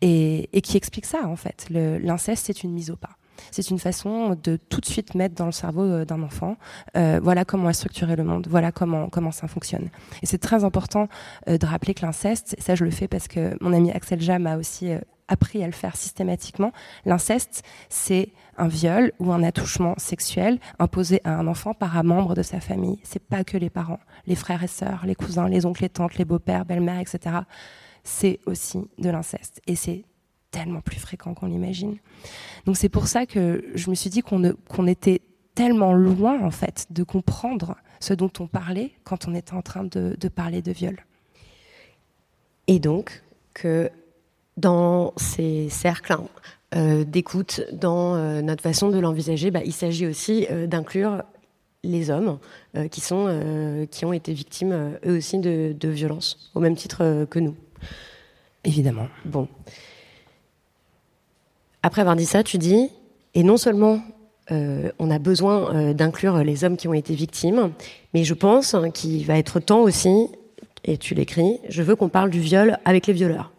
et, 0.00 0.48
et, 0.52 0.60
qui 0.60 0.76
explique 0.76 1.06
ça, 1.06 1.26
en 1.26 1.36
fait. 1.36 1.66
L'inceste, 1.70 2.46
c'est 2.46 2.62
une 2.62 2.72
mise 2.72 2.90
au 2.90 2.96
pas. 2.96 3.16
C'est 3.50 3.70
une 3.70 3.78
façon 3.78 4.36
de 4.42 4.56
tout 4.56 4.80
de 4.80 4.86
suite 4.86 5.14
mettre 5.14 5.34
dans 5.34 5.46
le 5.46 5.52
cerveau 5.52 5.82
euh, 5.82 6.04
d'un 6.04 6.22
enfant, 6.22 6.56
euh, 6.96 7.20
voilà 7.22 7.44
comment 7.44 7.68
est 7.70 7.74
structuré 7.74 8.16
le 8.16 8.24
monde, 8.24 8.46
voilà 8.48 8.72
comment 8.72 9.08
comment 9.08 9.32
ça 9.32 9.48
fonctionne. 9.48 9.88
Et 10.22 10.26
c'est 10.26 10.38
très 10.38 10.64
important 10.64 11.08
euh, 11.48 11.58
de 11.58 11.66
rappeler 11.66 11.94
que 11.94 12.04
l'inceste, 12.04 12.56
ça 12.58 12.74
je 12.74 12.84
le 12.84 12.90
fais 12.90 13.08
parce 13.08 13.28
que 13.28 13.56
mon 13.60 13.72
ami 13.72 13.90
Axel 13.90 14.20
Jam 14.20 14.46
a 14.46 14.56
aussi 14.56 14.92
appris 15.28 15.62
à 15.62 15.66
le 15.66 15.72
faire 15.72 15.96
systématiquement. 15.96 16.72
L'inceste, 17.06 17.62
c'est 17.88 18.30
un 18.58 18.68
viol 18.68 19.12
ou 19.18 19.32
un 19.32 19.42
attouchement 19.42 19.94
sexuel 19.96 20.58
imposé 20.78 21.20
à 21.24 21.34
un 21.34 21.46
enfant 21.46 21.72
par 21.74 21.96
un 21.96 22.02
membre 22.02 22.34
de 22.34 22.42
sa 22.42 22.60
famille. 22.60 22.98
C'est 23.02 23.22
pas 23.22 23.44
que 23.44 23.56
les 23.56 23.70
parents, 23.70 24.00
les 24.26 24.34
frères 24.34 24.62
et 24.62 24.68
sœurs, 24.68 25.02
les 25.06 25.14
cousins, 25.14 25.48
les 25.48 25.64
oncles, 25.64 25.82
les 25.82 25.88
tantes, 25.88 26.16
les 26.16 26.24
beaux-pères, 26.24 26.66
belles-mères, 26.66 27.00
etc. 27.00 27.36
C'est 28.04 28.40
aussi 28.46 28.90
de 28.98 29.10
l'inceste. 29.10 29.60
Et 29.66 29.76
c'est 29.76 30.04
tellement 30.52 30.80
plus 30.80 31.00
fréquent 31.00 31.34
qu'on 31.34 31.46
l'imagine. 31.46 31.96
Donc 32.66 32.76
c'est 32.76 32.88
pour 32.88 33.08
ça 33.08 33.26
que 33.26 33.64
je 33.74 33.90
me 33.90 33.96
suis 33.96 34.10
dit 34.10 34.22
qu'on 34.22 34.86
était 34.86 35.22
tellement 35.56 35.92
loin 35.92 36.40
en 36.40 36.52
fait 36.52 36.86
de 36.90 37.02
comprendre 37.02 37.76
ce 37.98 38.14
dont 38.14 38.30
on 38.38 38.46
parlait 38.46 38.92
quand 39.02 39.26
on 39.26 39.34
était 39.34 39.54
en 39.54 39.62
train 39.62 39.84
de, 39.84 40.16
de 40.18 40.28
parler 40.28 40.62
de 40.62 40.70
viol. 40.70 41.04
Et 42.68 42.78
donc 42.78 43.22
que 43.54 43.90
dans 44.56 45.12
ces 45.16 45.68
cercles 45.68 46.16
euh, 46.74 47.04
d'écoute, 47.04 47.62
dans 47.72 48.14
euh, 48.14 48.40
notre 48.42 48.62
façon 48.62 48.88
de 48.90 48.98
l'envisager, 48.98 49.50
bah, 49.50 49.60
il 49.64 49.72
s'agit 49.72 50.06
aussi 50.06 50.46
euh, 50.50 50.66
d'inclure 50.66 51.22
les 51.84 52.10
hommes 52.10 52.38
qui, 52.92 53.00
sont, 53.00 53.88
qui 53.90 54.04
ont 54.04 54.12
été 54.12 54.32
victimes 54.32 54.92
eux 55.04 55.16
aussi 55.16 55.40
de, 55.40 55.74
de 55.76 55.88
violences, 55.88 56.52
au 56.54 56.60
même 56.60 56.76
titre 56.76 57.26
que 57.28 57.40
nous. 57.40 57.56
Évidemment. 58.62 59.08
Bon. 59.24 59.48
Après 61.82 62.00
avoir 62.00 62.16
dit 62.16 62.26
ça, 62.26 62.42
tu 62.42 62.58
dis, 62.58 62.90
et 63.34 63.42
non 63.42 63.56
seulement 63.56 64.00
on 64.50 65.10
a 65.10 65.18
besoin 65.18 65.94
d'inclure 65.94 66.44
les 66.44 66.62
hommes 66.62 66.76
qui 66.76 66.86
ont 66.86 66.92
été 66.92 67.14
victimes, 67.14 67.70
mais 68.12 68.22
je 68.22 68.34
pense 68.34 68.76
qu'il 68.92 69.24
va 69.24 69.38
être 69.38 69.60
temps 69.60 69.80
aussi, 69.80 70.28
et 70.84 70.98
tu 70.98 71.14
l'écris, 71.14 71.58
je 71.70 71.82
veux 71.82 71.96
qu'on 71.96 72.10
parle 72.10 72.28
du 72.28 72.40
viol 72.40 72.76
avec 72.84 73.06
les 73.06 73.14
violeurs. 73.14 73.50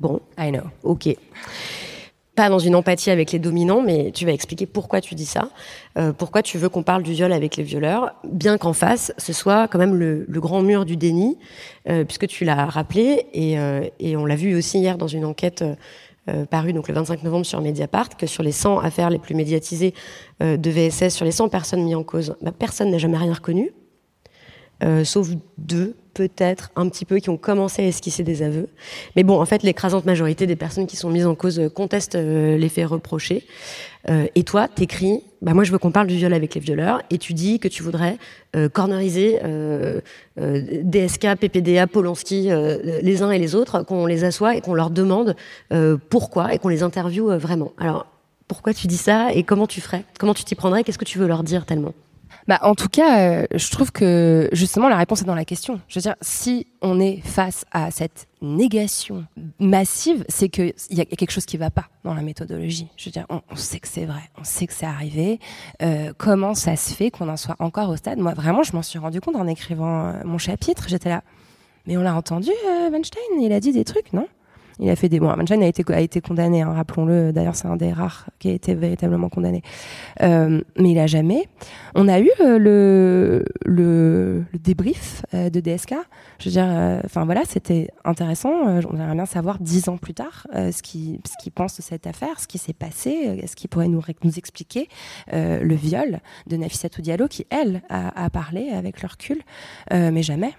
Bon, 0.00 0.20
I 0.36 0.50
know. 0.50 0.64
Ok 0.82 1.14
pas 2.38 2.48
dans 2.48 2.60
une 2.60 2.76
empathie 2.76 3.10
avec 3.10 3.32
les 3.32 3.40
dominants, 3.40 3.82
mais 3.82 4.12
tu 4.14 4.24
vas 4.24 4.30
expliquer 4.30 4.64
pourquoi 4.64 5.00
tu 5.00 5.16
dis 5.16 5.26
ça, 5.26 5.48
euh, 5.98 6.12
pourquoi 6.12 6.40
tu 6.40 6.56
veux 6.56 6.68
qu'on 6.68 6.84
parle 6.84 7.02
du 7.02 7.10
viol 7.10 7.32
avec 7.32 7.56
les 7.56 7.64
violeurs, 7.64 8.14
bien 8.22 8.58
qu'en 8.58 8.72
face, 8.72 9.12
ce 9.18 9.32
soit 9.32 9.66
quand 9.66 9.80
même 9.80 9.96
le, 9.96 10.24
grand 10.28 10.62
mur 10.62 10.84
du 10.84 10.96
déni, 10.96 11.36
euh, 11.88 12.04
puisque 12.04 12.28
tu 12.28 12.44
l'as 12.44 12.66
rappelé, 12.66 13.26
et, 13.32 13.58
euh, 13.58 13.80
et 13.98 14.16
on 14.16 14.24
l'a 14.24 14.36
vu 14.36 14.56
aussi 14.56 14.78
hier 14.78 14.98
dans 14.98 15.08
une 15.08 15.24
enquête 15.24 15.64
parue 16.50 16.72
donc 16.72 16.88
le 16.88 16.94
25 16.94 17.22
novembre 17.22 17.46
sur 17.46 17.60
Mediapart, 17.60 18.16
que 18.16 18.26
sur 18.26 18.42
les 18.42 18.52
100 18.52 18.80
affaires 18.80 19.10
les 19.10 19.18
plus 19.18 19.34
médiatisées 19.34 19.94
de 20.40 20.70
VSS, 20.70 21.14
sur 21.14 21.24
les 21.24 21.32
100 21.32 21.48
personnes 21.48 21.82
mises 21.82 21.94
en 21.96 22.04
cause, 22.04 22.36
bah, 22.42 22.52
personne 22.56 22.90
n'a 22.90 22.98
jamais 22.98 23.16
rien 23.16 23.32
reconnu, 23.32 23.72
sauf 25.04 25.28
deux 25.56 25.94
peut-être 26.18 26.72
un 26.74 26.88
petit 26.88 27.04
peu 27.04 27.18
qui 27.18 27.30
ont 27.30 27.36
commencé 27.36 27.82
à 27.82 27.86
esquisser 27.86 28.24
des 28.24 28.42
aveux. 28.42 28.68
Mais 29.14 29.22
bon, 29.22 29.40
en 29.40 29.46
fait, 29.46 29.62
l'écrasante 29.62 30.04
majorité 30.04 30.48
des 30.48 30.56
personnes 30.56 30.88
qui 30.88 30.96
sont 30.96 31.10
mises 31.10 31.26
en 31.26 31.36
cause 31.36 31.60
euh, 31.60 31.68
contestent 31.68 32.16
euh, 32.16 32.56
les 32.56 32.68
faits 32.68 32.88
reprochés. 32.88 33.46
Euh, 34.08 34.26
et 34.34 34.42
toi, 34.42 34.66
t'écris, 34.66 35.22
bah 35.42 35.54
moi 35.54 35.62
je 35.62 35.70
veux 35.70 35.78
qu'on 35.78 35.92
parle 35.92 36.08
du 36.08 36.16
viol 36.16 36.32
avec 36.32 36.56
les 36.56 36.60
violeurs, 36.60 37.02
et 37.10 37.18
tu 37.18 37.34
dis 37.34 37.60
que 37.60 37.68
tu 37.68 37.82
voudrais 37.82 38.16
corneriser 38.72 39.38
DSK, 40.36 41.36
PPDA, 41.38 41.86
Polanski, 41.86 42.48
les 43.02 43.22
uns 43.22 43.30
et 43.30 43.38
les 43.38 43.54
autres, 43.54 43.82
qu'on 43.82 44.06
les 44.06 44.24
assoit 44.24 44.56
et 44.56 44.60
qu'on 44.60 44.74
leur 44.74 44.90
demande 44.90 45.36
pourquoi 46.08 46.54
et 46.54 46.58
qu'on 46.58 46.68
les 46.68 46.82
interviewe 46.82 47.36
vraiment. 47.36 47.72
Alors, 47.78 48.06
pourquoi 48.46 48.72
tu 48.72 48.86
dis 48.86 48.96
ça 48.96 49.32
et 49.32 49.42
comment 49.42 49.66
tu 49.66 49.80
ferais? 49.80 50.04
Comment 50.18 50.34
tu 50.34 50.44
t'y 50.44 50.54
prendrais? 50.54 50.82
Qu'est-ce 50.82 50.98
que 50.98 51.04
tu 51.04 51.18
veux 51.18 51.28
leur 51.28 51.44
dire 51.44 51.66
tellement? 51.66 51.92
Bah, 52.48 52.58
en 52.62 52.74
tout 52.74 52.88
cas, 52.88 53.20
euh, 53.20 53.46
je 53.54 53.70
trouve 53.70 53.92
que 53.92 54.48
justement 54.52 54.88
la 54.88 54.96
réponse 54.96 55.20
est 55.20 55.26
dans 55.26 55.34
la 55.34 55.44
question. 55.44 55.80
Je 55.86 55.98
veux 55.98 56.02
dire, 56.02 56.16
si 56.22 56.66
on 56.80 56.98
est 56.98 57.20
face 57.22 57.66
à 57.72 57.90
cette 57.90 58.26
négation 58.40 59.26
massive, 59.60 60.24
c'est 60.30 60.48
qu'il 60.48 60.72
y 60.88 61.00
a 61.02 61.04
quelque 61.04 61.30
chose 61.30 61.44
qui 61.44 61.58
ne 61.58 61.60
va 61.60 61.70
pas 61.70 61.90
dans 62.04 62.14
la 62.14 62.22
méthodologie. 62.22 62.88
Je 62.96 63.04
veux 63.04 63.10
dire, 63.10 63.26
on, 63.28 63.42
sait 63.54 63.80
que 63.80 63.86
c'est 63.86 64.06
vrai, 64.06 64.22
on 64.40 64.44
sait 64.44 64.66
que 64.66 64.72
c'est 64.72 64.86
arrivé. 64.86 65.40
Euh, 65.82 66.14
comment 66.16 66.54
ça 66.54 66.74
se 66.76 66.94
fait 66.94 67.10
qu'on 67.10 67.28
en 67.28 67.36
soit 67.36 67.56
encore 67.58 67.90
au 67.90 67.96
stade? 67.96 68.18
Moi, 68.18 68.32
vraiment, 68.32 68.62
je 68.62 68.72
m'en 68.72 68.82
suis 68.82 68.98
rendu 68.98 69.20
compte 69.20 69.36
en 69.36 69.46
écrivant 69.46 70.06
euh, 70.06 70.12
mon 70.24 70.38
chapitre. 70.38 70.86
J'étais 70.88 71.10
là. 71.10 71.22
Mais 71.86 71.98
on 71.98 72.02
l'a 72.02 72.14
entendu, 72.14 72.50
Weinstein, 72.90 73.40
il 73.40 73.52
a 73.52 73.60
dit 73.60 73.72
des 73.72 73.84
trucs, 73.84 74.12
non? 74.14 74.26
Il 74.80 74.88
a 74.90 74.96
fait 74.96 75.08
des. 75.08 75.20
Bon, 75.20 75.34
Manchine 75.36 75.62
a 75.62 75.66
été, 75.66 75.84
a 75.92 76.00
été 76.00 76.20
condamné, 76.20 76.62
hein, 76.62 76.72
rappelons-le. 76.72 77.32
D'ailleurs, 77.32 77.56
c'est 77.56 77.66
un 77.68 77.76
des 77.76 77.92
rares 77.92 78.28
qui 78.38 78.48
a 78.48 78.52
été 78.52 78.74
véritablement 78.74 79.28
condamné. 79.28 79.62
Euh, 80.22 80.60
mais 80.78 80.92
il 80.92 80.98
a 80.98 81.06
jamais. 81.06 81.48
On 81.94 82.08
a 82.08 82.20
eu 82.20 82.30
euh, 82.40 82.58
le, 82.58 83.44
le, 83.64 84.44
le, 84.52 84.58
débrief 84.58 85.22
euh, 85.34 85.50
de 85.50 85.60
DSK. 85.60 85.94
Je 86.38 86.44
veux 86.48 86.52
dire, 86.52 86.66
euh, 86.68 87.00
enfin 87.04 87.24
voilà, 87.24 87.42
c'était 87.44 87.88
intéressant. 88.04 88.50
on 88.50 88.96
aimerait 88.96 89.14
bien 89.14 89.26
savoir 89.26 89.58
dix 89.58 89.88
ans 89.88 89.96
plus 89.96 90.14
tard 90.14 90.46
ce 90.52 90.82
qu'il 90.82 91.18
ce 91.26 91.32
qu'il 91.42 91.52
pense 91.52 91.76
de 91.76 91.82
cette 91.82 92.06
affaire, 92.06 92.38
ce 92.38 92.46
qui 92.46 92.58
s'est 92.58 92.72
passé, 92.72 93.44
ce 93.46 93.56
qu'il 93.56 93.68
pourrait 93.68 93.88
nous, 93.88 94.02
nous 94.22 94.38
expliquer 94.38 94.88
le 95.32 95.74
viol 95.74 96.20
de 96.46 96.56
Nafissatou 96.56 97.02
Diallo, 97.02 97.28
qui 97.28 97.46
elle 97.50 97.82
a, 97.88 98.24
a 98.24 98.30
parlé 98.30 98.70
avec 98.70 99.02
le 99.02 99.08
recul, 99.08 99.42
mais 99.90 100.22
jamais. 100.22 100.52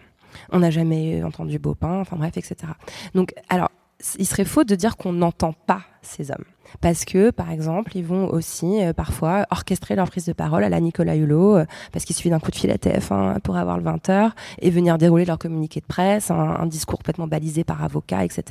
On 0.52 0.60
n'a 0.60 0.70
jamais 0.70 1.24
entendu 1.24 1.60
Beaupin, 1.60 2.00
enfin 2.00 2.16
bref, 2.18 2.38
etc. 2.38 2.74
Donc, 3.14 3.34
alors, 3.50 3.70
il 4.18 4.26
serait 4.26 4.46
faux 4.46 4.64
de 4.64 4.76
dire 4.76 4.98
qu'on 4.98 5.14
n'entend 5.14 5.54
pas 5.54 5.82
ces 6.02 6.32
hommes. 6.32 6.46
Parce 6.82 7.04
que, 7.04 7.32
par 7.32 7.52
exemple, 7.52 7.98
ils 7.98 8.06
vont 8.06 8.30
aussi 8.30 8.82
euh, 8.82 8.94
parfois 8.94 9.46
orchestrer 9.50 9.96
leur 9.96 10.10
prise 10.10 10.26
de 10.26 10.34
parole 10.34 10.64
à 10.64 10.70
la 10.70 10.80
Nicolas 10.80 11.16
Hulot, 11.16 11.58
euh, 11.58 11.66
parce 11.92 12.06
qu'il 12.06 12.16
suffit 12.16 12.30
d'un 12.30 12.40
coup 12.40 12.52
de 12.52 12.56
fil 12.56 12.72
à 12.72 12.76
TF1 12.76 13.40
pour 13.40 13.58
avoir 13.58 13.78
le 13.78 13.84
20h, 13.84 14.32
et 14.60 14.70
venir 14.70 14.98
dérouler 14.98 15.26
leur 15.26 15.40
communiqué 15.40 15.82
de 15.82 15.86
presse, 15.86 16.32
un, 16.32 16.66
discours 16.68 17.00
complètement 17.00 17.28
balisé 17.28 17.64
par 17.64 17.84
avocat, 17.84 18.24
etc. 18.24 18.44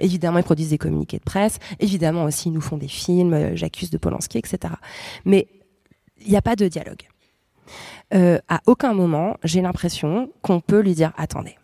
Évidemment, 0.00 0.38
ils 0.38 0.44
produisent 0.44 0.70
des 0.70 0.78
communiqués 0.78 1.18
de 1.18 1.24
presse. 1.24 1.58
Évidemment 1.80 2.24
aussi, 2.24 2.48
ils 2.48 2.52
nous 2.52 2.60
font 2.60 2.76
des 2.76 2.88
films, 2.88 3.32
euh, 3.32 3.56
j'accuse 3.56 3.90
de 3.90 3.98
Polanski, 3.98 4.38
etc. 4.38 4.74
Mais 5.24 5.48
il 6.20 6.30
n'y 6.30 6.36
a 6.36 6.42
pas 6.42 6.56
de 6.56 6.68
dialogue. 6.68 7.02
à 8.12 8.60
aucun 8.66 8.94
moment, 8.94 9.36
j'ai 9.42 9.60
l'impression 9.60 10.30
qu'on 10.42 10.60
peut 10.60 10.80
lui 10.80 10.94
dire, 10.94 11.12
attendez, 11.16 11.56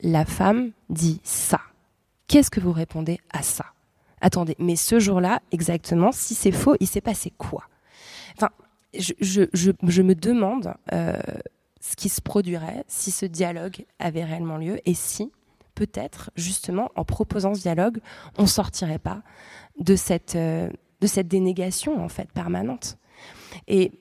la 0.00 0.24
femme 0.24 0.72
dit 0.88 1.20
ça 1.22 1.60
Qu'est-ce 2.28 2.50
que 2.50 2.60
vous 2.60 2.72
répondez 2.72 3.18
à 3.30 3.42
ça? 3.42 3.66
Attendez, 4.20 4.54
mais 4.58 4.76
ce 4.76 4.98
jour-là, 4.98 5.40
exactement, 5.50 6.12
si 6.12 6.34
c'est 6.34 6.52
faux, 6.52 6.76
il 6.78 6.86
s'est 6.86 7.00
passé 7.00 7.32
quoi? 7.36 7.64
Enfin, 8.36 8.50
je, 8.96 9.14
je, 9.20 9.42
je, 9.82 10.02
me 10.02 10.14
demande 10.14 10.74
euh, 10.92 11.16
ce 11.80 11.96
qui 11.96 12.08
se 12.08 12.20
produirait 12.20 12.84
si 12.86 13.10
ce 13.10 13.24
dialogue 13.26 13.84
avait 13.98 14.24
réellement 14.24 14.58
lieu 14.58 14.78
et 14.84 14.94
si, 14.94 15.32
peut-être, 15.74 16.30
justement, 16.36 16.90
en 16.96 17.04
proposant 17.04 17.54
ce 17.54 17.62
dialogue, 17.62 17.98
on 18.36 18.46
sortirait 18.46 18.98
pas 18.98 19.22
de 19.78 19.96
cette, 19.96 20.36
euh, 20.36 20.68
de 21.00 21.06
cette 21.06 21.28
dénégation, 21.28 22.02
en 22.02 22.08
fait, 22.08 22.30
permanente. 22.32 22.98
Et 23.68 23.92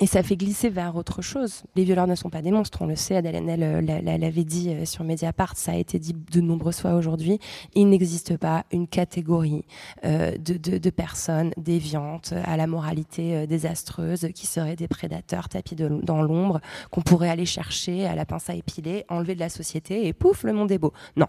et 0.00 0.06
ça 0.08 0.24
fait 0.24 0.34
glisser 0.36 0.70
vers 0.70 0.96
autre 0.96 1.22
chose. 1.22 1.62
Les 1.76 1.84
violeurs 1.84 2.08
ne 2.08 2.16
sont 2.16 2.28
pas 2.28 2.42
des 2.42 2.50
monstres, 2.50 2.82
on 2.82 2.86
le 2.86 2.96
sait. 2.96 3.16
Adèle 3.16 3.36
Haenel 3.36 3.84
l'avait 4.20 4.42
dit 4.42 4.70
euh, 4.70 4.84
sur 4.84 5.04
Mediapart, 5.04 5.56
ça 5.56 5.70
a 5.70 5.76
été 5.76 6.00
dit 6.00 6.16
de 6.32 6.40
nombreuses 6.40 6.80
fois 6.80 6.94
aujourd'hui. 6.94 7.38
Il 7.74 7.88
n'existe 7.88 8.36
pas 8.36 8.64
une 8.72 8.88
catégorie 8.88 9.64
euh, 10.04 10.32
de, 10.36 10.78
de, 10.78 10.90
personnes 10.90 11.52
déviantes 11.56 12.34
à 12.44 12.56
la 12.56 12.66
moralité 12.66 13.36
euh, 13.36 13.46
désastreuse 13.46 14.28
qui 14.34 14.48
seraient 14.48 14.74
des 14.74 14.88
prédateurs 14.88 15.48
tapis 15.48 15.76
dans 15.76 16.22
l'ombre 16.22 16.60
qu'on 16.90 17.02
pourrait 17.02 17.30
aller 17.30 17.46
chercher 17.46 18.04
à 18.04 18.16
la 18.16 18.24
pince 18.24 18.50
à 18.50 18.54
épiler, 18.54 19.04
enlever 19.08 19.36
de 19.36 19.40
la 19.40 19.48
société 19.48 20.08
et 20.08 20.12
pouf, 20.12 20.42
le 20.42 20.52
monde 20.52 20.72
est 20.72 20.78
beau. 20.78 20.92
Non, 21.16 21.28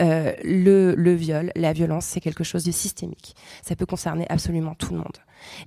euh, 0.00 0.32
le, 0.44 1.14
viol, 1.14 1.52
la 1.56 1.72
violence, 1.72 2.06
c'est 2.06 2.20
quelque 2.20 2.44
chose 2.44 2.64
de 2.64 2.70
systémique. 2.70 3.34
Ça 3.62 3.76
peut 3.76 3.86
concerner 3.86 4.26
absolument 4.28 4.74
tout 4.74 4.92
le 4.92 4.98
monde. 4.98 5.18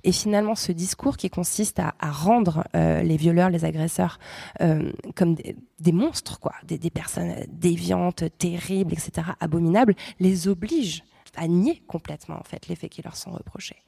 Et 0.04 0.12
finalement, 0.12 0.54
ce 0.54 0.72
discours 0.72 1.16
qui 1.16 1.30
consiste 1.30 1.80
à, 1.80 1.94
rendre 2.00 2.64
euh, 2.76 3.02
les 3.02 3.16
violeurs, 3.16 3.50
les 3.50 3.64
agresseurs 3.64 4.18
euh, 4.60 4.92
comme 5.16 5.34
des, 5.34 5.56
des, 5.80 5.92
monstres, 5.92 6.38
quoi, 6.38 6.54
des, 6.64 6.78
des, 6.78 6.90
personnes 6.90 7.34
déviantes, 7.48 8.24
terribles, 8.38 8.92
etc., 8.92 9.28
abominables, 9.40 9.94
les 10.20 10.46
oblige 10.46 11.02
à 11.36 11.48
nier 11.48 11.82
complètement 11.86 12.36
en 12.38 12.44
fait 12.44 12.68
les 12.68 12.76
faits 12.76 12.90
qui 12.90 13.02
leur 13.02 13.16
sont 13.16 13.32
reprochés. 13.32 13.82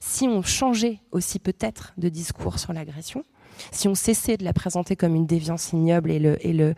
Si 0.00 0.28
on 0.28 0.42
changeait 0.42 1.00
aussi 1.10 1.38
peut-être 1.38 1.92
de 1.98 2.08
discours 2.08 2.58
sur 2.58 2.72
l'agression, 2.72 3.24
si 3.70 3.88
on 3.88 3.94
cessait 3.94 4.36
de 4.36 4.44
la 4.44 4.52
présenter 4.52 4.96
comme 4.96 5.14
une 5.14 5.26
déviance 5.26 5.72
ignoble 5.72 6.10
et 6.10 6.18
le, 6.18 6.74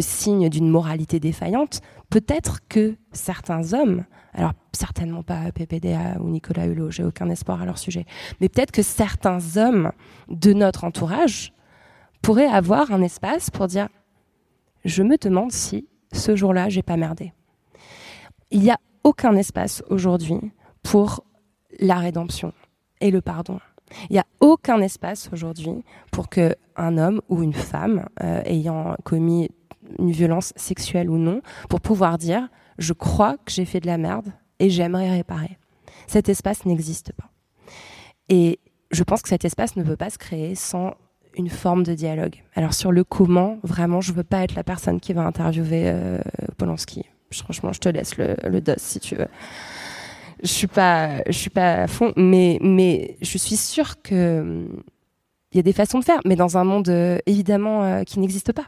signe 0.00 0.48
d'une 0.48 0.68
moralité 0.68 1.20
défaillante, 1.20 1.80
peut-être 2.08 2.60
que 2.68 2.96
certains 3.12 3.72
hommes, 3.74 4.04
alors 4.32 4.52
certainement 4.72 5.22
pas 5.22 5.52
PPDA 5.52 6.18
ou 6.20 6.28
Nicolas 6.28 6.66
Hulot, 6.66 6.90
j'ai 6.90 7.04
aucun 7.04 7.28
espoir 7.28 7.62
à 7.62 7.66
leur 7.66 7.78
sujet, 7.78 8.06
mais 8.40 8.48
peut-être 8.48 8.72
que 8.72 8.82
certains 8.82 9.56
hommes 9.56 9.92
de 10.28 10.52
notre 10.52 10.84
entourage 10.84 11.52
pourraient 12.22 12.46
avoir 12.46 12.92
un 12.92 13.02
espace 13.02 13.50
pour 13.50 13.66
dire 13.66 13.88
je 14.84 15.02
me 15.02 15.16
demande 15.18 15.52
si 15.52 15.88
ce 16.12 16.34
jour-là 16.34 16.68
j'ai 16.68 16.82
pas 16.82 16.96
merdé. 16.96 17.32
Il 18.50 18.60
n'y 18.60 18.70
a 18.70 18.78
aucun 19.04 19.36
espace 19.36 19.82
aujourd'hui 19.88 20.40
pour 20.82 21.24
la 21.78 21.96
rédemption 21.96 22.52
et 23.00 23.10
le 23.10 23.20
pardon. 23.20 23.60
Il 24.08 24.14
n'y 24.14 24.18
a 24.18 24.26
aucun 24.40 24.80
espace 24.80 25.30
aujourd'hui 25.32 25.84
pour 26.10 26.28
que 26.28 26.54
un 26.76 26.98
homme 26.98 27.20
ou 27.28 27.42
une 27.42 27.52
femme 27.52 28.06
euh, 28.22 28.42
ayant 28.44 28.96
commis 29.04 29.50
une 29.98 30.12
violence 30.12 30.52
sexuelle 30.56 31.10
ou 31.10 31.18
non, 31.18 31.42
pour 31.68 31.80
pouvoir 31.80 32.18
dire 32.18 32.48
je 32.78 32.92
crois 32.92 33.36
que 33.36 33.52
j'ai 33.52 33.64
fait 33.64 33.80
de 33.80 33.86
la 33.86 33.98
merde 33.98 34.32
et 34.58 34.70
j'aimerais 34.70 35.10
réparer. 35.10 35.58
Cet 36.06 36.28
espace 36.28 36.64
n'existe 36.64 37.12
pas. 37.12 37.30
Et 38.28 38.58
je 38.90 39.02
pense 39.02 39.22
que 39.22 39.28
cet 39.28 39.44
espace 39.44 39.76
ne 39.76 39.82
peut 39.82 39.96
pas 39.96 40.10
se 40.10 40.18
créer 40.18 40.54
sans 40.54 40.94
une 41.34 41.50
forme 41.50 41.82
de 41.82 41.94
dialogue. 41.94 42.42
Alors 42.54 42.74
sur 42.74 42.90
le 42.90 43.04
comment, 43.04 43.58
vraiment, 43.62 44.00
je 44.00 44.12
veux 44.12 44.24
pas 44.24 44.42
être 44.42 44.54
la 44.54 44.64
personne 44.64 45.00
qui 45.00 45.12
va 45.12 45.22
interviewer 45.22 45.84
euh, 45.86 46.18
Polanski. 46.56 47.04
Franchement, 47.32 47.72
je 47.72 47.80
te 47.80 47.88
laisse 47.88 48.16
le 48.16 48.60
dos 48.60 48.72
si 48.76 48.98
tu 48.98 49.14
veux 49.14 49.28
je 50.42 50.48
suis 50.48 50.66
pas, 50.66 51.22
je 51.26 51.32
suis 51.32 51.50
pas 51.50 51.82
à 51.82 51.86
fond, 51.86 52.12
mais 52.16 52.58
mais 52.60 53.16
je 53.20 53.38
suis 53.38 53.56
sûre 53.56 54.02
que 54.02 54.66
il 55.52 55.56
y 55.56 55.60
a 55.60 55.62
des 55.62 55.72
façons 55.72 55.98
de 55.98 56.04
faire, 56.04 56.20
mais 56.24 56.36
dans 56.36 56.56
un 56.56 56.64
monde 56.64 56.88
euh, 56.88 57.18
évidemment 57.26 57.82
euh, 57.82 58.02
qui 58.04 58.20
n'existe 58.20 58.52
pas 58.52 58.66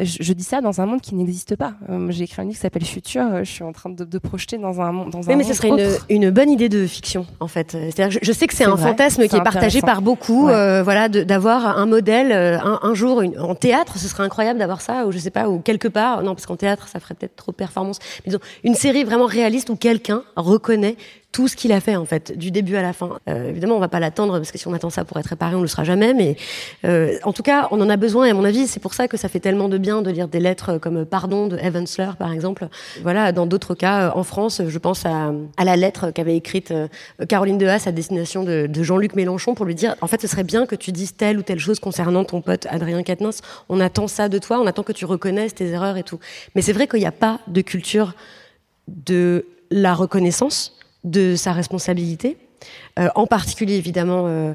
je, 0.00 0.32
dis 0.32 0.42
ça 0.42 0.60
dans 0.60 0.80
un 0.80 0.86
monde 0.86 1.02
qui 1.02 1.14
n'existe 1.14 1.54
pas. 1.54 1.74
Euh, 1.90 2.10
j'ai 2.10 2.24
écrit 2.24 2.40
un 2.40 2.44
livre 2.44 2.54
qui 2.54 2.60
s'appelle 2.60 2.84
Futur. 2.84 3.22
Euh, 3.22 3.44
je 3.44 3.50
suis 3.50 3.62
en 3.62 3.72
train 3.72 3.90
de, 3.90 4.04
de 4.04 4.18
projeter 4.18 4.56
dans 4.56 4.80
un, 4.80 4.92
dans 5.08 5.20
oui, 5.20 5.36
mais 5.36 5.44
ce 5.44 5.52
serait 5.52 5.68
une, 5.68 5.90
une, 6.08 6.30
bonne 6.30 6.50
idée 6.50 6.70
de 6.70 6.86
fiction, 6.86 7.26
en 7.40 7.48
fait. 7.48 7.76
Je, 7.96 8.18
je, 8.22 8.32
sais 8.32 8.46
que 8.46 8.54
c'est 8.54 8.64
un 8.64 8.76
fantasme 8.76 9.28
qui 9.28 9.36
est 9.36 9.42
partagé 9.42 9.82
par 9.82 10.00
beaucoup. 10.00 10.48
Euh, 10.48 10.82
voilà, 10.82 11.08
d'avoir 11.08 11.78
un 11.78 11.86
modèle 11.86 12.32
un, 12.32 12.80
un 12.82 12.94
jour 12.94 13.20
une, 13.20 13.38
en 13.38 13.54
théâtre, 13.54 13.98
ce 13.98 14.08
serait 14.08 14.22
incroyable 14.22 14.58
d'avoir 14.58 14.80
ça, 14.80 15.06
ou 15.06 15.12
je 15.12 15.18
sais 15.18 15.30
pas, 15.30 15.48
ou 15.48 15.58
quelque 15.58 15.88
part. 15.88 16.22
Non, 16.22 16.34
parce 16.34 16.46
qu'en 16.46 16.56
théâtre, 16.56 16.88
ça 16.88 16.98
ferait 16.98 17.14
peut-être 17.14 17.36
trop 17.36 17.52
performance. 17.52 17.98
Mais 18.24 18.30
disons, 18.30 18.40
une 18.64 18.74
série 18.74 19.04
vraiment 19.04 19.26
réaliste 19.26 19.68
où 19.68 19.76
quelqu'un 19.76 20.22
reconnaît 20.36 20.96
tout 21.32 21.48
ce 21.48 21.56
qu'il 21.56 21.72
a 21.72 21.80
fait 21.80 21.96
en 21.96 22.04
fait, 22.04 22.36
du 22.36 22.50
début 22.50 22.76
à 22.76 22.82
la 22.82 22.92
fin. 22.92 23.18
Euh, 23.28 23.48
évidemment, 23.48 23.76
on 23.76 23.80
va 23.80 23.88
pas 23.88 24.00
l'attendre 24.00 24.34
parce 24.38 24.52
que 24.52 24.58
si 24.58 24.68
on 24.68 24.74
attend 24.74 24.90
ça 24.90 25.04
pour 25.04 25.18
être 25.18 25.26
réparé, 25.26 25.56
on 25.56 25.62
le 25.62 25.66
sera 25.66 25.82
jamais. 25.82 26.12
Mais 26.12 26.36
euh, 26.84 27.18
en 27.24 27.32
tout 27.32 27.42
cas, 27.42 27.68
on 27.70 27.80
en 27.80 27.88
a 27.88 27.96
besoin. 27.96 28.26
Et 28.26 28.30
à 28.30 28.34
mon 28.34 28.44
avis, 28.44 28.66
c'est 28.66 28.80
pour 28.80 28.92
ça 28.94 29.08
que 29.08 29.16
ça 29.16 29.28
fait 29.28 29.40
tellement 29.40 29.68
de 29.68 29.78
bien 29.82 30.00
de 30.00 30.10
lire 30.10 30.28
des 30.28 30.40
lettres 30.40 30.78
comme 30.78 31.04
Pardon 31.04 31.46
de 31.46 31.58
Evansler, 31.58 32.12
par 32.18 32.32
exemple. 32.32 32.68
Voilà. 33.02 33.32
Dans 33.32 33.46
d'autres 33.46 33.74
cas, 33.74 34.12
en 34.14 34.22
France, 34.24 34.62
je 34.66 34.78
pense 34.78 35.04
à, 35.04 35.32
la 35.62 35.76
lettre 35.76 36.10
qu'avait 36.10 36.36
écrite 36.36 36.72
Caroline 37.28 37.58
de 37.58 37.66
Haas 37.66 37.84
à 37.86 37.92
destination 37.92 38.42
de, 38.42 38.68
Jean-Luc 38.82 39.14
Mélenchon 39.14 39.54
pour 39.54 39.66
lui 39.66 39.74
dire 39.74 39.94
en 40.00 40.06
fait, 40.06 40.20
ce 40.20 40.26
serait 40.26 40.44
bien 40.44 40.64
que 40.64 40.74
tu 40.74 40.92
dises 40.92 41.14
telle 41.14 41.38
ou 41.38 41.42
telle 41.42 41.58
chose 41.58 41.78
concernant 41.78 42.24
ton 42.24 42.40
pote 42.40 42.66
Adrien 42.70 43.02
Quatennens. 43.02 43.42
On 43.68 43.80
attend 43.80 44.08
ça 44.08 44.28
de 44.28 44.38
toi. 44.38 44.58
On 44.60 44.66
attend 44.66 44.82
que 44.82 44.92
tu 44.92 45.04
reconnaisses 45.04 45.54
tes 45.54 45.66
erreurs 45.68 45.96
et 45.96 46.02
tout. 46.02 46.18
Mais 46.54 46.62
c'est 46.62 46.72
vrai 46.72 46.86
qu'il 46.86 47.00
n'y 47.00 47.06
a 47.06 47.12
pas 47.12 47.40
de 47.48 47.60
culture 47.60 48.14
de 48.88 49.46
la 49.70 49.94
reconnaissance 49.94 50.76
de 51.04 51.34
sa 51.34 51.52
responsabilité, 51.52 52.36
euh, 52.98 53.08
en 53.14 53.26
particulier 53.26 53.74
évidemment 53.74 54.26
euh, 54.26 54.30
euh, 54.30 54.54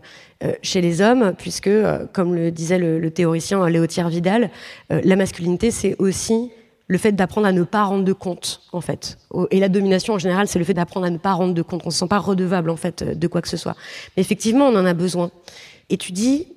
chez 0.62 0.82
les 0.82 1.02
hommes, 1.02 1.34
puisque, 1.38 1.70
comme 2.14 2.36
le 2.36 2.52
disait 2.52 2.78
le, 2.78 3.10
théoricien 3.12 3.68
Léotier 3.68 4.08
Vidal, 4.08 4.50
la 4.90 5.16
masculinité, 5.16 5.72
c'est 5.72 5.96
aussi 6.00 6.52
le 6.88 6.98
fait 6.98 7.12
d'apprendre 7.12 7.48
à 7.48 7.52
ne 7.52 7.64
pas 7.64 7.84
rendre 7.84 8.04
de 8.04 8.14
compte, 8.14 8.62
en 8.72 8.82
fait. 8.82 9.18
Et 9.52 9.60
la 9.60 9.68
domination, 9.68 10.14
en 10.14 10.20
général, 10.20 10.48
c'est 10.48 10.60
le 10.60 10.66
fait 10.66 10.74
d'apprendre 10.74 11.06
à 11.06 11.10
ne 11.10 11.18
pas 11.18 11.34
rendre 11.34 11.54
de 11.54 11.62
compte. 11.62 11.82
On 11.84 11.88
ne 11.88 11.92
se 11.92 12.00
sent 12.00 12.08
pas 12.08 12.20
redevable, 12.20 12.70
en 12.70 12.78
fait, 12.78 13.04
de 13.04 13.28
quoi 13.28 13.42
que 13.42 13.50
ce 13.50 13.58
soit. 13.58 13.76
Mais 14.16 14.22
effectivement, 14.22 14.68
on 14.68 14.76
en 14.76 14.86
a 14.86 14.94
besoin. 14.94 15.32
Et 15.90 15.98
tu 15.98 16.12
dis 16.12 16.48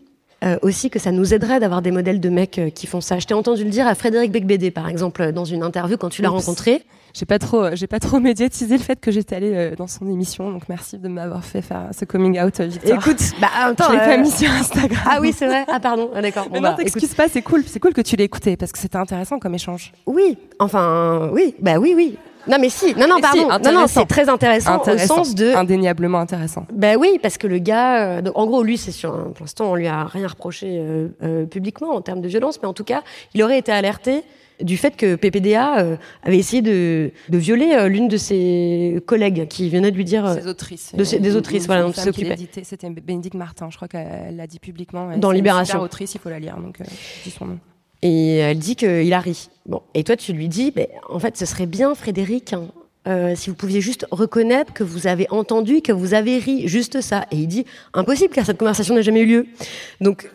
aussi 0.62 0.88
que 0.88 0.98
ça 0.98 1.12
nous 1.12 1.34
aiderait 1.34 1.60
d'avoir 1.60 1.82
des 1.82 1.90
modèles 1.90 2.20
de 2.20 2.28
mecs 2.28 2.60
qui 2.74 2.86
font 2.86 3.00
ça. 3.00 3.18
Je 3.18 3.26
t'ai 3.26 3.34
entendu 3.34 3.64
le 3.64 3.70
dire 3.70 3.86
à 3.86 3.94
Frédéric 3.94 4.30
Becbédé, 4.30 4.70
par 4.70 4.88
exemple, 4.88 5.32
dans 5.32 5.44
une 5.44 5.62
interview 5.62 5.96
quand 5.96 6.08
tu 6.08 6.22
l'as 6.22 6.30
rencontré 6.30 6.82
j'ai 7.14 7.26
pas 7.26 7.38
trop, 7.38 7.74
j'ai 7.74 7.86
pas 7.86 7.98
trop 7.98 8.20
médiatisé 8.20 8.76
le 8.76 8.82
fait 8.82 9.00
que 9.00 9.10
j'étais 9.10 9.36
allée 9.36 9.52
euh, 9.54 9.76
dans 9.76 9.86
son 9.86 10.08
émission. 10.08 10.50
Donc 10.50 10.68
merci 10.68 10.98
de 10.98 11.08
m'avoir 11.08 11.44
fait 11.44 11.62
faire 11.62 11.88
ce 11.92 12.04
coming 12.04 12.40
out, 12.40 12.60
Victor. 12.60 12.98
Écoute, 12.98 13.20
bah 13.40 13.48
attends, 13.62 13.84
je 13.88 13.92
l'ai 13.92 13.98
pas 13.98 14.18
euh, 14.18 14.22
mis 14.22 14.30
sur 14.30 14.50
Instagram. 14.50 15.00
Ah 15.06 15.18
oui, 15.20 15.32
c'est 15.36 15.46
vrai. 15.46 15.64
Ah 15.68 15.80
pardon, 15.80 16.10
ah, 16.14 16.22
d'accord. 16.22 16.44
Bon, 16.44 16.54
Mais 16.54 16.60
bah, 16.60 16.70
non, 16.70 16.76
t'excuses 16.76 17.14
pas, 17.14 17.28
c'est 17.28 17.42
cool, 17.42 17.64
c'est 17.66 17.80
cool 17.80 17.92
que 17.92 18.00
tu 18.00 18.16
l'aies 18.16 18.24
écouté 18.24 18.56
parce 18.56 18.72
que 18.72 18.78
c'était 18.78 18.98
intéressant 18.98 19.38
comme 19.38 19.54
échange. 19.54 19.92
Oui, 20.06 20.38
enfin, 20.58 21.30
oui, 21.32 21.54
bah 21.60 21.78
oui, 21.78 21.94
oui. 21.96 22.18
Non 22.50 22.58
mais 22.60 22.68
si, 22.68 22.94
non 22.94 23.06
non 23.08 23.20
pardon, 23.20 23.48
non 23.64 23.72
non 23.80 23.86
c'est 23.86 24.06
très 24.06 24.28
intéressant, 24.28 24.82
au 24.82 24.98
sens 24.98 25.34
de 25.34 25.54
indéniablement 25.54 26.18
intéressant. 26.18 26.66
Ben 26.72 26.96
oui 26.98 27.18
parce 27.22 27.38
que 27.38 27.46
le 27.46 27.58
gars, 27.58 28.18
euh, 28.18 28.22
en 28.34 28.46
gros 28.46 28.62
lui 28.62 28.76
c'est 28.76 28.92
sûr, 28.92 29.14
hein, 29.14 29.32
pour 29.34 29.44
l'instant 29.44 29.70
on 29.70 29.74
lui 29.74 29.86
a 29.86 30.04
rien 30.04 30.26
reproché 30.26 30.82
publiquement 31.50 31.90
en 31.90 32.00
termes 32.00 32.20
de 32.20 32.28
violence, 32.28 32.60
mais 32.62 32.68
en 32.68 32.74
tout 32.74 32.84
cas 32.84 33.02
il 33.34 33.42
aurait 33.42 33.58
été 33.58 33.72
alerté 33.72 34.24
du 34.62 34.76
fait 34.76 34.96
que 34.96 35.14
PPDA 35.16 35.78
euh, 35.78 35.96
avait 36.22 36.38
essayé 36.38 36.62
de, 36.62 37.12
de 37.28 37.38
violer 37.38 37.72
euh, 37.72 37.88
l'une 37.88 38.08
de 38.08 38.16
ses 38.16 39.02
collègues 39.06 39.48
qui 39.48 39.68
venait 39.70 39.90
de 39.90 39.96
lui 39.96 40.04
dire. 40.04 40.28
Ses 40.34 40.46
autrices. 40.46 40.94
De 40.94 41.18
des 41.18 41.36
autrices, 41.36 41.66
voilà, 41.66 41.82
dont 41.82 41.92
s'occupait. 41.92 42.36
C'était 42.62 42.90
Bénédicte 42.90 43.34
Martin, 43.34 43.68
je 43.70 43.76
crois 43.76 43.88
qu'elle 43.88 44.36
l'a 44.36 44.46
dit 44.46 44.58
publiquement. 44.58 45.16
Dans 45.16 45.30
Libération. 45.30 45.80
Autrice, 45.80 46.14
il 46.14 46.20
faut 46.20 46.28
la 46.28 46.38
lire, 46.38 46.56
donc 46.56 46.80
euh, 46.80 46.84
dis 47.24 47.30
son 47.30 47.46
nom. 47.46 47.58
Et 48.02 48.36
elle 48.36 48.58
dit 48.58 48.76
qu'il 48.76 49.12
a 49.12 49.20
ri. 49.20 49.50
Bon, 49.66 49.82
et 49.94 50.04
toi 50.04 50.16
tu 50.16 50.32
lui 50.32 50.48
dis, 50.48 50.70
ben, 50.70 50.86
en 51.08 51.18
fait, 51.18 51.36
ce 51.36 51.46
serait 51.46 51.66
bien, 51.66 51.94
Frédéric. 51.94 52.54
Hein, 52.54 53.34
si 53.34 53.50
vous 53.50 53.56
pouviez 53.56 53.80
juste 53.80 54.06
reconnaître 54.10 54.72
que 54.72 54.84
vous 54.84 55.06
avez 55.06 55.26
entendu, 55.30 55.82
que 55.82 55.92
vous 55.92 56.14
avez 56.14 56.38
ri, 56.38 56.68
juste 56.68 57.00
ça. 57.00 57.26
Et 57.30 57.36
il 57.36 57.46
dit, 57.46 57.64
impossible, 57.94 58.34
car 58.34 58.46
cette 58.46 58.58
conversation 58.58 58.94
n'a 58.94 59.02
jamais 59.02 59.20
eu 59.20 59.26
lieu. 59.26 59.46
Donc, 60.00 60.30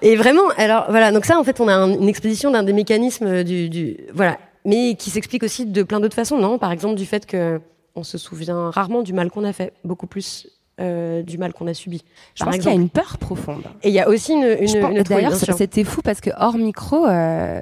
et 0.00 0.16
vraiment, 0.16 0.48
alors 0.56 0.86
voilà, 0.90 1.10
donc 1.10 1.24
ça 1.24 1.38
en 1.38 1.44
fait 1.44 1.60
on 1.60 1.66
a 1.66 1.74
une 1.74 2.08
exposition 2.08 2.52
d'un 2.52 2.62
des 2.62 2.72
mécanismes 2.72 3.42
du, 3.42 3.68
du 3.68 3.96
voilà, 4.14 4.38
mais 4.64 4.94
qui 4.94 5.10
s'explique 5.10 5.42
aussi 5.42 5.66
de 5.66 5.82
plein 5.82 5.98
d'autres 5.98 6.14
façons, 6.14 6.38
non? 6.38 6.58
Par 6.58 6.70
exemple 6.70 6.94
du 6.94 7.04
fait 7.04 7.26
que 7.26 7.60
on 7.96 8.04
se 8.04 8.16
souvient 8.16 8.70
rarement 8.70 9.02
du 9.02 9.12
mal 9.12 9.28
qu'on 9.28 9.42
a 9.42 9.52
fait, 9.52 9.72
beaucoup 9.84 10.06
plus 10.06 10.46
euh, 10.80 11.22
du 11.22 11.38
mal 11.38 11.52
qu'on 11.52 11.66
a 11.66 11.74
subi. 11.74 12.02
Je 12.34 12.44
pense 12.44 12.56
qu'il 12.56 12.66
y 12.66 12.68
a 12.68 12.72
une 12.72 12.88
peur 12.88 13.18
profonde. 13.18 13.62
Et 13.82 13.88
il 13.88 13.94
y 13.94 14.00
a 14.00 14.08
aussi 14.08 14.32
une. 14.32 14.56
une, 14.60 15.02
D'ailleurs, 15.02 15.34
c'était 15.34 15.84
fou 15.84 16.02
parce 16.02 16.20
que 16.20 16.30
hors 16.36 16.56
micro, 16.56 17.06
euh, 17.06 17.60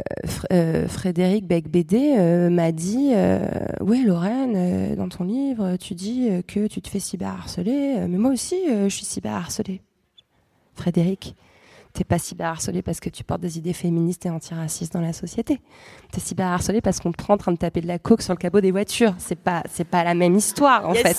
euh, 0.53 0.89
Frédéric 0.89 1.47
Becbédé 1.47 2.15
euh, 2.19 2.51
m'a 2.51 2.73
dit 2.73 3.13
Ouais, 3.81 4.03
Lorraine, 4.03 4.95
dans 4.97 5.09
ton 5.09 5.25
livre, 5.25 5.77
tu 5.77 5.95
dis 5.95 6.29
que 6.47 6.67
tu 6.67 6.81
te 6.83 6.89
fais 6.89 7.01
cyberharceler, 7.01 8.07
mais 8.09 8.19
moi 8.19 8.33
aussi, 8.33 8.57
je 8.67 8.89
suis 8.89 9.05
cyberharcelée. 9.05 9.81
Frédéric 10.75 11.35
t'es 11.97 12.05
pas 12.05 12.19
cyberharcelé 12.19 12.83
parce 12.83 13.01
que 13.01 13.09
tu 13.09 13.25
portes 13.25 13.41
des 13.41 13.59
idées 13.59 13.73
féministes 13.73 14.27
et 14.27 14.31
antiracistes 14.31 14.93
dans 14.93 15.01
la 15.01 15.15
société. 15.15 15.61
T'es 16.13 16.21
cyberharcelé 16.21 16.81
parce 16.81 17.01
qu'on 17.01 17.11
te 17.11 17.17
prend 17.17 17.35
en 17.35 17.39
train 17.39 17.53
de 17.53 17.57
taper 17.57 17.81
de 17.81 17.87
la 17.87 17.99
coke 17.99 18.23
sur 18.23 18.35
le 18.35 18.39
capot 18.39 18.61
des 18.61 18.71
voitures. 18.71 19.15
C'est 19.19 19.39
pas, 19.39 19.63
c'est 19.73 19.87
pas 19.87 20.05
la 20.05 20.15
même 20.15 20.37
histoire, 20.37 20.89
en 20.89 20.95
fait. 20.95 21.17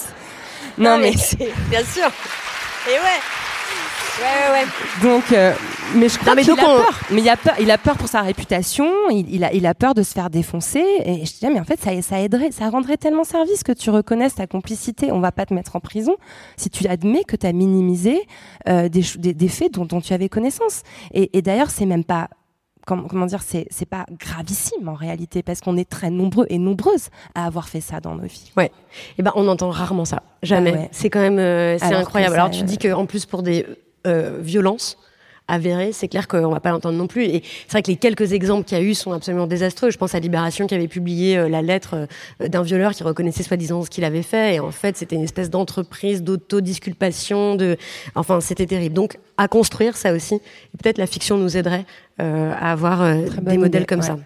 Non, 0.78 0.98
mais, 0.98 1.12
bien 1.70 1.84
sûr. 1.84 2.10
Et 2.88 2.94
ouais. 2.94 3.20
Ouais, 4.20 4.24
ouais, 4.24 4.62
ouais. 4.62 4.68
Donc, 5.04 5.32
euh, 5.32 5.54
mais 5.96 6.10
je 6.10 6.18
crois 6.18 6.36
qu'il 6.36 6.52
a 6.52 6.56
peur. 6.56 7.00
Mais 7.12 7.22
il 7.22 7.30
a 7.30 7.38
peur, 7.38 7.54
il 7.60 7.70
a 7.70 7.78
peur 7.78 7.98
pour 7.98 8.08
sa 8.08 8.22
réputation. 8.22 8.88
Il, 9.10 9.44
a, 9.44 9.54
il 9.54 9.66
a 9.66 9.76
peur 9.76 9.94
de 9.94 10.04
se 10.04 10.14
faire 10.14 10.30
défoncer. 10.30 10.84
Et 11.06 11.26
je 11.26 11.34
disais, 11.34 11.50
mais 11.50 11.60
en 11.60 11.64
fait, 11.64 11.80
ça, 11.80 11.92
ça 12.02 12.20
aiderait, 12.20 12.52
ça 12.52 12.70
rendrait 12.70 12.98
tellement 12.98 13.24
service 13.24 13.64
que 13.64 13.72
tu 13.72 13.90
reconnaisses 13.90 14.36
ta 14.36 14.48
complicité. 14.48 15.12
On 15.12 15.20
va 15.20 15.32
pas 15.32 15.46
te 15.46 15.54
mettre 15.54 15.76
en 15.76 15.80
prison 15.80 16.16
si 16.56 16.70
tu 16.70 16.88
admets 16.88 17.24
que 17.24 17.36
tu 17.36 17.46
as 17.46 17.54
minimisé 17.54 18.28
euh, 18.68 18.90
des, 18.90 19.34
des, 19.34 19.48
faits 19.48 19.74
dont, 19.74 19.86
dont, 19.86 20.02
tu 20.02 20.14
avais 20.14 20.30
connaissance. 20.30 20.82
Et, 21.14 21.38
et 21.38 21.42
d'ailleurs, 21.42 21.70
c'est 21.70 21.86
même 21.86 22.04
pas 22.04 22.30
comment 22.88 23.26
dire, 23.26 23.42
c'est, 23.44 23.86
pas 23.90 24.06
gravissime 24.20 24.88
en 24.88 24.94
réalité, 24.94 25.44
parce 25.44 25.62
qu'on 25.62 25.78
est 25.78 25.90
très 25.90 26.10
nombreux 26.10 26.46
et 26.50 26.58
nombreuses 26.58 27.10
à 27.36 27.46
avoir 27.46 27.68
fait 27.68 27.82
ça 27.82 28.00
dans 28.00 28.16
nos 28.16 28.24
vies. 28.24 28.52
Ouais. 28.56 28.68
Et 28.68 28.72
eh 29.20 29.24
ben, 29.24 29.32
on 29.36 29.48
entend 29.48 29.70
rarement 29.70 30.06
ça. 30.06 30.24
Jamais. 30.42 30.74
Ah 30.76 30.88
c'est 30.92 31.10
quand 31.10 31.20
même, 31.20 31.40
euh, 31.40 31.78
c'est 31.78 31.94
incroyable. 31.94 32.36
Alors, 32.36 32.50
tu 32.50 32.64
dis 32.64 32.78
qu'en 32.78 33.06
plus, 33.06 33.26
pour 33.26 33.44
des 33.44 33.66
euh, 34.06 34.40
violences, 34.42 34.98
avéré, 35.48 35.92
c'est 35.92 36.08
clair 36.08 36.28
qu'on 36.28 36.50
va 36.50 36.60
pas 36.60 36.72
l'entendre 36.72 36.98
non 36.98 37.08
plus. 37.08 37.24
Et 37.24 37.44
c'est 37.44 37.72
vrai 37.72 37.82
que 37.82 37.92
les 37.92 37.98
quelques 37.98 38.34
exemples 38.34 38.66
qu'il 38.66 38.78
y 38.78 38.82
a 38.82 38.84
eu 38.84 38.94
sont 38.94 39.12
absolument 39.12 39.48
désastreux. 39.48 39.90
Je 39.90 39.98
pense 39.98 40.16
à 40.16 40.20
Libération 40.20 40.68
qui 40.68 40.76
avait 40.76 40.88
publié 40.88 41.38
euh, 41.38 41.50
la 41.50 41.62
lettre 41.62 42.08
euh, 42.42 42.48
d'un 42.48 42.62
violeur 42.62 42.94
qui 42.94 43.04
reconnaissait 43.04 43.44
soi-disant 43.44 43.84
ce 43.84 43.90
qu'il 43.90 44.04
avait 44.04 44.24
fait. 44.24 44.56
Et 44.56 44.60
en 44.60 44.72
fait, 44.72 44.98
c'était 44.98 45.16
une 45.16 45.24
espèce 45.24 45.50
d'entreprise 45.50 46.24
d'autodisculpation. 46.24 47.56
De... 47.56 47.78
Enfin, 48.16 48.42
c'était 48.42 48.66
terrible. 48.66 48.96
Donc, 48.96 49.18
à 49.38 49.48
construire 49.48 49.96
ça 49.96 50.14
aussi. 50.14 50.40
peut-être 50.82 50.98
la 50.98 51.08
fiction 51.08 51.38
nous 51.38 51.58
aiderait 51.58 51.86
euh, 52.20 52.52
à 52.60 52.72
avoir 52.72 53.16
des 53.42 53.58
modèles 53.58 53.86
comme 53.86 54.02
ça. 54.02 54.18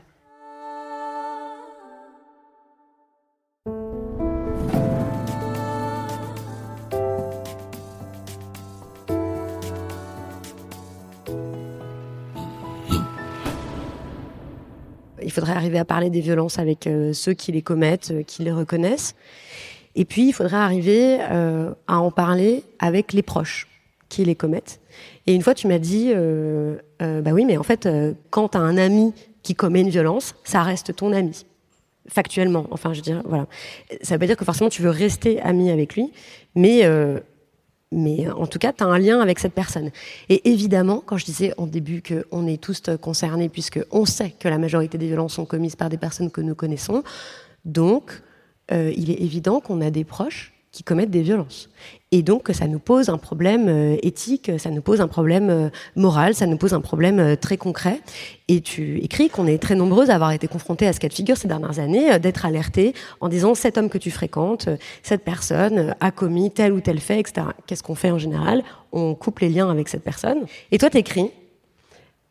Il 15.31 15.33
faudrait 15.33 15.53
arriver 15.53 15.79
à 15.79 15.85
parler 15.85 16.09
des 16.09 16.19
violences 16.19 16.59
avec 16.59 16.87
euh, 16.87 17.13
ceux 17.13 17.33
qui 17.33 17.53
les 17.53 17.61
commettent, 17.61 18.11
euh, 18.11 18.23
qui 18.23 18.43
les 18.43 18.51
reconnaissent. 18.51 19.15
Et 19.95 20.03
puis, 20.03 20.27
il 20.27 20.33
faudrait 20.33 20.57
arriver 20.57 21.19
euh, 21.21 21.71
à 21.87 21.99
en 21.99 22.11
parler 22.11 22.63
avec 22.79 23.13
les 23.13 23.21
proches 23.21 23.67
qui 24.09 24.25
les 24.25 24.35
commettent. 24.35 24.81
Et 25.25 25.33
une 25.33 25.41
fois, 25.41 25.53
tu 25.53 25.67
m'as 25.67 25.79
dit, 25.79 26.13
bah 26.99 27.31
oui, 27.31 27.45
mais 27.45 27.57
en 27.57 27.63
fait, 27.63 27.87
quand 28.29 28.49
tu 28.49 28.57
as 28.57 28.61
un 28.61 28.77
ami 28.77 29.13
qui 29.41 29.55
commet 29.55 29.79
une 29.81 29.89
violence, 29.89 30.35
ça 30.43 30.63
reste 30.63 30.93
ton 30.95 31.13
ami 31.13 31.45
factuellement. 32.09 32.67
Enfin, 32.71 32.91
je 32.91 32.97
veux 32.97 33.03
dire, 33.03 33.21
voilà. 33.23 33.47
Ça 34.01 34.15
veut 34.15 34.19
pas 34.19 34.27
dire 34.27 34.35
que 34.35 34.43
forcément 34.43 34.69
tu 34.69 34.81
veux 34.81 34.89
rester 34.89 35.41
ami 35.41 35.71
avec 35.71 35.95
lui, 35.95 36.11
mais 36.55 36.83
mais 37.91 38.29
en 38.29 38.47
tout 38.47 38.59
cas, 38.59 38.71
tu 38.71 38.83
as 38.83 38.87
un 38.87 38.97
lien 38.97 39.19
avec 39.19 39.39
cette 39.39 39.53
personne. 39.53 39.91
Et 40.29 40.49
évidemment, 40.49 41.03
quand 41.05 41.17
je 41.17 41.25
disais 41.25 41.53
en 41.57 41.67
début 41.67 42.01
qu'on 42.01 42.47
est 42.47 42.61
tous 42.61 42.83
concernés, 43.01 43.49
puisqu'on 43.49 44.05
sait 44.05 44.33
que 44.39 44.47
la 44.47 44.57
majorité 44.57 44.97
des 44.97 45.07
violences 45.07 45.33
sont 45.33 45.45
commises 45.45 45.75
par 45.75 45.89
des 45.89 45.97
personnes 45.97 46.31
que 46.31 46.41
nous 46.41 46.55
connaissons, 46.55 47.03
donc 47.65 48.21
euh, 48.71 48.93
il 48.95 49.11
est 49.11 49.21
évident 49.21 49.59
qu'on 49.59 49.81
a 49.81 49.91
des 49.91 50.05
proches 50.05 50.50
qui 50.71 50.83
commettent 50.83 51.11
des 51.11 51.21
violences. 51.21 51.69
Et 52.11 52.23
donc, 52.23 52.49
ça 52.53 52.67
nous 52.67 52.79
pose 52.79 53.09
un 53.09 53.17
problème 53.17 53.67
euh, 53.67 53.97
éthique, 54.03 54.51
ça 54.57 54.69
nous 54.69 54.81
pose 54.81 55.01
un 55.01 55.07
problème 55.07 55.49
euh, 55.49 55.69
moral, 55.95 56.33
ça 56.33 56.45
nous 56.45 56.57
pose 56.57 56.73
un 56.73 56.81
problème 56.81 57.19
euh, 57.19 57.35
très 57.35 57.57
concret. 57.57 57.99
Et 58.47 58.61
tu 58.61 58.99
écris 58.99 59.29
qu'on 59.29 59.47
est 59.47 59.57
très 59.57 59.75
nombreuses 59.75 60.09
à 60.09 60.15
avoir 60.15 60.31
été 60.31 60.47
confrontées 60.47 60.87
à 60.87 60.93
ce 60.93 60.99
cas 60.99 61.09
de 61.09 61.13
figure 61.13 61.37
ces 61.37 61.47
dernières 61.47 61.79
années, 61.79 62.19
d'être 62.19 62.45
alertées 62.45 62.93
en 63.19 63.27
disant 63.27 63.53
cet 63.53 63.77
homme 63.77 63.89
que 63.89 63.97
tu 63.97 64.11
fréquentes, 64.11 64.69
cette 65.03 65.23
personne 65.23 65.95
a 65.99 66.11
commis 66.11 66.51
tel 66.51 66.73
ou 66.73 66.81
tel 66.81 66.99
fait, 66.99 67.19
etc. 67.19 67.47
Qu'est-ce 67.65 67.83
qu'on 67.83 67.95
fait 67.95 68.11
en 68.11 68.17
général? 68.17 68.63
On 68.91 69.15
coupe 69.15 69.39
les 69.39 69.49
liens 69.49 69.69
avec 69.69 69.87
cette 69.87 70.03
personne. 70.03 70.45
Et 70.71 70.77
toi, 70.77 70.89
t'écris 70.89 71.31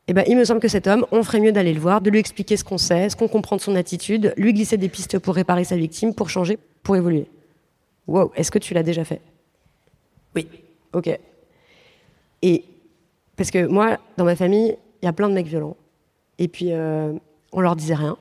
eh 0.08 0.12
ben, 0.12 0.24
il 0.26 0.36
me 0.36 0.44
semble 0.44 0.58
que 0.58 0.66
cet 0.66 0.88
homme, 0.88 1.06
on 1.12 1.22
ferait 1.22 1.38
mieux 1.38 1.52
d'aller 1.52 1.72
le 1.72 1.78
voir, 1.78 2.00
de 2.00 2.10
lui 2.10 2.18
expliquer 2.18 2.56
ce 2.56 2.64
qu'on 2.64 2.78
sait, 2.78 3.10
ce 3.10 3.14
qu'on 3.14 3.28
comprend 3.28 3.54
de 3.54 3.60
son 3.60 3.76
attitude, 3.76 4.34
lui 4.36 4.52
glisser 4.52 4.76
des 4.76 4.88
pistes 4.88 5.20
pour 5.20 5.36
réparer 5.36 5.62
sa 5.62 5.76
victime, 5.76 6.14
pour 6.14 6.30
changer, 6.30 6.58
pour 6.82 6.96
évoluer. 6.96 7.26
Wow, 8.10 8.32
est-ce 8.34 8.50
que 8.50 8.58
tu 8.58 8.74
l'as 8.74 8.82
déjà 8.82 9.04
fait? 9.04 9.20
Oui. 10.34 10.48
Ok. 10.92 11.16
Et 12.42 12.64
parce 13.36 13.52
que 13.52 13.66
moi, 13.66 13.98
dans 14.16 14.24
ma 14.24 14.34
famille, 14.34 14.76
il 15.00 15.06
y 15.06 15.08
a 15.08 15.12
plein 15.12 15.28
de 15.28 15.34
mecs 15.34 15.46
violents. 15.46 15.76
Et 16.38 16.48
puis, 16.48 16.72
euh, 16.72 17.12
on 17.52 17.60
leur 17.60 17.76
disait 17.76 17.94
rien. 17.94 18.16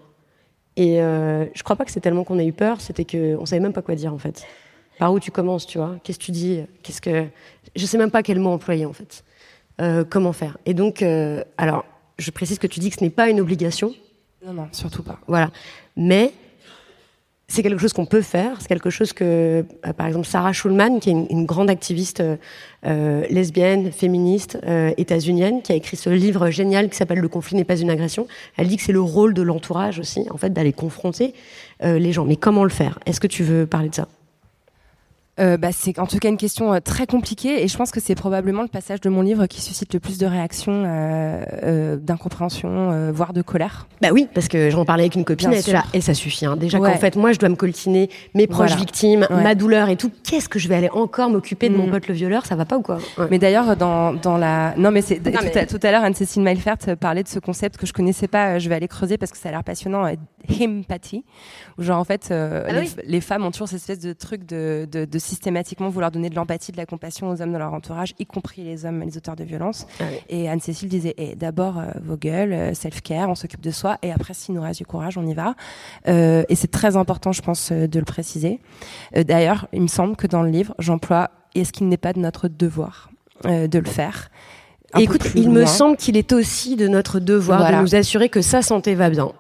Et 0.76 1.02
euh, 1.02 1.46
je 1.56 1.64
crois 1.64 1.76
pas 1.76 1.86
que 1.86 1.92
c'est 1.92 2.00
tellement 2.00 2.24
qu'on 2.24 2.38
a 2.38 2.44
eu 2.44 2.54
peur, 2.54 2.82
c'était 2.82 3.04
qu'on 3.04 3.46
savait 3.46 3.60
même 3.60 3.74
pas 3.74 3.82
quoi 3.82 3.96
dire 3.96 4.14
en 4.14 4.20
fait. 4.20 4.46
Par 5.00 5.12
où 5.12 5.20
tu 5.20 5.32
commences, 5.32 5.66
tu 5.66 5.80
vois? 5.80 5.96
Qu'est-ce 6.04 6.20
que 6.20 6.26
tu 6.26 6.32
dis? 6.32 6.64
Qu'est-ce 6.84 7.02
que 7.02 7.26
je 7.76 7.86
sais 7.86 7.98
même 7.98 8.12
pas 8.12 8.22
quel 8.22 8.40
mot 8.40 8.52
employer 8.52 8.86
en 8.86 8.94
fait. 8.94 9.24
Euh, 9.82 10.04
comment 10.08 10.34
faire? 10.34 10.58
Et 10.68 10.76
donc, 10.76 11.02
euh, 11.02 11.44
alors, 11.58 11.84
je 12.20 12.30
précise 12.30 12.60
que 12.60 12.68
tu 12.68 12.80
dis 12.80 12.92
que 12.92 12.98
ce 12.98 13.04
n'est 13.04 13.10
pas 13.10 13.30
une 13.30 13.40
obligation. 13.40 13.94
Non, 14.46 14.54
non, 14.54 14.68
surtout 14.72 15.04
pas. 15.04 15.20
Voilà, 15.28 15.52
mais 15.98 16.32
c'est 17.50 17.64
quelque 17.64 17.80
chose 17.82 17.94
qu'on 17.94 18.06
peut 18.06 18.22
faire. 18.22 18.62
C'est 18.62 18.68
quelque 18.68 18.92
chose 18.92 19.12
que, 19.12 19.66
euh, 19.86 19.94
par 19.94 20.08
exemple, 20.08 20.28
Sarah 20.28 20.54
Schulman, 20.54 21.00
qui 21.00 21.10
est 21.10 21.14
une, 21.14 21.46
grande 21.46 21.70
activiste 21.70 22.24
euh, 22.86 23.26
lesbienne, 23.30 23.92
féministe, 23.92 24.60
euh, 24.66 24.92
états-unienne, 24.98 25.64
qui 25.64 25.72
a 25.72 25.76
écrit 25.76 25.98
ce 25.98 26.12
livre 26.12 26.52
génial 26.52 26.90
qui 26.90 26.96
s'appelle 26.96 27.20
Le 27.20 27.28
conflit 27.28 27.56
n'est 27.56 27.66
pas 27.66 27.78
une 27.78 27.90
agression. 27.90 28.28
Elle 28.56 28.68
dit 28.68 28.78
que 28.78 28.84
c'est 28.84 28.94
le 28.94 29.02
rôle 29.02 29.34
de 29.34 29.42
l'entourage 29.42 30.00
aussi, 30.00 30.26
en 30.30 30.38
fait, 30.38 30.54
d'aller 30.54 30.74
confronter 30.74 31.34
les 31.82 32.12
gens. 32.12 32.26
Mais 32.26 32.36
comment 32.36 32.66
le 32.66 32.70
faire? 32.70 33.00
Est-ce 33.06 33.22
que 33.22 33.28
tu 33.28 33.42
veux 33.44 33.66
parler 33.66 33.88
de 33.88 33.96
ça? 33.96 34.08
Euh, 35.40 35.58
bah, 35.58 35.70
c'est 35.72 35.98
en 36.00 36.06
tout 36.06 36.18
cas 36.18 36.30
une 36.30 36.38
question 36.38 36.74
euh, 36.74 36.80
très 36.80 37.08
compliquée 37.08 37.64
et 37.64 37.68
je 37.68 37.78
pense 37.78 37.92
que 37.92 38.00
c'est 38.00 38.16
probablement 38.16 38.62
le 38.62 38.68
passage 38.68 39.00
de 39.02 39.10
mon 39.10 39.22
livre 39.22 39.46
qui 39.48 39.62
suscite 39.62 39.94
le 39.94 40.00
plus 40.00 40.18
de 40.18 40.26
réactions, 40.26 40.84
euh, 40.86 41.44
euh 41.64 41.96
d'incompréhension, 41.98 43.12
voire 43.12 43.34
de 43.34 43.42
colère. 43.42 43.88
Bah 44.02 44.10
oui, 44.12 44.28
parce 44.34 44.48
que 44.48 44.70
j'en 44.70 44.86
parlais 44.86 45.04
avec 45.04 45.16
une 45.16 45.26
copine, 45.26 45.52
elle 45.52 45.60
était 45.60 45.74
là, 45.74 45.84
et 45.94 46.02
ça 46.02 46.14
suffit. 46.14 46.46
Hein. 46.46 46.58
Déjà 46.58 46.80
qu'en 46.80 46.98
fait, 46.98 47.16
moi, 47.16 47.32
je 47.34 47.40
dois 47.40 47.50
me 47.50 47.56
coltiner 47.56 48.10
mes 48.34 48.48
proches 48.48 48.76
victimes, 48.76 49.28
ma 49.30 49.56
douleur 49.56 49.90
et 49.90 49.96
tout. 49.96 50.12
Qu'est-ce 50.24 50.50
que 50.50 50.60
je 50.60 50.68
vais 50.68 50.76
aller 50.76 50.90
encore 50.90 51.30
m'occuper 51.30 51.70
de 51.70 51.76
mon 51.76 51.88
mm. 51.88 51.92
pote 51.92 52.08
le 52.08 52.14
violeur? 52.14 52.46
Ça 52.46 52.56
va 52.56 52.66
pas 52.66 52.78
ou 52.78 52.82
quoi? 52.82 53.00
Mais 53.30 53.40
d'ailleurs, 53.40 53.76
dans, 53.76 54.14
dans 54.14 54.38
la... 54.38 54.74
Non, 54.78 54.92
mais 54.92 55.02
c'est... 55.02 55.20
Tout, 55.20 55.80
à, 55.84 55.92
l'heure, 55.92 56.04
Anne-Cécile 56.04 56.42
Meilfert 56.42 56.78
parlait 57.00 57.24
de 57.24 57.28
ce 57.28 57.40
concept 57.40 57.78
que 57.78 57.86
je 57.86 57.94
connaissais 57.94 58.28
pas. 58.28 58.60
Je 58.60 58.70
vais 58.70 58.76
aller 58.76 58.88
creuser 58.88 59.18
parce 59.18 59.32
que 59.32 59.38
ça 59.38 59.50
a 59.50 59.52
l'air 59.52 59.64
passionnant. 59.64 60.06
Himpathie. 60.62 61.24
Où 61.78 61.84
genre, 61.84 62.00
en 62.00 62.04
fait, 62.04 62.32
ah 62.32 62.64
les, 63.06 63.22
femmes 63.22 63.46
ont 63.46 63.52
toujours 63.52 63.68
cette 63.68 63.82
espèce 63.82 64.00
de 64.00 64.14
truc 64.14 64.46
de, 64.46 64.88
de, 64.92 65.06
de 65.06 65.20
systématiquement 65.30 65.90
vouloir 65.90 66.12
donner 66.12 66.30
de 66.30 66.36
l'empathie, 66.36 66.72
de 66.72 66.78
la 66.78 66.86
compassion 66.86 67.30
aux 67.30 67.42
hommes 67.42 67.52
dans 67.52 67.60
leur 67.60 67.74
entourage, 67.74 68.14
y 68.20 68.26
compris 68.26 68.64
les 68.64 68.86
hommes, 68.86 69.02
les 69.02 69.16
auteurs 69.18 69.36
de 69.36 69.44
violence. 69.44 69.86
Ah 70.00 70.06
et 70.28 70.50
Anne-Cécile 70.50 70.90
disait 70.90 71.14
eh, 71.18 71.36
d'abord 71.36 71.78
euh, 71.78 71.92
vos 72.04 72.18
gueules, 72.18 72.54
euh, 72.54 72.74
self-care, 72.74 73.30
on 73.30 73.36
s'occupe 73.36 73.62
de 73.62 73.72
soi, 73.72 73.98
et 74.02 74.12
après, 74.12 74.34
s'il 74.34 74.56
nous 74.56 74.62
reste 74.62 74.80
du 74.80 74.86
courage, 74.86 75.18
on 75.18 75.26
y 75.26 75.34
va. 75.34 75.56
Euh, 76.08 76.44
et 76.50 76.56
c'est 76.56 76.72
très 76.72 76.98
important, 76.98 77.32
je 77.32 77.42
pense, 77.42 77.72
de 77.72 78.00
le 78.00 78.06
préciser. 78.06 78.60
D'ailleurs, 79.16 79.68
il 79.74 79.82
me 79.82 79.88
semble 79.88 80.16
que 80.16 80.28
dans 80.28 80.42
le 80.42 80.50
livre, 80.50 80.74
j'emploie 80.80 81.30
est-ce 81.56 81.72
qu'il 81.72 81.88
n'est 81.88 81.98
pas 81.98 82.14
de 82.14 82.20
notre 82.20 82.48
devoir 82.48 83.10
de 83.44 83.80
le 83.80 83.86
faire 83.86 84.30
Écoute, 84.98 85.30
il 85.36 85.50
me 85.50 85.66
semble 85.66 85.98
qu'il 85.98 86.18
est 86.18 86.34
aussi 86.34 86.76
de 86.76 86.88
notre 86.88 87.20
devoir 87.20 87.72
de 87.72 87.82
nous 87.82 87.96
assurer 87.96 88.30
que 88.30 88.42
sa 88.42 88.62
santé 88.62 88.96
va 88.96 89.10
bien. 89.10 89.32